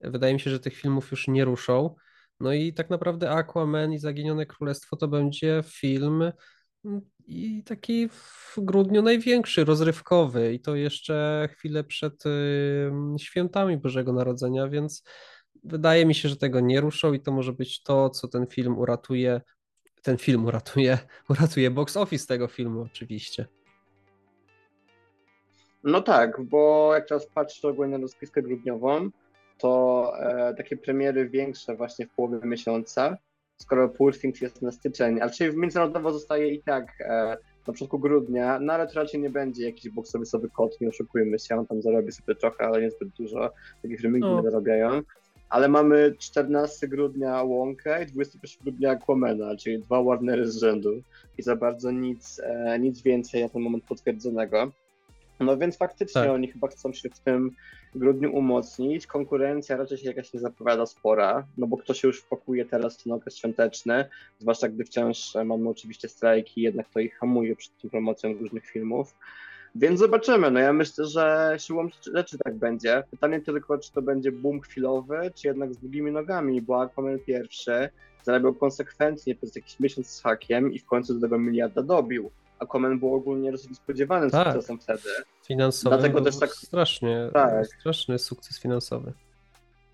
Wydaje 0.00 0.34
mi 0.34 0.40
się, 0.40 0.50
że 0.50 0.60
tych 0.60 0.76
filmów 0.76 1.10
już 1.10 1.28
nie 1.28 1.44
ruszą. 1.44 1.94
No 2.40 2.52
i 2.52 2.72
tak 2.72 2.90
naprawdę 2.90 3.30
Aquaman 3.30 3.92
i 3.92 3.98
Zaginione 3.98 4.46
Królestwo 4.46 4.96
to 4.96 5.08
będzie 5.08 5.62
film 5.66 6.32
mm, 6.84 7.00
i 7.26 7.62
taki 7.64 8.08
w 8.08 8.54
grudniu 8.58 9.02
największy, 9.02 9.64
rozrywkowy 9.64 10.54
i 10.54 10.60
to 10.60 10.74
jeszcze 10.74 11.48
chwilę 11.52 11.84
przed 11.84 12.24
świętami 13.18 13.76
Bożego 13.76 14.12
Narodzenia, 14.12 14.68
więc 14.68 15.02
wydaje 15.64 16.06
mi 16.06 16.14
się, 16.14 16.28
że 16.28 16.36
tego 16.36 16.60
nie 16.60 16.80
ruszą 16.80 17.12
i 17.12 17.20
to 17.20 17.32
może 17.32 17.52
być 17.52 17.82
to, 17.82 18.10
co 18.10 18.28
ten 18.28 18.46
film 18.46 18.78
uratuje. 18.78 19.40
Ten 20.02 20.16
film 20.16 20.44
uratuje, 20.44 20.98
uratuje 21.30 21.70
box 21.70 21.96
office 21.96 22.26
tego 22.26 22.48
filmu 22.48 22.80
oczywiście. 22.80 23.46
No 25.84 26.00
tak, 26.00 26.40
bo 26.44 26.90
jak 26.94 27.08
teraz 27.08 27.26
patrzę 27.26 27.68
ogólnie 27.68 27.98
na 27.98 28.02
rozpiskę 28.02 28.42
grudniową, 28.42 29.10
to 29.58 30.12
e, 30.20 30.54
takie 30.54 30.76
premiery 30.76 31.28
większe 31.28 31.76
właśnie 31.76 32.06
w 32.06 32.10
połowie 32.10 32.38
miesiąca, 32.44 33.16
skoro 33.56 33.88
Poor 33.88 34.18
Things 34.18 34.40
jest 34.40 34.62
na 34.62 34.72
styczeń, 34.72 35.20
ale 35.20 35.30
czyli 35.30 35.58
międzynarodowo 35.58 36.12
zostaje 36.12 36.54
i 36.54 36.62
tak 36.62 37.00
e, 37.00 37.36
na 37.66 37.72
początku 37.72 37.98
grudnia, 37.98 38.58
no 38.60 38.72
ale 38.72 38.86
to 38.86 38.94
raczej 38.94 39.20
nie 39.20 39.30
będzie 39.30 39.64
jakiś 39.64 39.90
boxowy 39.90 40.50
kot, 40.50 40.80
nie 40.80 40.88
oszukujmy 40.88 41.38
się, 41.38 41.56
on 41.56 41.66
tam 41.66 41.82
zarobi 41.82 42.12
sobie 42.12 42.34
trochę, 42.34 42.64
ale 42.64 42.82
niezbyt 42.82 43.08
dużo, 43.08 43.52
takich 43.82 44.00
filmy 44.00 44.18
no. 44.18 44.36
nie 44.36 44.50
zarabiają. 44.50 45.02
Ale 45.48 45.68
mamy 45.68 46.14
14 46.18 46.88
grudnia 46.88 47.42
Łąkę 47.42 48.02
i 48.02 48.06
21 48.06 48.62
grudnia 48.64 48.90
Aquamana, 48.90 49.56
czyli 49.56 49.78
dwa 49.78 50.02
Warnery 50.02 50.50
z 50.50 50.56
rzędu 50.56 51.02
i 51.38 51.42
za 51.42 51.56
bardzo 51.56 51.90
nic, 51.90 52.40
e, 52.44 52.78
nic 52.78 53.02
więcej 53.02 53.42
na 53.42 53.48
ten 53.48 53.62
moment 53.62 53.84
potwierdzonego. 53.84 54.72
No 55.40 55.56
więc 55.56 55.76
faktycznie 55.76 56.22
tak. 56.22 56.30
oni 56.30 56.48
chyba 56.48 56.68
chcą 56.68 56.92
się 56.92 57.10
w 57.10 57.20
tym 57.20 57.50
grudniu 57.94 58.36
umocnić. 58.36 59.06
Konkurencja 59.06 59.76
raczej 59.76 59.98
się 59.98 60.06
jakaś 60.06 60.32
nie 60.32 60.40
zapowiada 60.40 60.86
spora, 60.86 61.46
no 61.58 61.66
bo 61.66 61.76
kto 61.76 61.94
się 61.94 62.08
już 62.08 62.20
wpakuje 62.20 62.64
teraz 62.64 62.98
w 62.98 63.02
ten 63.02 63.12
okres 63.12 63.36
świąteczny, 63.36 64.04
zwłaszcza 64.38 64.68
gdy 64.68 64.84
wciąż 64.84 65.34
mamy 65.44 65.68
oczywiście 65.68 66.08
strajki, 66.08 66.62
jednak 66.62 66.88
to 66.88 67.00
ich 67.00 67.18
hamuje 67.18 67.56
przed 67.56 67.78
tą 67.78 67.90
promocją 67.90 68.32
różnych 68.32 68.66
filmów. 68.66 69.14
Więc 69.74 70.00
zobaczymy. 70.00 70.50
No 70.50 70.60
ja 70.60 70.72
myślę, 70.72 71.04
że 71.04 71.54
siłą 71.58 71.88
rzeczy 72.14 72.38
tak 72.44 72.54
będzie. 72.54 73.02
Pytanie 73.10 73.40
tylko, 73.40 73.78
czy 73.78 73.92
to 73.92 74.02
będzie 74.02 74.32
boom 74.32 74.60
chwilowy, 74.60 75.30
czy 75.34 75.48
jednak 75.48 75.74
z 75.74 75.78
długimi 75.78 76.12
nogami, 76.12 76.62
bo 76.62 76.80
Aquaman 76.82 77.18
pierwszy 77.18 77.88
zarabiał 78.22 78.54
konsekwentnie 78.54 79.34
przez 79.34 79.56
jakiś 79.56 79.80
miesiąc 79.80 80.10
z 80.10 80.22
hakiem 80.22 80.72
i 80.72 80.78
w 80.78 80.86
końcu 80.86 81.14
do 81.14 81.20
tego 81.20 81.38
miliarda 81.38 81.82
dobił. 81.82 82.30
Aquaman 82.58 82.98
był 82.98 83.14
ogólnie 83.14 83.52
dosyć 83.52 83.76
spodziewanym 83.76 84.30
tak. 84.30 84.46
sukcesem 84.46 84.78
wtedy. 84.78 85.08
Finansowy 85.46 85.96
Dlatego 85.96 86.20
też 86.20 86.38
tak 86.38 86.50
strasznie, 86.50 87.30
tak. 87.32 87.66
straszny 87.66 88.18
sukces 88.18 88.60
finansowy. 88.60 89.12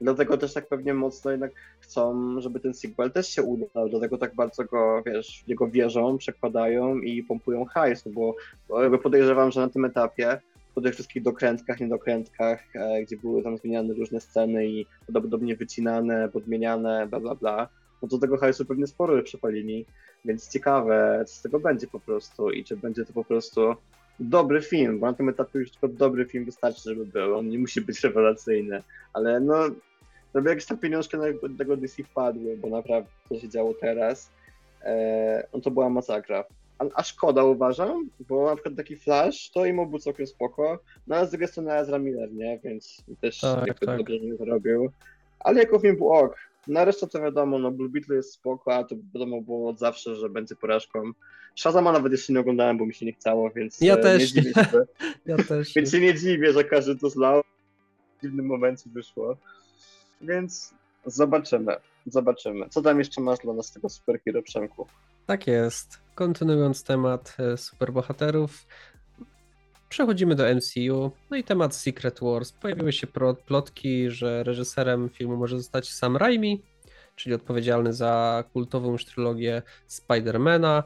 Dlatego 0.01 0.39
też 0.39 0.53
tak 0.53 0.69
pewnie 0.69 0.95
mocno 0.95 1.31
jednak 1.31 1.53
chcą, 1.81 2.41
żeby 2.41 2.61
ten 2.61 2.75
sequel 2.75 3.11
też 3.11 3.29
się 3.29 3.43
udał, 3.43 3.89
dlatego 3.89 4.19
tak 4.19 4.35
bardzo 4.35 4.65
go, 4.65 5.03
wiesz, 5.07 5.43
w 5.45 5.49
niego 5.49 5.69
wierzą, 5.69 6.19
przekładają 6.19 6.99
i 6.99 7.23
pompują 7.23 7.65
hajs, 7.65 8.09
bo, 8.09 8.35
bo 8.69 8.99
podejrzewam, 8.99 9.51
że 9.51 9.61
na 9.61 9.69
tym 9.69 9.85
etapie, 9.85 10.41
po 10.75 10.81
tych 10.81 10.95
wszystkich 10.95 11.23
dokrętkach, 11.23 11.81
niedokrętkach, 11.81 12.63
e, 12.75 13.03
gdzie 13.03 13.17
były 13.17 13.43
tam 13.43 13.59
zmieniane 13.59 13.95
różne 13.95 14.21
sceny 14.21 14.67
i 14.67 14.87
podobnie 15.13 15.57
wycinane, 15.57 16.29
podmieniane, 16.29 17.07
bla 17.07 17.21
bla 17.21 17.35
bla, 17.35 17.69
no 18.03 18.09
to 18.09 18.19
tego 18.19 18.37
hajsu 18.37 18.65
pewnie 18.65 18.87
sporo 18.87 19.23
przepalili, 19.23 19.87
więc 20.25 20.49
ciekawe, 20.49 21.25
co 21.27 21.35
z 21.35 21.43
tego 21.43 21.61
będzie 21.61 21.87
po 21.87 22.01
prostu 22.01 22.51
i 22.51 22.65
czy 22.65 22.77
będzie 22.77 23.05
to 23.05 23.13
po 23.13 23.25
prostu 23.25 23.75
dobry 24.21 24.63
film, 24.63 24.99
bo 24.99 25.07
na 25.07 25.13
tym 25.13 25.29
etapie 25.29 25.59
już 25.59 25.71
tylko 25.71 25.89
dobry 25.89 26.25
film 26.25 26.45
wystarczy, 26.45 26.83
żeby 26.85 27.07
był, 27.07 27.39
on 27.39 27.49
nie 27.49 27.59
musi 27.59 27.81
być 27.81 28.01
rewelacyjny, 28.01 28.83
ale 29.13 29.41
no, 29.41 29.57
żeby 30.35 30.49
jakieś 30.51 30.67
tam 30.67 30.79
pieniążki 30.79 31.17
na 31.17 31.25
tego 31.59 31.77
DC 31.77 32.03
wpadły, 32.03 32.57
bo 32.57 32.69
naprawdę 32.69 33.11
to 33.29 33.39
się 33.39 33.49
działo 33.49 33.75
teraz, 33.81 34.31
e, 34.83 35.47
no 35.55 35.61
to 35.61 35.71
była 35.71 35.91
masakra. 35.91 36.45
A, 36.79 36.85
a, 36.95 37.03
szkoda 37.03 37.45
uważam, 37.45 38.11
bo 38.29 38.47
na 38.47 38.55
przykład 38.55 38.77
taki 38.77 38.97
Flash 38.97 39.51
to 39.51 39.67
im 39.67 39.91
był 39.91 39.99
całkiem 39.99 40.27
spoko, 40.27 40.79
no 41.07 41.17
ale 41.17 41.27
z 41.27 41.31
drugiej 41.31 41.49
strony 41.49 41.73
Ezra 41.73 41.99
Miller, 41.99 42.33
nie, 42.33 42.59
więc 42.65 43.05
też 43.21 43.41
tak, 43.41 43.67
jakby 43.67 43.87
tak. 43.87 43.99
dobrze 43.99 44.21
nie 44.21 44.37
zrobił, 44.37 44.91
ale 45.41 45.61
jako 45.61 45.79
film 45.79 45.97
był 45.97 46.13
ok, 46.13 46.37
na 46.67 46.85
resztę 46.85 47.07
to 47.07 47.21
wiadomo, 47.21 47.59
no 47.59 47.71
Blue 47.71 47.89
Beetle 47.89 48.17
jest 48.17 48.33
spoko, 48.33 48.75
a 48.75 48.85
to 48.85 48.95
wiadomo 49.15 49.41
było 49.41 49.71
od 49.71 49.79
zawsze, 49.79 50.17
że 50.17 50.29
będzie 50.29 50.57
porażką. 50.57 51.13
Shazama 51.57 51.93
nawet 51.93 52.13
jeszcze 52.13 52.33
nie 52.33 52.41
oglądałem, 52.41 52.79
bo 52.79 52.87
mi 52.87 52.95
się 52.95 53.07
nie 53.07 53.13
chciało, 53.13 53.51
więc 53.51 53.81
ja 53.81 53.95
e, 53.95 54.03
też 54.03 54.35
nie, 54.35 54.43
dziwię 54.43 54.55
się. 54.55 54.85
ja 55.27 55.37
też 55.37 55.75
Więc 55.75 55.91
się 55.91 56.01
nie 56.01 56.15
dziwię, 56.15 56.53
że 56.53 56.65
każdy 56.65 56.97
to 56.99 57.11
zlał. 57.11 57.43
W 58.19 58.23
dziwnym 58.23 58.47
momencie 58.47 58.91
wyszło. 58.91 59.37
Więc 60.21 60.75
zobaczymy, 61.07 61.77
zobaczymy. 62.07 62.69
Co 62.69 62.83
tam 62.83 62.99
jeszcze 62.99 63.21
masz 63.21 63.39
dla 63.39 63.53
nas 63.53 63.73
tego 63.73 63.89
superhero 63.89 64.43
Przemku? 64.43 64.87
Tak 65.27 65.47
jest. 65.47 66.01
Kontynuując 66.15 66.85
temat 66.85 67.37
e, 67.39 67.57
superbohaterów, 67.57 68.67
Przechodzimy 69.93 70.35
do 70.35 70.45
MCU, 70.55 71.11
no 71.31 71.37
i 71.37 71.45
temat 71.45 71.77
Secret 71.77 72.21
Wars. 72.21 72.53
Pojawiły 72.53 72.93
się 72.93 73.07
plotki, 73.47 74.11
że 74.11 74.43
reżyserem 74.43 75.09
filmu 75.11 75.37
może 75.37 75.59
zostać 75.59 75.93
Sam 75.93 76.17
Raimi. 76.17 76.63
czyli 77.17 77.35
odpowiedzialny 77.35 77.93
za 77.93 78.45
kultową 78.53 78.93
już 78.93 79.05
trylogię 79.05 79.63
Spidermana, 79.87 80.83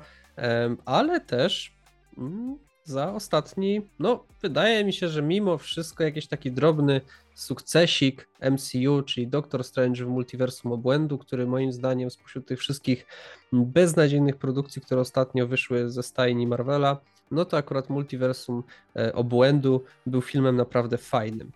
ale 0.84 1.20
też 1.20 1.72
mm, 2.18 2.58
za 2.84 3.12
ostatni, 3.12 3.82
no 3.98 4.24
wydaje 4.42 4.84
mi 4.84 4.92
się, 4.92 5.08
że 5.08 5.22
mimo 5.22 5.58
wszystko 5.58 6.04
jakiś 6.04 6.26
taki 6.26 6.52
drobny 6.52 7.00
sukcesik 7.34 8.28
MCU, 8.50 9.02
czyli 9.02 9.28
Doctor 9.28 9.64
Strange 9.64 10.04
w 10.04 10.08
multiversum 10.08 10.72
obłędu, 10.72 11.18
który 11.18 11.46
moim 11.46 11.72
zdaniem 11.72 12.10
spośród 12.10 12.46
tych 12.46 12.58
wszystkich 12.58 13.06
beznadziejnych 13.52 14.36
produkcji, 14.36 14.82
które 14.82 15.00
ostatnio 15.00 15.46
wyszły 15.46 15.90
ze 15.90 16.02
stajni 16.02 16.46
Marvela, 16.46 17.00
no 17.30 17.44
to 17.44 17.56
akurat 17.56 17.90
multiversum 17.90 18.62
e, 18.96 19.12
obłędu 19.12 19.84
był 20.06 20.20
filmem 20.22 20.56
naprawdę 20.56 20.98
fajnym. 20.98 21.52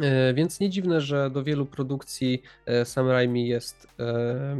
E, 0.00 0.34
więc 0.34 0.60
nie 0.60 0.70
dziwne, 0.70 1.00
że 1.00 1.30
do 1.30 1.44
wielu 1.44 1.66
produkcji 1.66 2.42
e, 2.66 2.84
Sam 2.84 3.08
Raimi 3.08 3.48
jest 3.48 3.86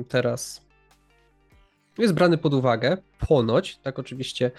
teraz 0.09 0.67
jest 1.99 2.15
brany 2.15 2.39
pod 2.39 2.55
uwagę, 2.55 2.97
ponoć, 3.29 3.77
tak 3.77 3.99
oczywiście 3.99 4.51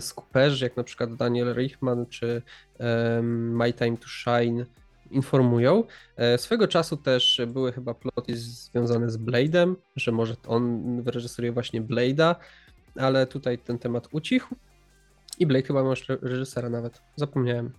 skuperzy, 0.00 0.64
jak 0.64 0.76
na 0.76 0.84
przykład 0.84 1.14
Daniel 1.14 1.54
Reichman 1.54 2.06
czy 2.06 2.42
My 3.22 3.72
Time 3.72 3.96
to 3.96 4.08
Shine 4.08 4.64
informują. 5.10 5.84
Swego 6.36 6.68
czasu 6.68 6.96
też 6.96 7.40
były 7.46 7.72
chyba 7.72 7.94
ploty 7.94 8.36
związane 8.36 9.10
z 9.10 9.18
Blade'em, 9.18 9.74
że 9.96 10.12
może 10.12 10.34
on 10.46 11.02
wyreżyseruje 11.02 11.52
właśnie 11.52 11.82
Blade'a, 11.82 12.34
ale 12.96 13.26
tutaj 13.26 13.58
ten 13.58 13.78
temat 13.78 14.08
ucichł. 14.12 14.54
I 15.40 15.46
Blade 15.46 15.66
chyba 15.66 15.84
masz 15.84 16.08
reżysera 16.08 16.68
nawet. 16.68 17.02
Zapomniałem. 17.16 17.72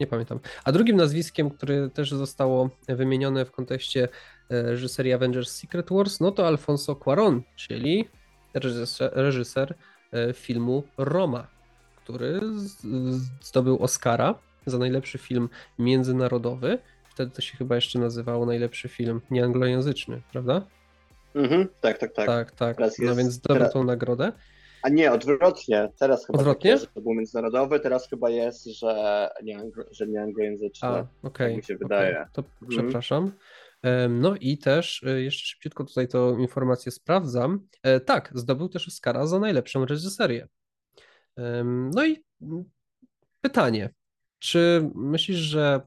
nie 0.00 0.06
pamiętam. 0.06 0.40
A 0.64 0.72
drugim 0.72 0.96
nazwiskiem, 0.96 1.50
które 1.50 1.90
też 1.90 2.10
zostało 2.10 2.70
wymienione 2.88 3.44
w 3.44 3.50
kontekście 3.50 4.08
e, 4.50 4.62
reżyserii 4.62 5.12
Avengers 5.12 5.52
Secret 5.52 5.90
Wars, 5.90 6.20
no 6.20 6.30
to 6.30 6.46
Alfonso 6.46 6.96
Cuaron, 6.96 7.42
czyli 7.56 8.08
reżyser, 8.54 9.10
reżyser 9.14 9.74
e, 10.12 10.32
filmu 10.32 10.82
Roma, 10.98 11.46
który 11.96 12.40
zdobył 13.40 13.82
Oscara 13.82 14.34
za 14.66 14.78
najlepszy 14.78 15.18
film 15.18 15.48
międzynarodowy. 15.78 16.78
Wtedy 17.10 17.30
to 17.30 17.42
się 17.42 17.56
chyba 17.56 17.74
jeszcze 17.74 17.98
nazywało 17.98 18.46
najlepszy 18.46 18.88
film 18.88 19.20
nieanglojęzyczny, 19.30 20.22
prawda? 20.32 20.62
Mhm, 21.34 21.68
tak, 21.80 21.98
tak, 21.98 22.12
tak. 22.12 22.26
Tak, 22.26 22.52
tak. 22.76 22.76
no 22.98 23.14
więc 23.14 23.32
zdobył 23.32 23.68
tą 23.68 23.84
nagrodę. 23.84 24.32
A 24.86 24.88
nie, 24.88 25.12
odwrotnie. 25.12 25.88
Teraz 25.98 26.26
chyba 26.26 26.38
odwrotnie? 26.38 26.70
Tak 26.70 26.80
jest, 26.80 26.84
że 26.84 26.90
to 26.94 27.00
był 27.00 27.14
międzynarodowy, 27.14 27.80
teraz 27.80 28.08
chyba 28.08 28.30
jest, 28.30 28.64
że 28.64 29.28
nie, 29.42 29.60
że 29.90 30.06
nie 30.06 30.22
anglojęzyczny. 30.22 30.88
A, 30.88 30.92
okej. 30.92 31.08
Okay, 31.22 31.48
tak 31.48 31.56
mi 31.56 31.62
się 31.62 31.76
wydaje. 31.76 32.12
Okay. 32.12 32.28
To 32.32 32.42
mhm. 32.42 32.68
przepraszam. 32.68 33.32
No 34.08 34.34
i 34.40 34.58
też 34.58 35.02
e, 35.02 35.22
jeszcze 35.22 35.46
szybciutko 35.46 35.84
tutaj 35.84 36.08
tą 36.08 36.38
informację 36.38 36.92
sprawdzam. 36.92 37.68
E, 37.82 38.00
tak, 38.00 38.30
zdobył 38.34 38.68
też 38.68 38.88
Oscara 38.88 39.26
za 39.26 39.38
najlepszą 39.38 39.84
reżyserię. 39.84 40.48
No 41.94 42.06
i 42.06 42.24
pytanie, 43.40 43.90
czy 44.38 44.90
myślisz, 44.94 45.38
że 45.38 45.80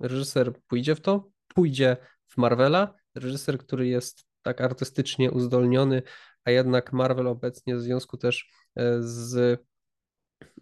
reżyser 0.00 0.52
pójdzie 0.68 0.94
w 0.94 1.00
to? 1.00 1.30
Pójdzie 1.54 1.96
w 2.26 2.36
Marvela? 2.36 2.94
Reżyser, 3.14 3.58
który 3.58 3.86
jest 3.88 4.24
tak 4.42 4.60
artystycznie 4.60 5.30
uzdolniony, 5.30 6.02
a 6.44 6.50
jednak 6.50 6.92
Marvel 6.92 7.26
obecnie 7.26 7.76
w 7.76 7.80
związku 7.80 8.16
też 8.16 8.50
e, 8.76 9.02
z 9.02 9.60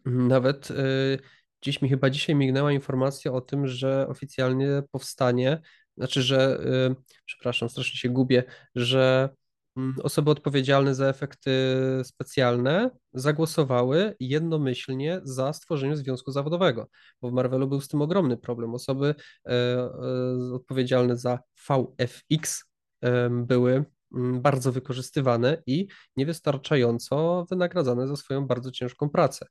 nawet 0.05 0.71
e, 0.71 0.75
gdzieś 1.63 1.83
mi 1.83 1.89
chyba 1.89 2.11
dzisiaj 2.11 2.37
mignęła 2.37 2.73
informacja 2.73 3.33
o 3.33 3.41
tym, 3.41 3.67
że 3.67 4.07
oficjalnie 4.09 4.83
powstanie, 4.91 5.61
znaczy, 5.97 6.23
że 6.23 6.61
e, 6.91 6.95
przepraszam, 7.25 7.69
strasznie 7.69 7.99
się 7.99 8.09
gubię, 8.09 8.45
że 8.75 9.29
mm, 9.77 9.95
osoby 10.03 10.31
odpowiedzialne 10.31 10.95
za 10.95 11.07
efekty 11.07 11.51
specjalne 12.05 12.91
zagłosowały 13.13 14.17
jednomyślnie 14.21 15.21
za 15.25 15.53
stworzeniem 15.53 15.97
związku 15.97 16.33
zawodowego, 16.33 16.89
bo 17.23 17.31
w 17.31 17.33
Marvelu 17.33 17.69
był 17.69 17.81
z 17.81 17.89
tym 17.89 18.03
ogromny 18.03 18.37
problem. 18.37 18.75
Osoby 18.75 19.15
odpowiedzialne 20.53 21.17
za 21.17 21.39
VFX 21.69 22.65
były 23.31 23.73
Mm, 23.73 23.98
bardzo 24.41 24.73
wykorzystywane 24.73 25.63
i 25.67 25.87
niewystarczająco 26.17 27.47
wynagradzane 27.51 28.09
za 28.09 28.17
swoją 28.17 28.47
bardzo 28.47 28.71
ciężką 28.71 29.11
pracę. 29.11 29.47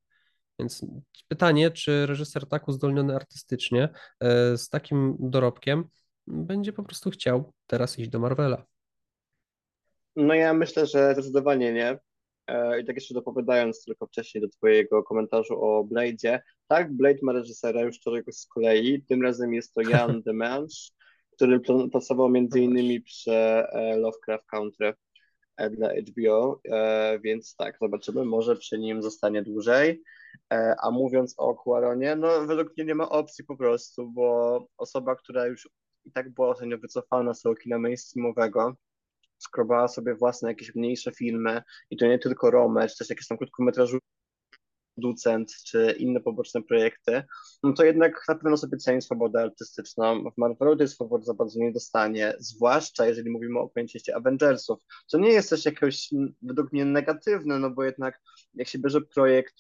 Więc 0.59 0.85
pytanie, 1.27 1.71
czy 1.71 2.05
reżyser 2.05 2.47
tak 2.47 2.67
uzdolniony 2.67 3.15
artystycznie, 3.15 3.89
e, 4.19 4.57
z 4.57 4.69
takim 4.69 5.15
dorobkiem, 5.19 5.83
będzie 6.27 6.73
po 6.73 6.83
prostu 6.83 7.09
chciał 7.09 7.53
teraz 7.67 7.99
iść 7.99 8.09
do 8.09 8.19
Marvela? 8.19 8.65
No 10.15 10.33
ja 10.33 10.53
myślę, 10.53 10.85
że 10.85 11.13
zdecydowanie 11.13 11.73
nie. 11.73 11.99
E, 12.47 12.79
I 12.79 12.85
tak 12.85 12.95
jeszcze 12.95 13.13
dopowiadając 13.13 13.83
tylko 13.83 14.07
wcześniej 14.07 14.41
do 14.41 14.49
Twojego 14.49 15.03
komentarzu 15.03 15.63
o 15.63 15.83
Blade'zie. 15.83 16.39
Tak, 16.67 16.93
Blade 16.93 17.19
ma 17.21 17.33
reżysera 17.33 17.81
już 17.81 17.99
któregoś 17.99 18.35
z 18.35 18.47
kolei. 18.47 19.03
Tym 19.03 19.21
razem 19.21 19.53
jest 19.53 19.73
to 19.73 19.81
Jan 19.91 20.21
Demange, 20.21 20.75
który 21.37 21.59
pracował 21.91 22.29
między 22.29 22.59
innymi 22.59 23.01
przy 23.01 23.31
e, 23.31 23.97
Lovecraft 23.97 24.45
Country 24.45 24.93
e, 25.57 25.69
dla 25.69 25.89
HBO, 25.89 26.61
e, 26.69 27.19
więc 27.19 27.55
tak, 27.55 27.77
zobaczymy, 27.81 28.25
może 28.25 28.55
przy 28.55 28.79
nim 28.79 29.01
zostanie 29.01 29.43
dłużej. 29.43 30.03
A 30.83 30.91
mówiąc 30.91 31.35
o 31.37 31.55
Cuaronie, 31.55 32.15
no 32.15 32.45
według 32.47 32.77
mnie 32.77 32.85
nie 32.85 32.95
ma 32.95 33.09
opcji 33.09 33.45
po 33.45 33.57
prostu, 33.57 34.11
bo 34.11 34.67
osoba, 34.77 35.15
która 35.15 35.45
już 35.45 35.69
i 36.05 36.11
tak 36.11 36.33
była 36.33 36.49
ostatnio 36.49 36.77
wycofana 36.77 37.33
z 37.33 37.41
tego 37.41 37.55
kina 37.55 37.79
mainstreamowego, 37.79 38.75
skrobała 39.37 39.87
sobie 39.87 40.15
własne 40.15 40.49
jakieś 40.49 40.75
mniejsze 40.75 41.11
filmy 41.11 41.61
i 41.89 41.97
to 41.97 42.07
nie 42.07 42.19
tylko 42.19 42.51
Rome, 42.51 42.87
czy 42.87 42.97
też 42.97 43.09
jakieś 43.09 43.27
tam 43.27 43.37
krótkometrażu 43.37 43.99
producent 44.97 45.51
czy 45.65 45.95
inne 45.97 46.19
poboczne 46.19 46.61
projekty, 46.61 47.23
no 47.63 47.73
to 47.73 47.83
jednak 47.83 48.23
na 48.27 48.35
pewno 48.35 48.57
sobie 48.57 48.77
ceni 48.77 49.01
swobodę 49.01 49.41
artystyczną. 49.41 50.31
W 50.31 50.37
Marvelu 50.37 50.75
tej 50.75 50.87
swobody 50.87 51.25
za 51.25 51.33
bardzo 51.33 51.59
nie 51.59 51.71
dostanie, 51.71 52.33
zwłaszcza 52.39 53.05
jeżeli 53.05 53.29
mówimy 53.29 53.59
o 53.59 53.69
pojęciu 53.69 53.99
Avengersów, 54.15 54.79
co 55.07 55.17
nie 55.17 55.29
jest 55.29 55.49
też 55.49 55.65
jakoś 55.65 56.09
według 56.41 56.73
mnie 56.73 56.85
negatywne, 56.85 57.59
no 57.59 57.69
bo 57.69 57.83
jednak 57.83 58.21
jak 58.53 58.67
się 58.67 58.79
bierze 58.79 59.01
projekt, 59.01 59.55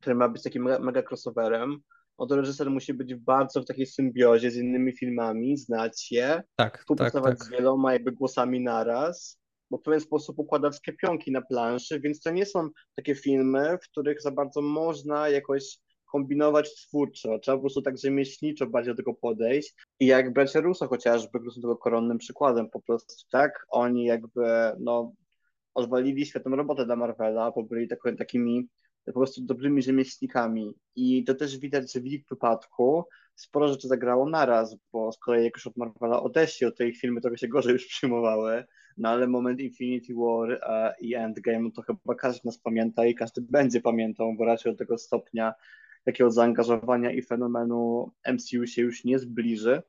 który 0.00 0.16
ma 0.16 0.28
być 0.28 0.42
takim 0.42 0.62
mega 0.62 1.02
crossoverem, 1.02 1.80
no 2.18 2.26
to 2.26 2.36
reżyser 2.36 2.70
musi 2.70 2.94
być 2.94 3.14
bardzo 3.14 3.62
w 3.62 3.66
takiej 3.66 3.86
symbiozie 3.86 4.50
z 4.50 4.56
innymi 4.56 4.92
filmami, 4.92 5.56
znać 5.56 6.12
je, 6.12 6.42
tak, 6.56 6.78
współpracować 6.78 7.30
tak, 7.30 7.38
tak. 7.38 7.46
z 7.48 7.50
wieloma 7.50 7.92
jakby 7.92 8.12
głosami 8.12 8.60
naraz 8.60 9.40
bo 9.70 9.78
w 9.78 9.82
pewien 9.82 10.00
sposób 10.00 10.38
układa 10.38 10.70
wszystkie 10.70 10.92
pionki 10.92 11.32
na 11.32 11.42
planszy, 11.42 12.00
więc 12.00 12.20
to 12.20 12.30
nie 12.30 12.46
są 12.46 12.68
takie 12.94 13.14
filmy, 13.14 13.78
w 13.82 13.90
których 13.90 14.22
za 14.22 14.30
bardzo 14.30 14.62
można 14.62 15.28
jakoś 15.28 15.78
kombinować 16.06 16.74
twórczo, 16.74 17.38
trzeba 17.38 17.56
po 17.56 17.60
prostu 17.60 17.82
tak 17.82 17.98
rzemieślniczo 17.98 18.66
bardziej 18.66 18.92
do 18.92 18.96
tego 18.96 19.14
podejść. 19.14 19.74
I 20.00 20.06
jak 20.06 20.32
bracia 20.32 20.60
Russo 20.60 20.88
chociażby, 20.88 21.38
są 21.54 21.60
tego 21.60 21.76
koronnym 21.76 22.18
przykładem 22.18 22.70
po 22.70 22.80
prostu, 22.80 23.14
tak, 23.30 23.66
oni 23.68 24.04
jakby, 24.04 24.42
no, 24.78 25.12
odwalili 25.74 26.26
świetną 26.26 26.56
robotę 26.56 26.86
dla 26.86 26.96
Marvela, 26.96 27.50
bo 27.50 27.62
byli 27.62 27.88
tak, 27.88 27.98
takimi 28.18 28.68
po 29.04 29.12
prostu 29.12 29.40
dobrymi 29.42 29.82
rzemieślnikami. 29.82 30.74
I 30.96 31.24
to 31.24 31.34
też 31.34 31.58
widać, 31.58 31.92
że 31.92 32.00
w 32.00 32.06
ich 32.06 32.24
wypadku. 32.30 33.04
Sporo 33.34 33.68
rzeczy 33.68 33.88
zagrało 33.88 34.30
naraz, 34.30 34.76
bo 34.92 35.12
z 35.12 35.18
kolei 35.18 35.44
jak 35.44 35.56
już 35.56 35.66
od 35.66 35.76
Marvela 35.76 36.22
odeszli, 36.22 36.66
od 36.66 36.76
tej 36.76 36.94
filmy 36.94 37.20
trochę 37.20 37.38
się 37.38 37.48
gorzej 37.48 37.72
już 37.72 37.86
przyjmowały, 37.86 38.64
no 38.96 39.08
ale 39.08 39.26
moment 39.26 39.60
Infinity 39.60 40.14
War 40.14 40.52
e, 40.52 40.94
i 41.00 41.14
Endgame 41.14 41.70
to 41.70 41.82
chyba 41.82 42.14
każdy 42.14 42.40
nas 42.44 42.58
pamięta 42.58 43.06
i 43.06 43.14
każdy 43.14 43.40
będzie 43.42 43.80
pamiętał, 43.80 44.34
bo 44.34 44.44
raczej 44.44 44.72
do 44.72 44.78
tego 44.78 44.98
stopnia 44.98 45.54
takiego 46.04 46.30
zaangażowania 46.30 47.10
i 47.10 47.22
fenomenu 47.22 48.10
MCU 48.32 48.66
się 48.66 48.82
już 48.82 49.04
nie 49.04 49.18
zbliży, 49.18 49.82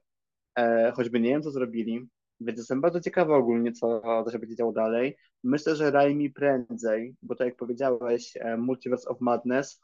e, 0.56 0.92
choćby 0.96 1.20
nie 1.20 1.30
wiem, 1.30 1.44
co 1.44 1.52
zrobili, 1.52 2.08
więc 2.40 2.60
jestem 2.60 2.82
bardzo 2.82 3.02
ciekawy 3.02 3.34
ogólnie, 3.34 3.72
co, 3.72 4.02
co 4.26 4.32
się 4.32 4.40
będzie 4.40 4.56
działo 4.56 4.72
dalej. 4.72 5.18
Myślę, 5.44 5.76
że 5.76 5.92
Raimi 5.92 6.30
prędzej, 6.30 7.16
bo 7.22 7.36
tak 7.36 7.48
jak 7.48 7.56
powiedziałeś, 7.56 8.38
e, 8.40 8.58
Multiverse 8.58 9.10
of 9.10 9.22
Madness 9.22 9.82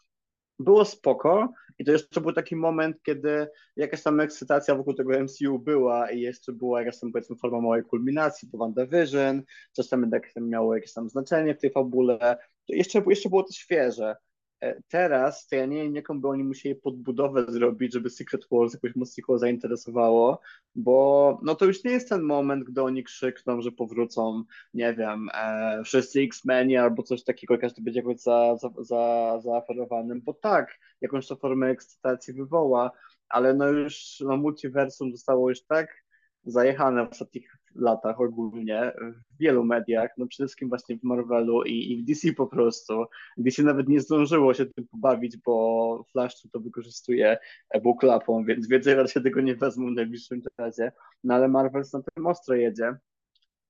było 0.60 0.86
spoko 0.86 1.54
i 1.80 1.86
to 1.86 1.92
jeszcze 1.92 2.22
był 2.22 2.34
taki 2.34 2.56
moment, 2.56 2.98
kiedy 3.04 3.48
jakaś 3.76 4.04
tam 4.04 4.20
ekscytacja 4.20 4.76
wokół 4.76 4.94
tego 4.94 5.20
MCU 5.20 5.60
była 5.60 6.12
i 6.12 6.20
jeszcze 6.20 6.52
była 6.52 6.80
jakaś 6.80 7.00
tam 7.00 7.12
powiedzmy 7.12 7.36
forma 7.36 7.62
małej 7.62 7.84
kulminacji 7.84 8.50
po 8.52 8.58
WandaVision, 8.58 9.44
coś 9.72 9.90
tam 9.90 10.02
jednak 10.02 10.30
miało 10.42 10.76
jakieś 10.76 10.94
tam 10.94 11.10
znaczenie 11.10 11.56
w 11.56 11.60
tej 11.60 11.72
fabule. 11.72 12.38
To 12.68 12.74
jeszcze, 12.74 13.04
jeszcze 13.08 13.30
było 13.30 13.44
to 13.44 13.54
świeże. 13.54 14.16
E, 14.64 14.82
teraz 14.88 15.48
to 15.48 15.56
ja 15.56 15.66
nie 15.66 15.84
wiem, 15.84 15.96
jaką 15.96 16.22
by 16.22 16.28
oni 16.28 16.44
musieli 16.44 16.76
podbudowę 16.76 17.46
zrobić, 17.50 17.94
żeby 17.94 18.10
Secret 18.10 18.46
Wars 18.52 18.74
jakoś 18.74 18.96
mocno 18.96 19.38
zainteresowało, 19.38 20.42
bo 20.76 21.40
no 21.44 21.56
to 21.56 21.66
już 21.66 21.84
nie 21.84 21.92
jest 21.92 22.10
ten 22.10 22.22
moment, 22.22 22.64
gdy 22.64 22.82
oni 22.82 23.04
krzykną, 23.04 23.62
że 23.62 23.72
powrócą, 23.72 24.44
nie 24.74 24.94
wiem, 24.94 25.30
e, 25.34 25.82
wszyscy 25.84 26.22
X-Meni 26.22 26.78
albo 26.78 27.04
coś 27.04 27.24
takiego, 27.24 27.58
każdy 27.58 27.82
będzie 27.82 28.00
jakoś 28.00 28.20
za, 28.20 28.58
za, 28.58 28.70
za, 28.78 29.40
zaaferowanym, 29.44 30.22
bo 30.22 30.34
tak, 30.34 30.80
jakąś 31.02 31.28
to 31.28 31.36
formę 31.36 31.68
ekscytacji 31.68 32.34
wywoła, 32.34 32.92
ale 33.30 33.54
no 33.54 33.68
już 33.68 34.24
no, 34.26 34.38
multiversum 34.38 35.12
zostało 35.12 35.50
już 35.50 35.64
tak 35.66 36.04
zajechane 36.46 37.08
w 37.08 37.12
ostatnich 37.12 37.58
latach 37.76 38.22
ogólnie 38.22 38.94
w 39.02 39.38
wielu 39.40 39.64
mediach, 39.64 40.12
no 40.18 40.28
przede 40.28 40.48
wszystkim 40.48 40.70
właśnie 40.70 40.98
w 40.98 41.04
Marvelu 41.04 41.64
i, 41.64 41.92
i 41.92 42.04
w 42.04 42.06
DC 42.06 42.34
po 42.34 42.48
prostu. 42.48 43.06
DC 43.38 43.64
nawet 43.64 43.88
nie 43.88 44.02
zdążyło 44.02 44.54
się 44.54 44.66
tym 44.66 44.88
pobawić, 44.88 45.38
bo 45.38 46.06
Flash 46.12 46.42
to 46.52 46.60
wykorzystuje 46.60 47.38
buklapą, 47.84 48.46
więc 48.46 48.68
więcej 48.68 48.96
raczej 48.96 49.24
tego 49.24 49.42
nie 49.42 49.56
wezmą 49.56 49.88
w 49.88 49.96
najbliższym 49.96 50.42
czasie. 50.58 50.92
No 51.24 51.34
ale 51.34 51.48
Marvel 51.48 51.84
na 51.94 52.02
tym 52.16 52.28
ostro 52.28 52.56
jedzie 52.56 52.96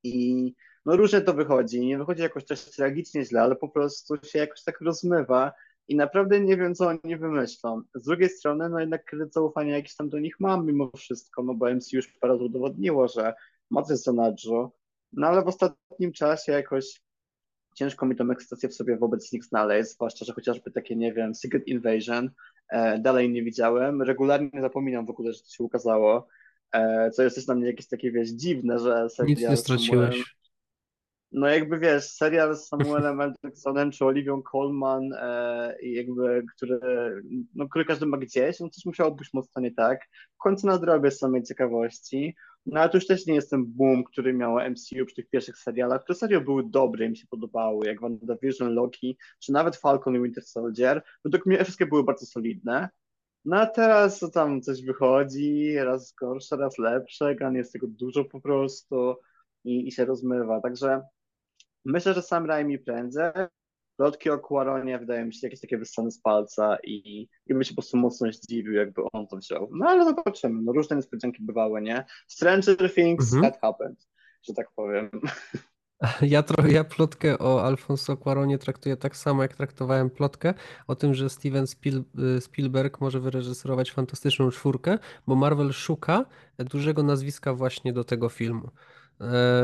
i 0.03 0.53
no 0.85 0.95
różnie 0.95 1.21
to 1.21 1.33
wychodzi. 1.33 1.85
Nie 1.85 1.97
wychodzi 1.97 2.21
jakoś 2.21 2.45
też 2.45 2.71
tragicznie 2.71 3.25
źle, 3.25 3.41
ale 3.41 3.55
po 3.55 3.69
prostu 3.69 4.15
się 4.23 4.39
jakoś 4.39 4.63
tak 4.63 4.81
rozmywa 4.81 5.51
i 5.87 5.95
naprawdę 5.95 6.39
nie 6.39 6.57
wiem, 6.57 6.75
co 6.75 6.87
oni 6.87 7.17
wymyślą. 7.17 7.81
Z 7.95 8.05
drugiej 8.05 8.29
strony, 8.29 8.69
no 8.69 8.79
jednak 8.79 9.05
kredyt 9.05 9.33
zaufania 9.33 9.75
jakiś 9.75 9.95
tam 9.95 10.09
do 10.09 10.19
nich 10.19 10.39
mam 10.39 10.65
mimo 10.65 10.91
wszystko, 10.97 11.43
no 11.43 11.53
bo 11.53 11.69
MC 11.69 11.93
już 11.93 12.07
parę 12.07 12.35
udowodniło, 12.35 13.07
że 13.07 13.33
ma 13.69 13.81
coś 13.81 13.97
za 13.97 14.13
nadrzu. 14.13 14.71
No 15.13 15.27
ale 15.27 15.43
w 15.43 15.47
ostatnim 15.47 16.11
czasie 16.11 16.51
jakoś 16.51 17.01
ciężko 17.75 18.05
mi 18.05 18.15
tą 18.15 18.31
ekscytację 18.31 18.69
w 18.69 18.75
sobie 18.75 18.97
wobec 18.97 19.31
nich 19.31 19.45
znaleźć, 19.45 19.91
zwłaszcza, 19.91 20.25
że 20.25 20.33
chociażby 20.33 20.71
takie, 20.71 20.95
nie 20.95 21.13
wiem, 21.13 21.35
Secret 21.35 21.67
Invasion 21.67 22.29
e, 22.69 22.99
dalej 22.99 23.29
nie 23.29 23.43
widziałem. 23.43 24.01
Regularnie 24.01 24.61
zapominam 24.61 25.05
w 25.05 25.09
ogóle, 25.09 25.33
że 25.33 25.39
to 25.39 25.49
się 25.49 25.63
ukazało, 25.63 26.27
e, 26.71 27.11
co 27.11 27.23
jest 27.23 27.35
też 27.35 27.45
dla 27.45 27.55
mnie 27.55 27.67
jakieś 27.67 27.87
takie, 27.87 28.11
wiesz, 28.11 28.29
dziwne, 28.29 28.79
że 28.79 29.07
Nic 29.25 29.39
nie 29.39 29.57
straciłeś 29.57 30.35
no 31.33 31.47
jakby 31.47 31.79
wiesz, 31.79 32.03
serial 32.03 32.55
z 32.55 32.67
Samuelem. 32.67 33.19
Jacksonem 33.43 33.91
czy 33.91 34.05
Olivią 34.05 34.41
Colman, 34.41 35.13
e, 35.13 35.75
jakby, 35.81 36.45
który, 36.55 36.79
no, 37.55 37.69
który 37.69 37.85
każdy 37.85 38.05
ma 38.05 38.17
gdzieś, 38.17 38.59
no 38.59 38.69
coś 38.69 38.85
musiało 38.85 39.11
być 39.11 39.33
mocno 39.33 39.61
nie 39.61 39.71
tak. 39.71 39.99
W 40.35 40.37
końcu 40.37 40.67
nadrobię 40.67 41.11
z 41.11 41.19
samej 41.19 41.43
ciekawości. 41.43 42.35
No 42.65 42.79
ale 42.79 42.89
to 42.89 42.97
już 42.97 43.07
też 43.07 43.25
nie 43.25 43.35
jest 43.35 43.49
ten 43.49 43.65
boom, 43.65 44.03
który 44.03 44.33
miało 44.33 44.69
MCU 44.69 45.05
przy 45.05 45.15
tych 45.15 45.29
pierwszych 45.29 45.57
serialach, 45.57 46.03
które 46.03 46.15
serio 46.15 46.41
były 46.41 46.63
dobre, 46.69 47.09
mi 47.09 47.17
się 47.17 47.27
podobały, 47.27 47.87
jak 47.87 48.01
WandaVision, 48.01 48.73
Loki, 48.73 49.17
czy 49.39 49.51
nawet 49.51 49.75
Falcon 49.75 50.15
i 50.15 50.21
Winter 50.21 50.43
Soldier. 50.43 51.03
Według 51.23 51.45
mnie 51.45 51.63
wszystkie 51.63 51.85
były 51.85 52.03
bardzo 52.03 52.25
solidne. 52.25 52.89
No 53.45 53.57
a 53.57 53.65
teraz 53.65 54.19
to 54.19 54.29
tam 54.29 54.61
coś 54.61 54.81
wychodzi, 54.85 55.75
raz 55.75 56.13
gorsze, 56.13 56.57
raz 56.57 56.77
lepsze, 56.77 57.35
gan 57.35 57.55
jest 57.55 57.73
tego 57.73 57.87
dużo 57.87 58.25
po 58.25 58.41
prostu 58.41 59.15
i, 59.63 59.87
i 59.87 59.91
się 59.91 60.05
rozmywa. 60.05 60.61
Także 60.61 61.01
Myślę, 61.85 62.13
że 62.13 62.21
sam 62.21 62.45
Raimi 62.45 62.79
prędzej. 62.79 63.31
Plotki 63.97 64.29
o 64.29 64.39
Quaronie 64.39 64.99
wydają 64.99 65.25
mi 65.25 65.33
się 65.33 65.47
jakieś 65.47 65.61
takie 65.61 65.77
wyssane 65.77 66.11
z 66.11 66.21
palca 66.21 66.77
i, 66.83 67.21
i 67.45 67.53
bym 67.53 67.63
się 67.63 67.69
po 67.69 67.81
prostu 67.81 67.97
mocno 67.97 68.31
zdziwił, 68.31 68.73
jakby 68.73 69.01
on 69.13 69.27
to 69.27 69.37
wziął. 69.37 69.69
No 69.71 69.89
ale 69.89 70.05
zobaczymy, 70.05 70.61
no 70.61 70.73
różne 70.73 70.95
niespodzianki 70.95 71.43
bywały, 71.43 71.81
nie? 71.81 72.05
Stranger 72.27 72.93
Things 72.93 73.33
mhm. 73.33 73.51
that 73.51 73.61
happened, 73.61 74.07
że 74.47 74.53
tak 74.53 74.67
powiem. 74.75 75.09
Ja, 76.21 76.43
trochę, 76.43 76.71
ja 76.71 76.83
plotkę 76.83 77.39
o 77.39 77.63
Alfonso 77.63 78.17
Cuaronie 78.17 78.57
traktuję 78.57 78.97
tak 78.97 79.17
samo, 79.17 79.41
jak 79.41 79.53
traktowałem 79.55 80.09
plotkę 80.09 80.53
o 80.87 80.95
tym, 80.95 81.13
że 81.13 81.29
Steven 81.29 81.67
Spiel, 81.67 82.03
Spielberg 82.39 83.01
może 83.01 83.19
wyreżyserować 83.19 83.91
fantastyczną 83.91 84.51
czwórkę, 84.51 84.99
bo 85.27 85.35
Marvel 85.35 85.73
szuka 85.73 86.25
dużego 86.59 87.03
nazwiska 87.03 87.53
właśnie 87.53 87.93
do 87.93 88.03
tego 88.03 88.29
filmu. 88.29 88.69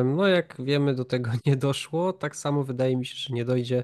No, 0.06 0.28
jak 0.28 0.56
wiemy, 0.60 0.96
do 0.96 1.06
tego 1.06 1.32
nie 1.46 1.56
doszło. 1.56 2.14
Tak 2.14 2.36
samo 2.36 2.64
wydaje 2.64 2.98
mi 2.98 3.06
się, 3.06 3.16
że 3.16 3.34
nie 3.34 3.46
dojdzie 3.46 3.84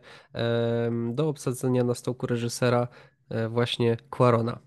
do 1.14 1.30
obsadzenia 1.30 1.84
na 1.84 1.94
stołku 1.94 2.28
reżysera 2.28 2.88
e, 3.30 3.50
właśnie 3.50 3.98
Quarona. 4.10 4.60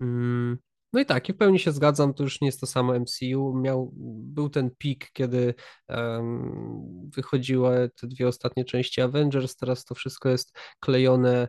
Mm, 0.00 0.58
no 0.92 1.00
i 1.00 1.06
tak, 1.06 1.28
i 1.28 1.32
w 1.32 1.36
pełni 1.36 1.58
się 1.58 1.72
zgadzam, 1.72 2.14
to 2.14 2.22
już 2.22 2.40
nie 2.40 2.48
jest 2.48 2.60
to 2.60 2.66
samo 2.66 2.94
MCU. 3.00 3.54
Miał, 3.54 3.92
był 3.94 4.48
ten 4.50 4.70
pik, 4.78 5.10
kiedy 5.12 5.54
um, 5.88 7.10
wychodziły 7.14 7.90
te 8.00 8.06
dwie 8.06 8.28
ostatnie 8.28 8.64
części 8.64 9.00
Avengers, 9.00 9.56
teraz 9.56 9.84
to 9.84 9.94
wszystko 9.94 10.28
jest 10.28 10.58
klejone 10.80 11.48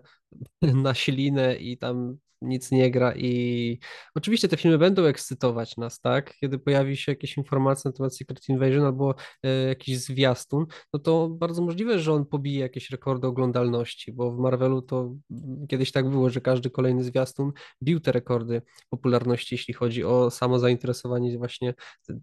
na 0.61 0.93
ślinę 0.93 1.55
i 1.55 1.77
tam 1.77 2.17
nic 2.43 2.71
nie 2.71 2.91
gra 2.91 3.13
i 3.15 3.79
oczywiście 4.15 4.47
te 4.47 4.57
filmy 4.57 4.77
będą 4.77 5.03
ekscytować 5.03 5.77
nas, 5.77 5.99
tak? 5.99 6.33
Kiedy 6.37 6.59
pojawi 6.59 6.97
się 6.97 7.11
jakieś 7.11 7.37
informacje 7.37 7.89
na 7.89 7.97
temat 7.97 8.17
Secret 8.17 8.49
Invasion 8.49 8.85
albo 8.85 9.15
e, 9.43 9.67
jakiś 9.67 9.97
zwiastun, 9.97 10.65
no 10.93 10.99
to 10.99 11.29
bardzo 11.29 11.61
możliwe, 11.61 11.99
że 11.99 12.13
on 12.13 12.25
pobije 12.25 12.59
jakieś 12.59 12.89
rekordy 12.89 13.27
oglądalności, 13.27 14.11
bo 14.11 14.31
w 14.31 14.39
Marvelu 14.39 14.81
to 14.81 15.15
kiedyś 15.69 15.91
tak 15.91 16.09
było, 16.09 16.29
że 16.29 16.41
każdy 16.41 16.69
kolejny 16.69 17.03
zwiastun 17.03 17.51
bił 17.83 17.99
te 17.99 18.11
rekordy 18.11 18.61
popularności, 18.89 19.55
jeśli 19.55 19.73
chodzi 19.73 20.03
o 20.03 20.31
samo 20.31 20.59
zainteresowanie 20.59 21.37
właśnie 21.37 21.73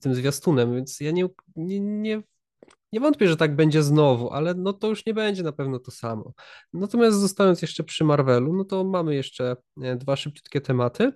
tym 0.01 0.15
zwiastunem, 0.15 0.75
więc 0.75 1.01
ja 1.01 1.11
nie, 1.11 1.29
nie, 1.57 1.81
nie 1.81 2.23
nie 2.93 3.01
wątpię, 3.01 3.29
że 3.29 3.37
tak 3.37 3.57
będzie 3.57 3.83
znowu, 3.83 4.31
ale 4.31 4.55
no 4.55 4.73
to 4.73 4.89
już 4.89 5.07
nie 5.07 5.15
będzie 5.15 5.43
na 5.43 5.53
pewno 5.53 5.79
to 5.79 5.91
samo. 5.91 6.33
Natomiast 6.73 7.21
zostając 7.21 7.63
jeszcze 7.63 7.85
przy 7.85 8.05
Marvelu, 8.05 8.53
no 8.53 8.65
to 8.65 8.85
mamy 8.85 9.15
jeszcze 9.15 9.57
e, 9.83 9.97
dwa 9.97 10.17
szybciutkie 10.17 10.61
tematy. 10.61 11.13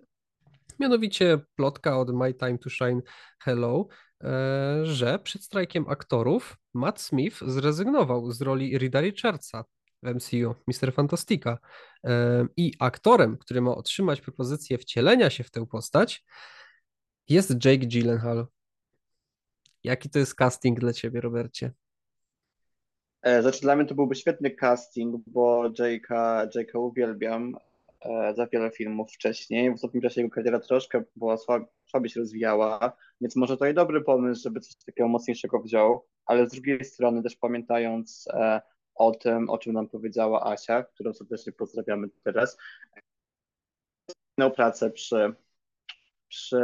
Mianowicie 0.81 1.39
plotka 1.55 1.99
od 1.99 2.14
My 2.14 2.35
Time 2.35 2.59
to 2.59 2.70
Shine 2.70 3.01
Hello, 3.41 3.87
e, 4.25 4.81
że 4.87 5.18
przed 5.18 5.45
strajkiem 5.45 5.89
aktorów 5.89 6.57
Matt 6.75 7.01
Smith 7.01 7.41
zrezygnował 7.47 8.33
z 8.33 8.41
roli 8.41 8.79
Rida 8.79 9.01
Richardsa 9.01 9.64
w 10.03 10.14
MCU, 10.14 10.55
Mr. 10.66 10.95
Fantastica. 10.95 11.59
E, 12.05 12.47
I 12.57 12.72
aktorem, 12.79 13.39
który 13.39 13.61
ma 13.61 13.75
otrzymać 13.75 14.20
propozycję 14.20 14.79
wcielenia 14.79 15.31
się 15.31 15.45
w 15.45 15.51
tę 15.51 15.66
postać, 15.66 16.25
jest 17.29 17.51
Jake 17.64 17.87
Gyllenhaal. 17.87 18.47
Jaki 19.85 20.11
to 20.11 20.18
jest 20.18 20.35
casting 20.35 20.80
dla 20.80 20.93
ciebie, 20.93 21.20
Robercie? 21.20 21.72
E, 23.22 23.43
znaczy 23.43 23.61
dla 23.61 23.76
mnie 23.76 23.87
to 23.87 23.95
byłby 23.95 24.14
świetny 24.14 24.51
casting, 24.51 25.22
bo 25.26 25.70
Jake'a, 25.70 26.49
Jake'a 26.49 26.78
uwielbiam 26.78 27.57
e, 28.01 28.35
za 28.37 28.47
wiele 28.47 28.70
filmów 28.70 29.12
wcześniej. 29.12 29.70
W 29.70 29.74
ostatnim 29.74 30.03
czasie 30.03 30.20
jego 30.20 30.35
kariera 30.35 30.61
troszkę 30.61 31.05
była 31.16 31.37
słab, 31.37 31.62
się 32.07 32.20
rozwijała, 32.20 32.97
więc 33.20 33.37
może 33.37 33.57
to 33.57 33.66
i 33.66 33.74
dobry 33.74 34.01
pomysł, 34.01 34.43
żeby 34.43 34.61
coś 34.61 34.74
takiego 34.76 35.09
mocniejszego 35.09 35.61
wziął, 35.61 36.07
ale 36.26 36.47
z 36.47 36.53
drugiej 36.53 36.85
strony 36.85 37.22
też 37.22 37.37
pamiętając 37.37 38.28
e, 38.32 38.61
o 38.95 39.12
tym, 39.12 39.51
o 39.51 39.59
czym 39.59 39.72
nam 39.72 39.89
powiedziała 39.89 40.53
Asia, 40.53 40.82
którą 40.82 41.12
serdecznie 41.12 41.53
pozdrawiamy 41.53 42.09
teraz, 42.24 42.57
miał 44.39 44.51
pracę 44.51 44.91
przy, 44.91 45.35
przy 46.28 46.61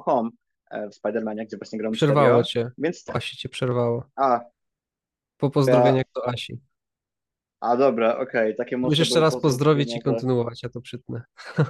Home, 0.00 0.30
w 0.72 0.94
Spider-Manie, 0.94 1.46
gdzie 1.46 1.56
właśnie 1.56 1.78
grałem 1.78 1.92
Przerwało 1.92 2.42
cię. 2.42 2.70
Więc 2.78 3.04
tak. 3.04 3.16
Asi 3.16 3.36
cię 3.36 3.48
przerwało. 3.48 4.04
A. 4.16 4.40
Po 5.36 5.50
pozdrowieniach 5.50 6.06
ja... 6.16 6.22
do 6.22 6.28
Asi. 6.28 6.60
A 7.60 7.76
dobra, 7.76 8.18
okej, 8.18 8.42
okay. 8.42 8.54
takie 8.54 8.76
Musisz 8.76 8.98
jeszcze 8.98 9.20
raz 9.20 9.40
pozdrowić 9.40 9.96
i 9.96 10.00
kontynuować, 10.00 10.62
ja 10.62 10.68
to 10.68 10.80
przytnę. 10.80 11.22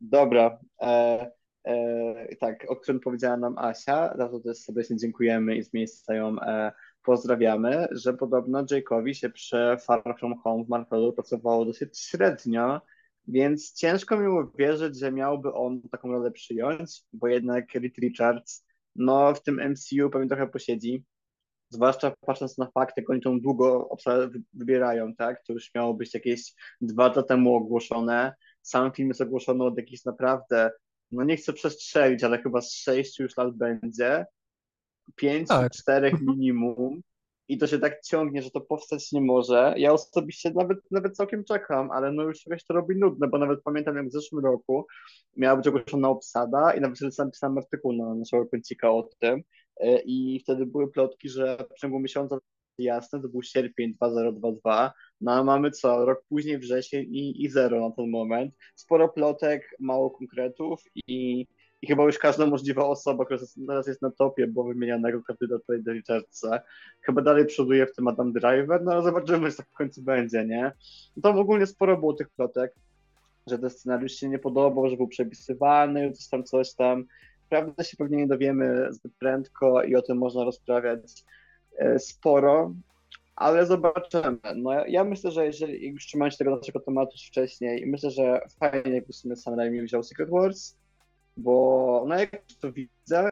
Dobra. 0.00 0.58
E, 0.82 1.30
e, 1.64 2.36
tak, 2.36 2.66
o 2.68 2.76
którym 2.76 3.00
powiedziała 3.00 3.36
nam 3.36 3.58
Asia, 3.58 4.14
za 4.16 4.28
to 4.28 4.40
też 4.40 4.58
serdecznie 4.58 4.96
dziękujemy 4.96 5.56
i 5.56 5.62
z 5.62 5.72
miejsca 5.72 6.14
ją 6.14 6.40
e, 6.40 6.72
pozdrawiamy, 7.02 7.88
że 7.90 8.14
podobno 8.14 8.64
Jake'owi 8.64 9.12
się 9.12 9.30
przy 9.30 9.76
Far 9.80 10.16
From 10.18 10.38
Home 10.38 10.64
w 10.64 10.68
Marvelu 10.68 11.12
pracowało 11.12 11.64
dosyć 11.64 11.98
średnio, 11.98 12.80
więc 13.28 13.72
ciężko 13.72 14.16
mi 14.16 14.28
uwierzyć, 14.28 14.98
że 14.98 15.12
miałby 15.12 15.52
on 15.52 15.82
taką 15.82 16.08
rolę 16.08 16.30
przyjąć, 16.30 17.02
bo 17.12 17.28
jednak 17.28 17.74
Reed 17.74 17.98
Richards 17.98 18.66
no, 18.96 19.34
w 19.34 19.42
tym 19.42 19.70
MCU 19.70 20.10
pewnie 20.10 20.28
trochę 20.28 20.46
posiedzi. 20.46 21.04
Zwłaszcza 21.68 22.12
patrząc 22.20 22.58
na 22.58 22.70
fakt, 22.70 22.96
jak 22.96 23.10
oni 23.10 23.20
tą 23.20 23.40
długo 23.40 23.96
wybierają, 24.52 25.14
tak? 25.14 25.44
To 25.46 25.52
już 25.52 25.74
miało 25.74 25.94
być 25.94 26.14
jakieś 26.14 26.52
dwa 26.80 27.06
lata 27.06 27.22
temu 27.22 27.54
ogłoszone. 27.54 28.34
Sam 28.62 28.92
film 28.92 29.08
jest 29.08 29.20
ogłoszony 29.20 29.64
od 29.64 29.76
jakichś 29.76 30.04
naprawdę, 30.04 30.70
no 31.10 31.24
nie 31.24 31.36
chcę 31.36 31.52
przestrzelić, 31.52 32.24
ale 32.24 32.42
chyba 32.42 32.60
z 32.60 32.72
sześciu 32.72 33.22
już 33.22 33.36
lat 33.36 33.56
będzie. 33.56 34.26
Pięć, 35.16 35.48
tak. 35.48 35.72
czterech 35.72 36.20
minimum 36.20 37.00
i 37.48 37.58
to 37.58 37.66
się 37.66 37.78
tak 37.78 38.00
ciągnie, 38.00 38.42
że 38.42 38.50
to 38.50 38.60
powstać 38.60 39.12
nie 39.12 39.20
może. 39.20 39.74
Ja 39.76 39.92
osobiście 39.92 40.50
nawet, 40.54 40.78
nawet 40.90 41.16
całkiem 41.16 41.44
czekam, 41.44 41.90
ale 41.90 42.12
no 42.12 42.22
już 42.22 42.46
jakaś 42.46 42.64
to 42.64 42.74
robi 42.74 42.96
nudne, 42.96 43.28
bo 43.28 43.38
nawet 43.38 43.62
pamiętam 43.62 43.96
jak 43.96 44.08
w 44.08 44.12
zeszłym 44.12 44.44
roku 44.44 44.86
miała 45.36 45.56
być 45.56 45.68
ogłoszona 45.68 46.08
obsada 46.08 46.74
i 46.74 46.80
nawet 46.80 47.00
napisałem 47.00 47.58
artykuł 47.58 47.92
na 47.92 48.14
naszego 48.14 48.46
kącika 48.46 48.90
o 48.90 49.08
tym 49.18 49.42
e, 49.80 50.00
i 50.00 50.40
wtedy 50.40 50.66
były 50.66 50.90
plotki, 50.92 51.28
że 51.28 51.58
w 51.76 51.80
ciągu 51.80 52.00
miesiąca 52.00 52.38
jasne, 52.78 53.22
to 53.22 53.28
był 53.28 53.42
sierpień 53.42 53.94
2022, 53.94 54.92
no 55.20 55.32
a 55.32 55.44
mamy 55.44 55.70
co, 55.70 56.04
rok 56.04 56.24
później 56.28 56.58
wrzesień 56.58 57.14
i, 57.14 57.44
i 57.44 57.48
zero 57.48 57.88
na 57.88 57.94
ten 57.94 58.10
moment. 58.10 58.54
Sporo 58.74 59.08
plotek, 59.08 59.70
mało 59.80 60.10
konkretów 60.10 60.82
i 61.06 61.46
i 61.82 61.86
chyba 61.86 62.04
już 62.04 62.18
każda 62.18 62.46
możliwa 62.46 62.86
osoba, 62.86 63.24
która 63.24 63.40
teraz 63.66 63.86
jest 63.86 64.02
na 64.02 64.10
topie, 64.10 64.46
bo 64.46 64.64
wymienianego 64.64 65.22
kandydata 65.22 65.72
do 65.78 65.92
Richardsa, 65.92 66.60
chyba 67.02 67.22
dalej 67.22 67.46
przoduje 67.46 67.86
w 67.86 67.94
tym 67.94 68.08
Adam 68.08 68.32
Driver, 68.32 68.82
no 68.82 68.92
ale 68.92 69.02
zobaczymy, 69.02 69.52
co 69.52 69.62
w 69.62 69.72
końcu 69.72 70.02
będzie, 70.02 70.44
nie? 70.44 70.72
No 71.16 71.22
to 71.22 71.32
w 71.32 71.38
ogóle 71.38 71.66
sporo 71.66 71.96
było 71.96 72.12
tych 72.12 72.28
plotek, 72.28 72.74
że 73.46 73.58
ten 73.58 73.70
scenariusz 73.70 74.12
się 74.12 74.28
nie 74.28 74.38
podobał, 74.38 74.88
że 74.88 74.96
był 74.96 75.08
przepisywany, 75.08 76.12
coś 76.12 76.28
tam, 76.28 76.44
coś 76.44 76.74
tam. 76.74 77.04
prawda 77.48 77.84
się 77.84 77.96
pewnie 77.96 78.16
nie 78.16 78.26
dowiemy 78.26 78.88
zbyt 78.90 79.12
prędko 79.18 79.82
i 79.82 79.96
o 79.96 80.02
tym 80.02 80.18
można 80.18 80.44
rozprawiać 80.44 81.24
e, 81.78 81.98
sporo, 81.98 82.74
ale 83.36 83.66
zobaczymy. 83.66 84.38
No, 84.56 84.86
ja 84.86 85.04
myślę, 85.04 85.30
że 85.30 85.46
jeżeli 85.46 85.88
już 85.88 86.06
trzymając 86.06 86.34
się 86.34 86.38
tego 86.38 86.56
naszego 86.56 86.80
tematu 86.80 87.16
wcześniej, 87.28 87.86
myślę, 87.86 88.10
że 88.10 88.40
fajnie 88.60 88.94
jakby 88.94 89.12
w 89.12 89.16
sumie 89.16 89.36
Sam 89.36 89.54
Raimi 89.54 89.82
wziął 89.82 90.02
Secret 90.02 90.30
Wars, 90.30 90.76
bo 91.36 92.04
no 92.08 92.18
jak 92.18 92.42
to 92.60 92.72
widzę, 92.72 93.28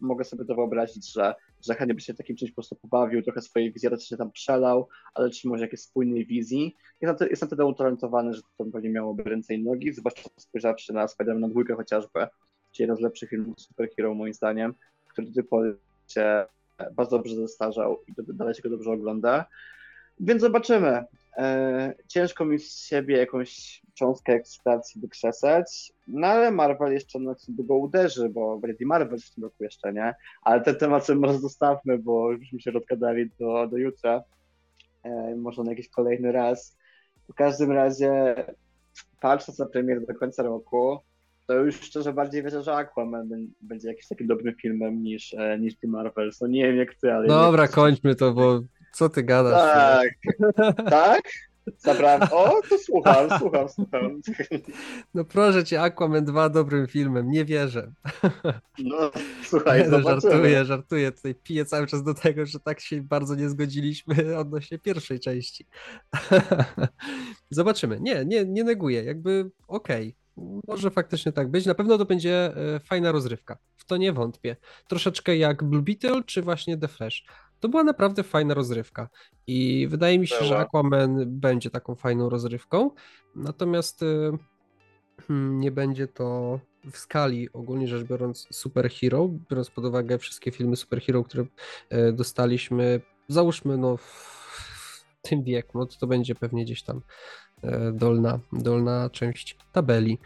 mogę 0.00 0.24
sobie 0.24 0.44
to 0.44 0.54
wyobrazić, 0.54 1.12
że, 1.12 1.34
że 1.66 1.74
chętnie 1.74 1.94
by 1.94 2.00
się 2.00 2.14
takim 2.14 2.36
czymś 2.36 2.50
po 2.50 2.54
prostu 2.54 2.76
pobawił, 2.76 3.22
trochę 3.22 3.42
swojej 3.42 3.72
wizji 3.72 3.88
się 3.98 4.16
tam 4.16 4.32
przelał, 4.32 4.88
ale 5.14 5.30
czy 5.30 5.48
może 5.48 5.64
jakiejś 5.64 5.80
spójnej 5.80 6.26
wizji. 6.26 6.76
Jestem 7.30 7.48
tyle 7.48 7.66
utalentowany, 7.66 8.34
że 8.34 8.42
to 8.58 8.64
pewnie 8.64 8.90
miałoby 8.90 9.22
ręce 9.22 9.54
i 9.54 9.64
nogi, 9.64 9.92
zwłaszcza 9.92 10.30
spojrzawszy 10.36 10.92
na 10.92 11.06
Spider-Man 11.06 11.50
2 11.50 11.76
chociażby, 11.76 12.26
czyli 12.72 12.82
jeden 12.82 12.96
z 12.96 13.00
lepszych 13.00 13.30
filmów 13.30 13.60
superhero 13.60 14.14
moim 14.14 14.34
zdaniem, 14.34 14.74
który 15.08 15.26
do 15.26 15.34
tej 15.34 15.44
pory 15.44 15.76
się 16.08 16.46
bardzo 16.92 17.16
dobrze 17.16 17.36
zestarzał 17.36 18.02
i 18.06 18.12
dalej 18.34 18.54
się 18.54 18.62
go 18.62 18.70
dobrze 18.70 18.90
ogląda. 18.90 19.46
Więc 20.20 20.40
zobaczymy. 20.42 21.04
E, 21.36 21.94
ciężko 22.08 22.44
mi 22.44 22.58
z 22.58 22.86
siebie 22.86 23.16
jakąś 23.16 23.82
cząstkę 23.98 24.32
ekscytacji 24.32 25.00
wykrzesać, 25.00 25.92
no 26.06 26.26
ale 26.26 26.50
Marvel 26.50 26.92
jeszcze 26.92 27.18
na 27.18 27.34
długo 27.48 27.76
uderzy, 27.76 28.28
bo 28.28 28.58
będzie 28.58 28.86
Marvel 28.86 29.20
w 29.20 29.34
tym 29.34 29.44
roku 29.44 29.64
jeszcze, 29.64 29.92
nie? 29.92 30.14
Ale 30.42 30.60
ten 30.60 30.76
temat 30.76 31.06
sobie 31.06 31.20
może 31.20 31.38
zostawmy, 31.38 31.98
bo 31.98 32.32
już 32.32 32.52
mi 32.52 32.62
się 32.62 32.70
rozgadali 32.70 33.30
do, 33.40 33.66
do 33.66 33.76
jutra. 33.76 34.22
E, 35.02 35.36
może 35.36 35.62
na 35.62 35.70
jakiś 35.70 35.88
kolejny 35.88 36.32
raz. 36.32 36.76
W 37.28 37.34
każdym 37.34 37.72
razie 37.72 38.34
patrząc 39.20 39.58
na 39.58 39.66
premier 39.66 40.06
do 40.06 40.14
końca 40.14 40.42
roku, 40.42 40.98
to 41.46 41.54
już 41.54 41.80
szczerze 41.80 42.12
bardziej 42.12 42.42
wierzę, 42.42 42.62
że 42.62 42.74
Aquaman 42.74 43.28
będzie 43.60 43.88
jakimś 43.88 44.08
takim 44.08 44.26
dobrym 44.26 44.54
filmem 44.54 45.02
niż, 45.02 45.34
e, 45.34 45.58
niż 45.58 45.78
The 45.78 45.88
Marvels. 45.88 46.40
No 46.40 46.46
nie 46.46 46.62
wiem 46.62 46.76
jak 46.76 46.94
ty, 46.94 47.12
ale... 47.12 47.28
Dobra, 47.28 47.68
kończmy 47.68 48.14
to, 48.14 48.32
bo 48.32 48.60
co 48.92 49.08
ty 49.08 49.22
gadasz? 49.22 49.72
Tak, 49.74 50.08
tak? 50.90 51.22
Zabrałem. 51.78 52.22
O, 52.30 52.60
to 52.68 52.78
słucham, 52.78 53.38
słucham, 53.38 53.68
słucham. 53.68 54.20
No 55.14 55.24
proszę 55.24 55.64
cię, 55.64 55.82
Aquaman 55.82 56.24
2 56.24 56.48
dobrym 56.48 56.86
filmem, 56.86 57.30
nie 57.30 57.44
wierzę. 57.44 57.92
No, 58.78 59.10
słuchaj, 59.44 59.84
no, 59.90 60.02
żartuję, 60.02 60.64
żartuję. 60.64 61.12
Tutaj 61.12 61.34
piję 61.34 61.64
cały 61.64 61.86
czas 61.86 62.02
do 62.02 62.14
tego, 62.14 62.46
że 62.46 62.60
tak 62.60 62.80
się 62.80 63.02
bardzo 63.02 63.34
nie 63.34 63.48
zgodziliśmy 63.48 64.14
odnośnie 64.38 64.78
pierwszej 64.78 65.20
części. 65.20 65.66
Zobaczymy. 67.50 68.00
Nie, 68.00 68.24
nie, 68.24 68.44
nie 68.44 68.64
neguję. 68.64 69.04
Jakby 69.04 69.50
okej. 69.68 70.08
Okay. 70.08 70.60
Może 70.68 70.90
faktycznie 70.90 71.32
tak 71.32 71.50
być. 71.50 71.66
Na 71.66 71.74
pewno 71.74 71.98
to 71.98 72.04
będzie 72.04 72.56
e, 72.56 72.80
fajna 72.80 73.12
rozrywka. 73.12 73.58
W 73.76 73.84
to 73.84 73.96
nie 73.96 74.12
wątpię. 74.12 74.56
Troszeczkę 74.88 75.36
jak 75.36 75.64
Blue 75.64 75.82
Beetle, 75.82 76.22
czy 76.26 76.42
właśnie 76.42 76.78
The 76.78 76.88
Flash. 76.88 77.24
To 77.60 77.68
była 77.68 77.84
naprawdę 77.84 78.22
fajna 78.22 78.54
rozrywka. 78.54 79.08
I 79.46 79.86
wydaje 79.90 80.18
mi 80.18 80.26
się, 80.26 80.44
że 80.44 80.58
Aquaman 80.58 81.24
będzie 81.26 81.70
taką 81.70 81.94
fajną 81.94 82.28
rozrywką. 82.28 82.90
Natomiast 83.36 84.02
e, 84.02 84.06
hmm, 85.26 85.60
nie 85.60 85.70
będzie 85.70 86.06
to 86.06 86.60
w 86.90 86.98
skali, 86.98 87.52
ogólnie 87.52 87.88
rzecz 87.88 88.06
biorąc, 88.06 88.46
superhero, 88.50 89.28
biorąc 89.50 89.70
pod 89.70 89.84
uwagę 89.84 90.18
wszystkie 90.18 90.50
filmy 90.50 90.76
superhero, 90.76 91.24
które 91.24 91.44
e, 91.90 92.12
dostaliśmy, 92.12 93.00
załóżmy, 93.28 93.78
no 93.78 93.96
w 93.96 95.04
tym 95.22 95.42
wieku, 95.42 95.78
no 95.78 95.86
to 95.86 95.96
to 95.98 96.06
będzie 96.06 96.34
pewnie 96.34 96.64
gdzieś 96.64 96.82
tam 96.82 97.00
E, 97.62 97.92
dolna, 97.92 98.40
dolna 98.52 99.10
część 99.10 99.56
tabeli. 99.72 100.18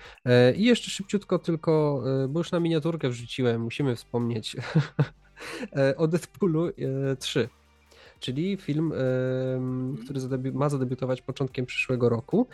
I 0.56 0.64
jeszcze 0.64 0.90
szybciutko 0.90 1.38
tylko, 1.38 2.04
bo 2.28 2.40
już 2.40 2.52
na 2.52 2.60
miniaturkę 2.60 3.08
wrzuciłem, 3.08 3.62
musimy 3.62 3.96
wspomnieć 3.96 4.56
o 5.96 6.08
Deadpoolu 6.08 6.70
3 7.18 7.48
czyli 8.20 8.56
film, 8.56 8.92
który 10.04 10.20
ma 10.52 10.68
zadebiutować 10.68 11.22
początkiem 11.22 11.66
przyszłego 11.66 12.08
roku. 12.08 12.48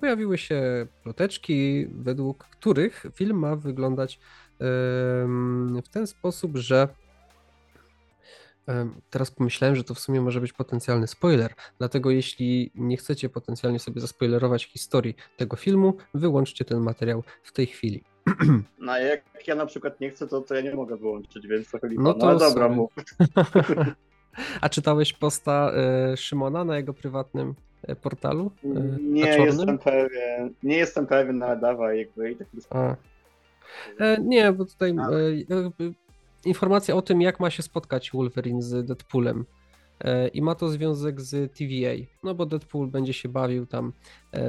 Pojawiły 0.00 0.38
się 0.38 0.86
ploteczki, 1.02 1.86
według 1.86 2.44
których 2.44 3.06
film 3.14 3.38
ma 3.38 3.56
wyglądać 3.56 4.20
w 5.82 5.88
ten 5.92 6.06
sposób, 6.06 6.56
że 6.56 6.88
Teraz 9.10 9.30
pomyślałem, 9.30 9.76
że 9.76 9.84
to 9.84 9.94
w 9.94 10.00
sumie 10.00 10.20
może 10.20 10.40
być 10.40 10.52
potencjalny 10.52 11.06
spoiler, 11.06 11.54
dlatego 11.78 12.10
jeśli 12.10 12.70
nie 12.74 12.96
chcecie 12.96 13.28
potencjalnie 13.28 13.78
sobie 13.78 14.00
zaspoilerować 14.00 14.64
historii 14.64 15.14
tego 15.36 15.56
filmu, 15.56 15.96
wyłączcie 16.14 16.64
ten 16.64 16.80
materiał 16.80 17.24
w 17.42 17.52
tej 17.52 17.66
chwili. 17.66 18.04
No 18.78 18.98
jak 18.98 19.22
ja 19.46 19.54
na 19.54 19.66
przykład 19.66 20.00
nie 20.00 20.10
chcę, 20.10 20.26
to, 20.26 20.40
to 20.40 20.54
ja 20.54 20.60
nie 20.60 20.74
mogę 20.74 20.96
wyłączyć, 20.96 21.46
więc 21.46 21.70
trochę 21.70 21.88
lipa. 21.88 22.02
No, 22.02 22.14
to 22.14 22.26
no 22.26 22.38
dobra, 22.38 22.68
mów. 22.68 22.90
A 24.60 24.68
czytałeś 24.68 25.12
posta 25.12 25.72
y, 26.12 26.16
Szymona 26.16 26.64
na 26.64 26.76
jego 26.76 26.94
prywatnym 26.94 27.54
e, 27.82 27.96
portalu? 27.96 28.50
Y, 28.64 28.68
nie 29.02 29.38
jestem 29.38 29.78
pewien. 29.78 30.54
Nie 30.62 30.76
jestem 30.76 31.06
pewien, 31.06 31.42
ale 31.42 31.56
dawaj 31.56 31.98
jakby 31.98 32.30
i 32.30 32.36
tak 32.36 32.48
e, 34.00 34.16
Nie, 34.20 34.52
bo 34.52 34.64
tutaj 34.64 34.94
informacja 36.44 36.94
o 36.94 37.02
tym, 37.02 37.20
jak 37.20 37.40
ma 37.40 37.50
się 37.50 37.62
spotkać 37.62 38.10
Wolverine 38.10 38.62
z 38.62 38.86
Deadpoolem. 38.86 39.44
E, 40.04 40.28
I 40.28 40.42
ma 40.42 40.54
to 40.54 40.68
związek 40.68 41.20
z 41.20 41.52
TVA, 41.52 42.06
no 42.22 42.34
bo 42.34 42.46
Deadpool 42.46 42.88
będzie 42.88 43.12
się 43.12 43.28
bawił 43.28 43.66
tam 43.66 43.92
e, 44.34 44.40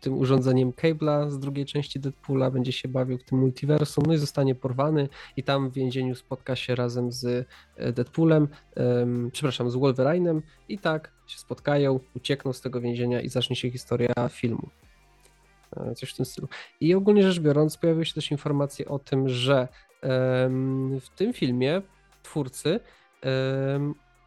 tym 0.00 0.18
urządzeniem 0.18 0.72
Cable'a 0.72 1.30
z 1.30 1.38
drugiej 1.38 1.66
części 1.66 2.00
Deadpoola, 2.00 2.50
będzie 2.50 2.72
się 2.72 2.88
bawił 2.88 3.18
w 3.18 3.24
tym 3.24 3.38
multiversum, 3.38 4.04
no 4.06 4.14
i 4.14 4.18
zostanie 4.18 4.54
porwany 4.54 5.08
i 5.36 5.42
tam 5.42 5.70
w 5.70 5.72
więzieniu 5.72 6.14
spotka 6.14 6.56
się 6.56 6.74
razem 6.74 7.12
z 7.12 7.46
e, 7.76 7.92
Deadpoolem, 7.92 8.48
przepraszam, 9.32 9.70
z 9.70 9.74
Wolverine'em 9.74 10.40
i 10.68 10.78
tak 10.78 11.12
się 11.26 11.38
spotkają, 11.38 12.00
uciekną 12.16 12.52
z 12.52 12.60
tego 12.60 12.80
więzienia 12.80 13.20
i 13.20 13.28
zacznie 13.28 13.56
się 13.56 13.70
historia 13.70 14.28
filmu. 14.30 14.68
Coś 15.96 16.10
w 16.10 16.16
tym 16.16 16.26
stylu. 16.26 16.48
I 16.80 16.94
ogólnie 16.94 17.22
rzecz 17.22 17.40
biorąc, 17.40 17.76
pojawiły 17.76 18.06
się 18.06 18.14
też 18.14 18.30
informacje 18.30 18.88
o 18.88 18.98
tym, 18.98 19.28
że 19.28 19.68
w 21.00 21.08
tym 21.16 21.32
filmie 21.32 21.82
twórcy 22.22 22.80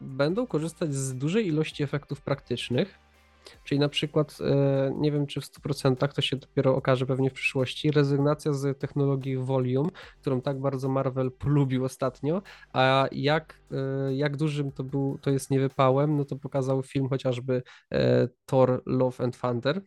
będą 0.00 0.46
korzystać 0.46 0.94
z 0.94 1.14
dużej 1.14 1.46
ilości 1.46 1.82
efektów 1.82 2.20
praktycznych, 2.20 2.98
czyli 3.64 3.78
na 3.78 3.88
przykład, 3.88 4.38
e, 4.40 4.92
nie 4.96 5.12
wiem 5.12 5.26
czy 5.26 5.40
w 5.40 5.44
100% 5.44 6.12
to 6.14 6.22
się 6.22 6.36
dopiero 6.36 6.76
okaże 6.76 7.06
pewnie 7.06 7.30
w 7.30 7.32
przyszłości, 7.32 7.90
rezygnacja 7.90 8.52
z 8.52 8.78
technologii 8.78 9.36
Volume, 9.36 9.90
którą 10.20 10.40
tak 10.40 10.60
bardzo 10.60 10.88
Marvel 10.88 11.32
polubił 11.32 11.84
ostatnio, 11.84 12.42
a 12.72 13.08
jak, 13.12 13.60
e, 13.70 14.14
jak 14.14 14.36
dużym 14.36 14.72
to, 14.72 14.84
był, 14.84 15.18
to 15.22 15.30
jest 15.30 15.50
niewypałem, 15.50 16.16
no 16.16 16.24
to 16.24 16.36
pokazał 16.36 16.82
film 16.82 17.08
chociażby 17.08 17.62
e, 17.92 18.28
Thor 18.46 18.82
Love 18.86 19.24
and 19.24 19.40
Thunder, 19.40 19.82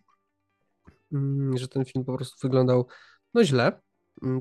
mm, 1.13 1.57
że 1.57 1.67
ten 1.67 1.85
film 1.85 2.05
po 2.05 2.15
prostu 2.17 2.47
wyglądał 2.47 2.87
no 3.33 3.43
źle, 3.43 3.81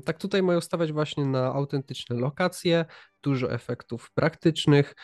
tak 0.05 0.17
tutaj 0.17 0.43
mają 0.43 0.61
stawiać 0.61 0.91
właśnie 0.91 1.25
na 1.25 1.53
autentyczne 1.53 2.15
lokacje, 2.15 2.85
dużo 3.21 3.51
efektów 3.51 4.11
praktycznych 4.11 4.95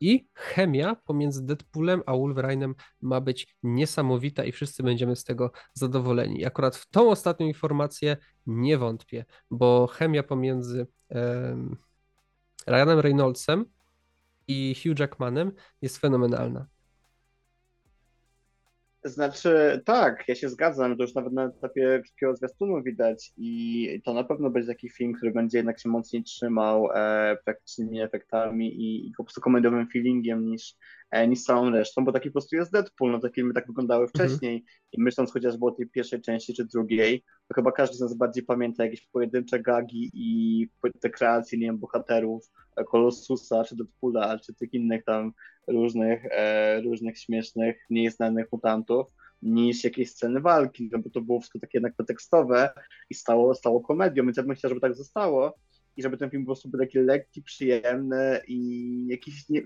i 0.00 0.28
chemia 0.34 0.96
pomiędzy 1.04 1.46
Deadpoolem 1.46 2.02
a 2.06 2.12
Wolverine'em 2.12 2.74
ma 3.00 3.20
być 3.20 3.56
niesamowita 3.62 4.44
i 4.44 4.52
wszyscy 4.52 4.82
będziemy 4.82 5.16
z 5.16 5.24
tego 5.24 5.52
zadowoleni. 5.72 6.46
Akurat 6.46 6.76
w 6.76 6.90
tą 6.90 7.10
ostatnią 7.10 7.46
informację 7.46 8.16
nie 8.46 8.78
wątpię, 8.78 9.24
bo 9.50 9.86
chemia 9.86 10.22
pomiędzy 10.22 10.86
Ryanem 12.66 12.98
Reynoldsem 12.98 13.64
i 14.48 14.74
Hugh 14.82 14.98
Jackmanem 14.98 15.52
jest 15.82 15.98
fenomenalna. 15.98 16.66
Znaczy, 19.04 19.82
tak, 19.84 20.28
ja 20.28 20.34
się 20.34 20.48
zgadzam, 20.48 20.96
to 20.96 21.02
już 21.02 21.14
nawet 21.14 21.32
na 21.32 21.44
etapie 21.44 22.00
krótkiego 22.04 22.36
zwiastunu 22.36 22.82
widać 22.82 23.32
i 23.36 24.02
to 24.04 24.14
na 24.14 24.24
pewno 24.24 24.50
będzie 24.50 24.68
taki 24.68 24.88
film, 24.88 25.12
który 25.12 25.32
będzie 25.32 25.58
jednak 25.58 25.80
się 25.80 25.88
mocniej 25.88 26.22
trzymał 26.24 26.88
e, 26.94 27.36
praktycznymi 27.44 28.00
efektami 28.00 28.74
i, 28.74 29.08
i 29.08 29.12
po 29.16 29.24
prostu 29.24 29.40
komediowym 29.40 29.88
feelingiem 29.92 30.46
niż, 30.46 30.74
niż 31.28 31.42
całą 31.42 31.70
resztą, 31.70 32.04
bo 32.04 32.12
taki 32.12 32.28
po 32.28 32.32
prostu 32.32 32.56
jest 32.56 32.72
Deadpool, 32.72 33.10
no 33.10 33.18
te 33.18 33.30
filmy 33.30 33.54
tak 33.54 33.66
wyglądały 33.66 34.04
mhm. 34.04 34.28
wcześniej 34.28 34.54
mhm. 34.54 34.70
i 34.92 35.02
myśląc 35.02 35.32
chociażby 35.32 35.66
o 35.66 35.70
tej 35.70 35.88
pierwszej 35.88 36.20
części 36.20 36.54
czy 36.54 36.64
drugiej, 36.64 37.24
to 37.48 37.54
chyba 37.54 37.72
każdy 37.72 37.96
z 37.96 38.00
nas 38.00 38.14
bardziej 38.14 38.42
pamięta 38.42 38.84
jakieś 38.84 39.06
pojedyncze 39.06 39.60
gagi 39.60 40.10
i 40.14 40.68
te 41.00 41.10
kreacje, 41.10 41.58
nie 41.58 41.66
wiem, 41.66 41.78
bohaterów, 41.78 42.50
Kolossusa, 42.84 43.64
czy 43.64 43.76
Deadpoola, 43.76 44.38
czy 44.38 44.54
tych 44.54 44.74
innych 44.74 45.04
tam 45.04 45.32
różnych, 45.66 46.24
e, 46.30 46.80
różnych 46.80 47.18
śmiesznych, 47.18 47.76
nieznanych 47.90 48.46
mutantów, 48.52 49.06
niż 49.42 49.84
jakieś 49.84 50.10
sceny 50.10 50.40
walki, 50.40 50.88
no 50.92 50.98
bo 50.98 51.10
to 51.10 51.20
było 51.20 51.40
wszystko 51.40 51.58
takie 51.58 51.78
jednak 51.78 51.94
pretekstowe 51.94 52.70
i 53.10 53.14
stało, 53.14 53.54
stało 53.54 53.80
komedią, 53.80 54.24
więc 54.24 54.36
ja 54.36 54.42
bym 54.42 54.54
chciał, 54.54 54.68
żeby 54.68 54.80
tak 54.80 54.94
zostało 54.94 55.58
i 55.98 56.02
żeby 56.02 56.16
ten 56.16 56.30
film 56.30 56.42
po 56.42 56.46
prostu 56.46 56.68
był 56.68 56.80
taki 56.80 56.98
lekki, 56.98 57.42
przyjemny 57.42 58.40
i 58.48 59.06
jakiś 59.08 59.48
nie, 59.48 59.62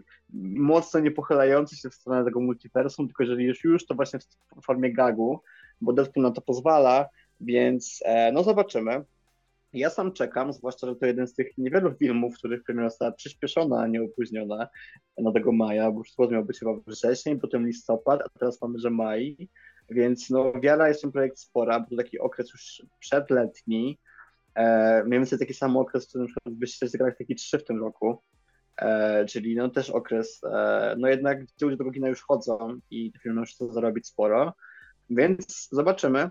mocno 0.57 1.01
nie 1.01 1.11
pochylający 1.11 1.77
się 1.77 1.91
w 1.91 1.95
stronę 1.95 2.25
tego 2.25 2.41
multiversum, 2.41 3.07
tylko 3.07 3.23
jeżeli 3.23 3.45
już 3.45 3.65
już, 3.65 3.87
to 3.87 3.95
właśnie 3.95 4.19
w 4.57 4.65
formie 4.65 4.93
gagu, 4.93 5.41
bo 5.81 5.93
Deadpool 5.93 6.27
na 6.27 6.31
to 6.31 6.41
pozwala, 6.41 7.09
więc 7.41 8.01
e, 8.05 8.33
no 8.33 8.43
zobaczymy. 8.43 9.05
Ja 9.73 9.91
sam 9.91 10.13
czekam, 10.13 10.53
zwłaszcza, 10.53 10.87
że 10.87 10.97
to 10.97 11.07
jeden 11.07 11.27
z 11.27 11.35
tych 11.35 11.59
niewielu 11.59 11.95
filmów, 11.95 12.35
których 12.39 12.63
premiera 12.63 12.91
została 12.91 13.13
przyspieszona, 13.13 13.81
a 13.81 13.87
nie 13.87 14.03
opóźniona 14.03 14.69
na 15.19 15.33
tego 15.33 15.53
maja, 15.53 15.91
bo 15.91 16.03
wszystko 16.03 16.29
miał 16.29 16.45
być 16.45 16.59
chyba 16.59 16.73
wrzesień, 16.87 17.41
potem 17.41 17.67
listopad, 17.67 18.21
a 18.21 18.39
teraz 18.39 18.63
mamy, 18.63 18.79
że 18.79 18.91
maj, 18.91 19.49
więc 19.91 20.31
no 20.31 20.53
wiara 20.61 20.89
jest 20.89 21.03
ten 21.03 21.13
projekt 21.13 21.39
spora, 21.39 21.81
był 21.81 21.99
taki 21.99 22.19
okres 22.19 22.51
już 22.53 22.83
przedletni, 22.99 23.99
e, 24.55 25.05
mniej 25.05 25.19
więcej 25.21 25.39
taki 25.39 25.55
sam 25.55 25.77
okres, 25.77 26.07
w 26.07 26.09
którym 26.09 26.29
byście 26.47 26.89
zagrali 26.89 27.15
taki 27.19 27.35
trzy 27.35 27.59
w 27.59 27.65
tym 27.65 27.81
roku, 27.81 28.23
e, 28.77 29.25
czyli 29.25 29.57
no 29.57 29.69
też 29.69 29.91
okres, 29.91 30.41
e, 30.45 30.95
no 30.99 31.09
jednak 31.09 31.39
ci 31.59 31.65
ludzie 31.65 31.77
do 31.77 31.91
kina 31.91 32.09
już 32.09 32.23
chodzą 32.23 32.79
i 32.91 33.13
te 33.13 33.19
filmy 33.19 33.41
już 33.41 33.51
chcą 33.51 33.73
zarobić 33.73 34.07
sporo, 34.07 34.55
więc 35.11 35.69
zobaczymy, 35.73 36.31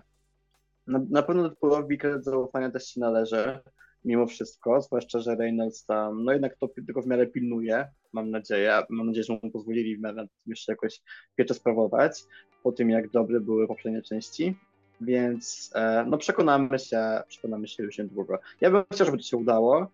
na, 0.86 1.00
na 1.10 1.22
pewno 1.22 1.42
Deadpoolowi 1.42 1.98
kredyt 1.98 2.24
zaufania 2.24 2.70
też 2.70 2.86
się 2.86 3.00
należy, 3.00 3.58
mimo 4.04 4.26
wszystko, 4.26 4.80
zwłaszcza, 4.80 5.18
że 5.18 5.34
Reynolds 5.34 5.84
tam, 5.84 6.24
no 6.24 6.32
jednak 6.32 6.56
to 6.56 6.68
tylko 6.68 7.02
w 7.02 7.06
miarę 7.06 7.26
pilnuje, 7.26 7.88
mam 8.12 8.30
nadzieję, 8.30 8.82
mam 8.90 9.06
nadzieję, 9.06 9.24
że 9.24 9.38
mu 9.42 9.50
pozwolili 9.50 9.96
w 9.96 10.00
miarę 10.00 10.26
jeszcze 10.46 10.72
jakoś 10.72 11.00
pieczę 11.36 11.54
sprawować, 11.54 12.24
po 12.62 12.72
tym 12.72 12.90
jak 12.90 13.10
dobre 13.10 13.40
były 13.40 13.68
poprzednie 13.68 14.02
części, 14.02 14.56
więc 15.04 15.70
e, 15.74 16.04
no 16.08 16.18
przekonamy 16.18 16.78
się, 16.78 17.22
przekonamy 17.28 17.68
się 17.68 17.82
już 17.82 17.98
niedługo. 17.98 18.38
Ja 18.60 18.70
bym 18.70 18.84
chciał, 18.92 19.06
żeby 19.06 19.18
to 19.18 19.24
się 19.24 19.36
udało, 19.36 19.86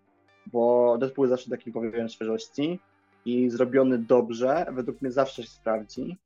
bo 0.45 0.97
Deadpool 0.97 1.27
jest 1.27 1.39
zawsze 1.39 1.49
takim 1.57 1.73
powiewieniem 1.73 2.09
świeżości 2.09 2.79
i 3.25 3.49
zrobiony 3.49 3.97
dobrze, 3.97 4.65
według 4.71 5.01
mnie 5.01 5.11
zawsze 5.11 5.43
się 5.43 5.49
sprawdzi 5.49 6.17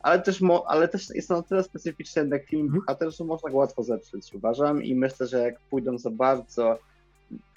ale 0.00 0.22
też, 0.22 0.40
mo, 0.40 0.64
ale 0.68 0.88
też 0.88 1.10
jest 1.14 1.28
to 1.28 1.36
na 1.36 1.42
tyle 1.42 1.62
specyficzny 1.62 2.22
jednak 2.22 2.46
film 2.46 2.62
mhm. 2.62 2.80
bohater, 2.80 3.10
że 3.10 3.24
można 3.24 3.50
go 3.50 3.56
łatwo 3.56 3.82
zepsuć, 3.82 4.34
uważam. 4.34 4.82
I 4.82 4.94
myślę, 4.94 5.26
że 5.26 5.38
jak 5.38 5.60
pójdą 5.60 5.98
za 5.98 6.10
bardzo, 6.10 6.78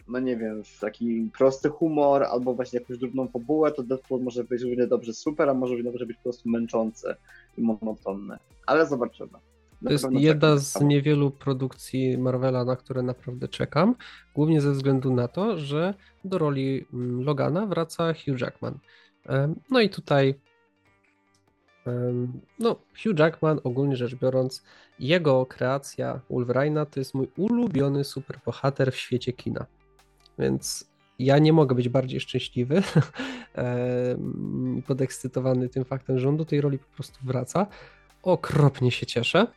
no 0.07 0.19
nie 0.19 0.37
wiem, 0.37 0.63
w 0.63 0.79
taki 0.79 1.29
prosty 1.37 1.69
humor 1.69 2.23
albo 2.23 2.53
właśnie 2.53 2.79
jakąś 2.79 2.97
drobną 2.97 3.27
fabułę, 3.27 3.71
to 3.71 3.83
Deadpool 3.83 4.21
może 4.21 4.43
być 4.43 4.61
równie 4.61 4.87
dobrze 4.87 5.13
super, 5.13 5.49
a 5.49 5.53
może 5.53 5.73
równie 5.73 5.91
dobrze 5.91 6.05
być 6.05 6.17
po 6.17 6.23
prostu 6.23 6.49
męczący 6.49 7.15
i 7.57 7.61
monotonny. 7.61 8.37
Ale 8.65 8.87
zobaczymy. 8.87 9.50
To 9.83 9.91
jest 9.91 10.07
jedna 10.11 10.57
z 10.57 10.81
niewielu 10.81 11.31
produkcji 11.31 12.17
Marvela, 12.17 12.65
na 12.65 12.75
które 12.75 13.03
naprawdę 13.03 13.47
czekam, 13.47 13.95
głównie 14.35 14.61
ze 14.61 14.71
względu 14.71 15.13
na 15.13 15.27
to, 15.27 15.57
że 15.57 15.93
do 16.25 16.37
roli 16.37 16.85
mm, 16.93 17.23
Logana 17.23 17.65
wraca 17.65 18.13
Hugh 18.13 18.41
Jackman. 18.41 18.79
No 19.69 19.81
i 19.81 19.89
tutaj 19.89 20.35
no, 22.59 22.75
Hugh 23.03 23.19
Jackman, 23.19 23.59
ogólnie 23.63 23.95
rzecz 23.95 24.15
biorąc, 24.15 24.63
jego 24.99 25.45
kreacja 25.45 26.21
Wolverine'a 26.29 26.85
to 26.85 26.99
jest 26.99 27.13
mój 27.13 27.27
ulubiony 27.37 28.03
superbohater 28.03 28.91
w 28.91 28.95
świecie 28.95 29.33
kina. 29.33 29.65
Więc 30.39 30.91
ja 31.19 31.39
nie 31.39 31.53
mogę 31.53 31.75
być 31.75 31.89
bardziej 31.89 32.19
szczęśliwy 32.19 32.83
i 34.77 34.81
podekscytowany 34.81 35.69
tym 35.69 35.85
faktem, 35.85 36.19
że 36.19 36.29
on 36.29 36.37
do 36.37 36.45
tej 36.45 36.61
roli 36.61 36.79
po 36.79 36.95
prostu 36.95 37.19
wraca. 37.23 37.67
Okropnie 38.23 38.91
się 38.91 39.05
cieszę. 39.05 39.47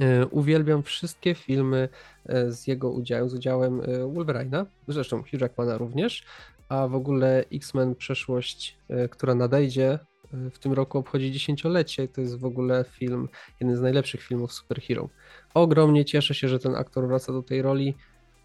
E, 0.00 0.26
uwielbiam 0.26 0.82
wszystkie 0.82 1.34
filmy 1.34 1.88
e, 2.26 2.52
z 2.52 2.66
jego 2.66 2.90
udziałem, 2.90 3.28
z 3.28 3.34
udziałem 3.34 3.80
e, 3.80 3.84
Wolverine'a, 3.84 4.66
zresztą 4.88 5.22
Hugh 5.22 5.40
Jackmana 5.40 5.78
również, 5.78 6.24
a 6.68 6.88
w 6.88 6.94
ogóle 6.94 7.44
X-Men 7.52 7.94
Przeszłość, 7.94 8.78
która 9.10 9.34
nadejdzie, 9.34 9.98
w 10.32 10.58
tym 10.58 10.72
roku 10.72 10.98
obchodzi 10.98 11.32
dziesięciolecie. 11.32 12.08
To 12.08 12.20
jest 12.20 12.38
w 12.38 12.44
ogóle 12.44 12.84
film, 12.90 13.28
jeden 13.60 13.76
z 13.76 13.80
najlepszych 13.80 14.22
filmów 14.22 14.52
superhero. 14.52 15.08
Ogromnie 15.54 16.04
cieszę 16.04 16.34
się, 16.34 16.48
że 16.48 16.58
ten 16.58 16.74
aktor 16.74 17.08
wraca 17.08 17.32
do 17.32 17.42
tej 17.42 17.62
roli 17.62 17.94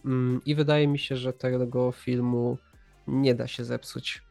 mm, 0.06 0.42
i 0.46 0.56
wydaje 0.56 0.88
mi 0.88 1.00
się, 1.00 1.16
że 1.16 1.34
tego 1.34 1.92
filmu 1.92 2.58
nie 3.08 3.36
da 3.36 3.48
się 3.48 3.66
zepsuć. 3.66 4.22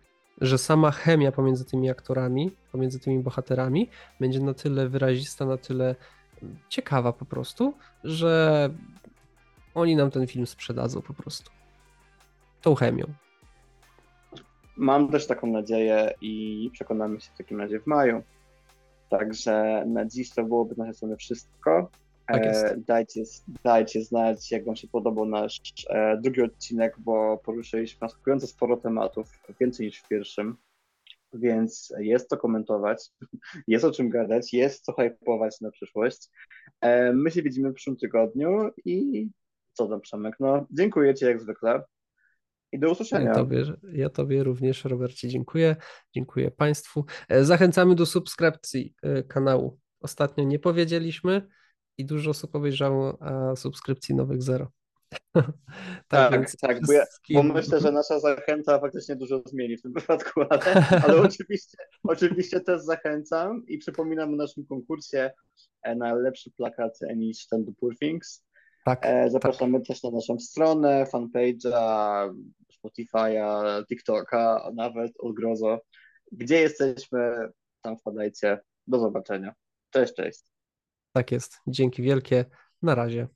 Że 0.40 0.58
sama 0.58 0.90
chemia 0.90 1.32
pomiędzy 1.32 1.64
tymi 1.64 1.90
aktorami, 1.90 2.56
pomiędzy 2.72 3.00
tymi 3.00 3.18
bohaterami 3.18 3.90
będzie 4.20 4.40
na 4.40 4.54
tyle 4.54 4.88
wyrazista, 4.88 5.46
na 5.46 5.56
tyle 5.56 5.94
ciekawa 6.68 7.12
po 7.12 7.24
prostu, 7.24 7.74
że 8.04 8.70
oni 9.74 9.96
nam 9.96 10.10
ten 10.10 10.26
film 10.26 10.46
sprzedadzą 10.46 11.02
po 11.02 11.14
prostu. 11.14 11.50
Tą 12.62 12.74
chemią. 12.74 13.04
Mam 14.76 15.08
też 15.08 15.26
taką 15.26 15.46
nadzieję 15.46 16.14
i 16.20 16.70
przekonamy 16.72 17.20
się 17.20 17.30
w 17.34 17.38
takim 17.38 17.60
razie 17.60 17.80
w 17.80 17.86
maju. 17.86 18.22
Także 19.08 19.84
na 19.86 20.04
dziś 20.04 20.30
to 20.30 20.44
byłoby 20.44 20.74
na 20.76 20.92
strony 20.92 21.16
wszystko. 21.16 21.90
Tak 22.26 22.42
e, 22.44 22.76
dajcie, 22.76 23.22
dajcie 23.64 24.04
znać, 24.04 24.50
jak 24.50 24.64
Wam 24.64 24.76
się 24.76 24.88
podobał 24.88 25.24
nasz 25.24 25.60
e, 25.90 26.16
drugi 26.16 26.42
odcinek, 26.42 26.94
bo 26.98 27.38
poruszyliśmy 27.44 27.98
następująco 28.00 28.46
sporo 28.46 28.76
tematów, 28.76 29.40
więcej 29.60 29.86
niż 29.86 29.98
w 29.98 30.08
pierwszym, 30.08 30.56
więc 31.34 31.92
jest 31.98 32.28
co 32.28 32.36
komentować, 32.36 33.10
jest 33.68 33.84
o 33.84 33.90
czym 33.90 34.08
gadać, 34.08 34.52
jest 34.52 34.84
co 34.84 34.92
hypować 34.92 35.60
na 35.60 35.70
przyszłość. 35.70 36.28
E, 36.80 37.12
my 37.12 37.30
się 37.30 37.42
widzimy 37.42 37.70
w 37.70 37.74
przyszłym 37.74 37.96
tygodniu 37.96 38.70
i 38.84 39.28
co 39.72 39.88
tam, 39.88 40.00
Przemek? 40.00 40.34
No, 40.40 40.66
dziękuję 40.70 41.14
Ci 41.14 41.24
jak 41.24 41.40
zwykle. 41.40 41.84
I 42.72 42.78
do 42.78 42.90
usłyszenia. 42.90 43.28
Ja 43.28 43.34
tobie, 43.34 43.64
ja 43.92 44.08
tobie 44.08 44.44
również, 44.44 44.84
Robercie, 44.84 45.28
dziękuję. 45.28 45.76
Dziękuję 46.14 46.50
Państwu. 46.50 47.04
E, 47.28 47.44
zachęcamy 47.44 47.94
do 47.94 48.06
subskrypcji 48.06 48.94
e, 49.02 49.22
kanału. 49.22 49.78
Ostatnio 50.00 50.44
nie 50.44 50.58
powiedzieliśmy 50.58 51.48
i 51.98 52.04
dużo 52.04 52.30
osób 52.30 52.54
obejrzało, 52.54 53.18
a 53.22 53.56
subskrypcji 53.56 54.14
nowych 54.14 54.42
zero. 54.42 54.70
tak, 56.08 56.30
tak, 56.30 56.50
tak 56.60 56.86
bo, 56.86 56.92
ja, 56.92 57.04
bo, 57.34 57.42
myślę, 57.42 57.80
że 57.80 57.92
nasza 57.92 58.20
zachęta 58.20 58.78
faktycznie 58.78 59.16
dużo 59.16 59.42
zmieni 59.46 59.76
w 59.76 59.82
tym 59.82 59.92
wypadku, 60.00 60.40
ale, 60.50 60.86
ale 61.04 61.20
oczywiście, 61.20 61.78
oczywiście 62.04 62.60
też 62.60 62.82
zachęcam 62.82 63.66
i 63.66 63.78
przypominam 63.78 64.32
o 64.32 64.36
naszym 64.36 64.66
konkursie 64.66 65.30
e, 65.82 65.94
na 65.94 66.14
lepszy 66.14 66.50
plakat 66.50 66.98
niż 67.16 67.46
ten 67.46 67.64
do 67.64 67.72
Poor 67.80 67.98
Things. 67.98 68.44
Tak, 68.84 69.06
Zapraszamy 69.28 69.78
tak. 69.78 69.86
też 69.86 70.02
na 70.02 70.10
naszą 70.10 70.38
stronę, 70.38 71.06
fanpage'a, 71.12 72.34
Spotify'a, 72.72 73.86
TikToka, 73.86 74.70
nawet 74.74 75.12
Odgrozo. 75.18 75.80
Gdzie 76.32 76.60
jesteśmy, 76.60 77.48
tam 77.82 77.98
wpadajcie. 77.98 78.60
Do 78.86 78.98
zobaczenia. 78.98 79.54
Cześć, 79.90 80.14
cześć. 80.14 80.40
Tak 81.12 81.32
jest. 81.32 81.60
Dzięki 81.66 82.02
wielkie. 82.02 82.44
Na 82.82 82.94
razie. 82.94 83.28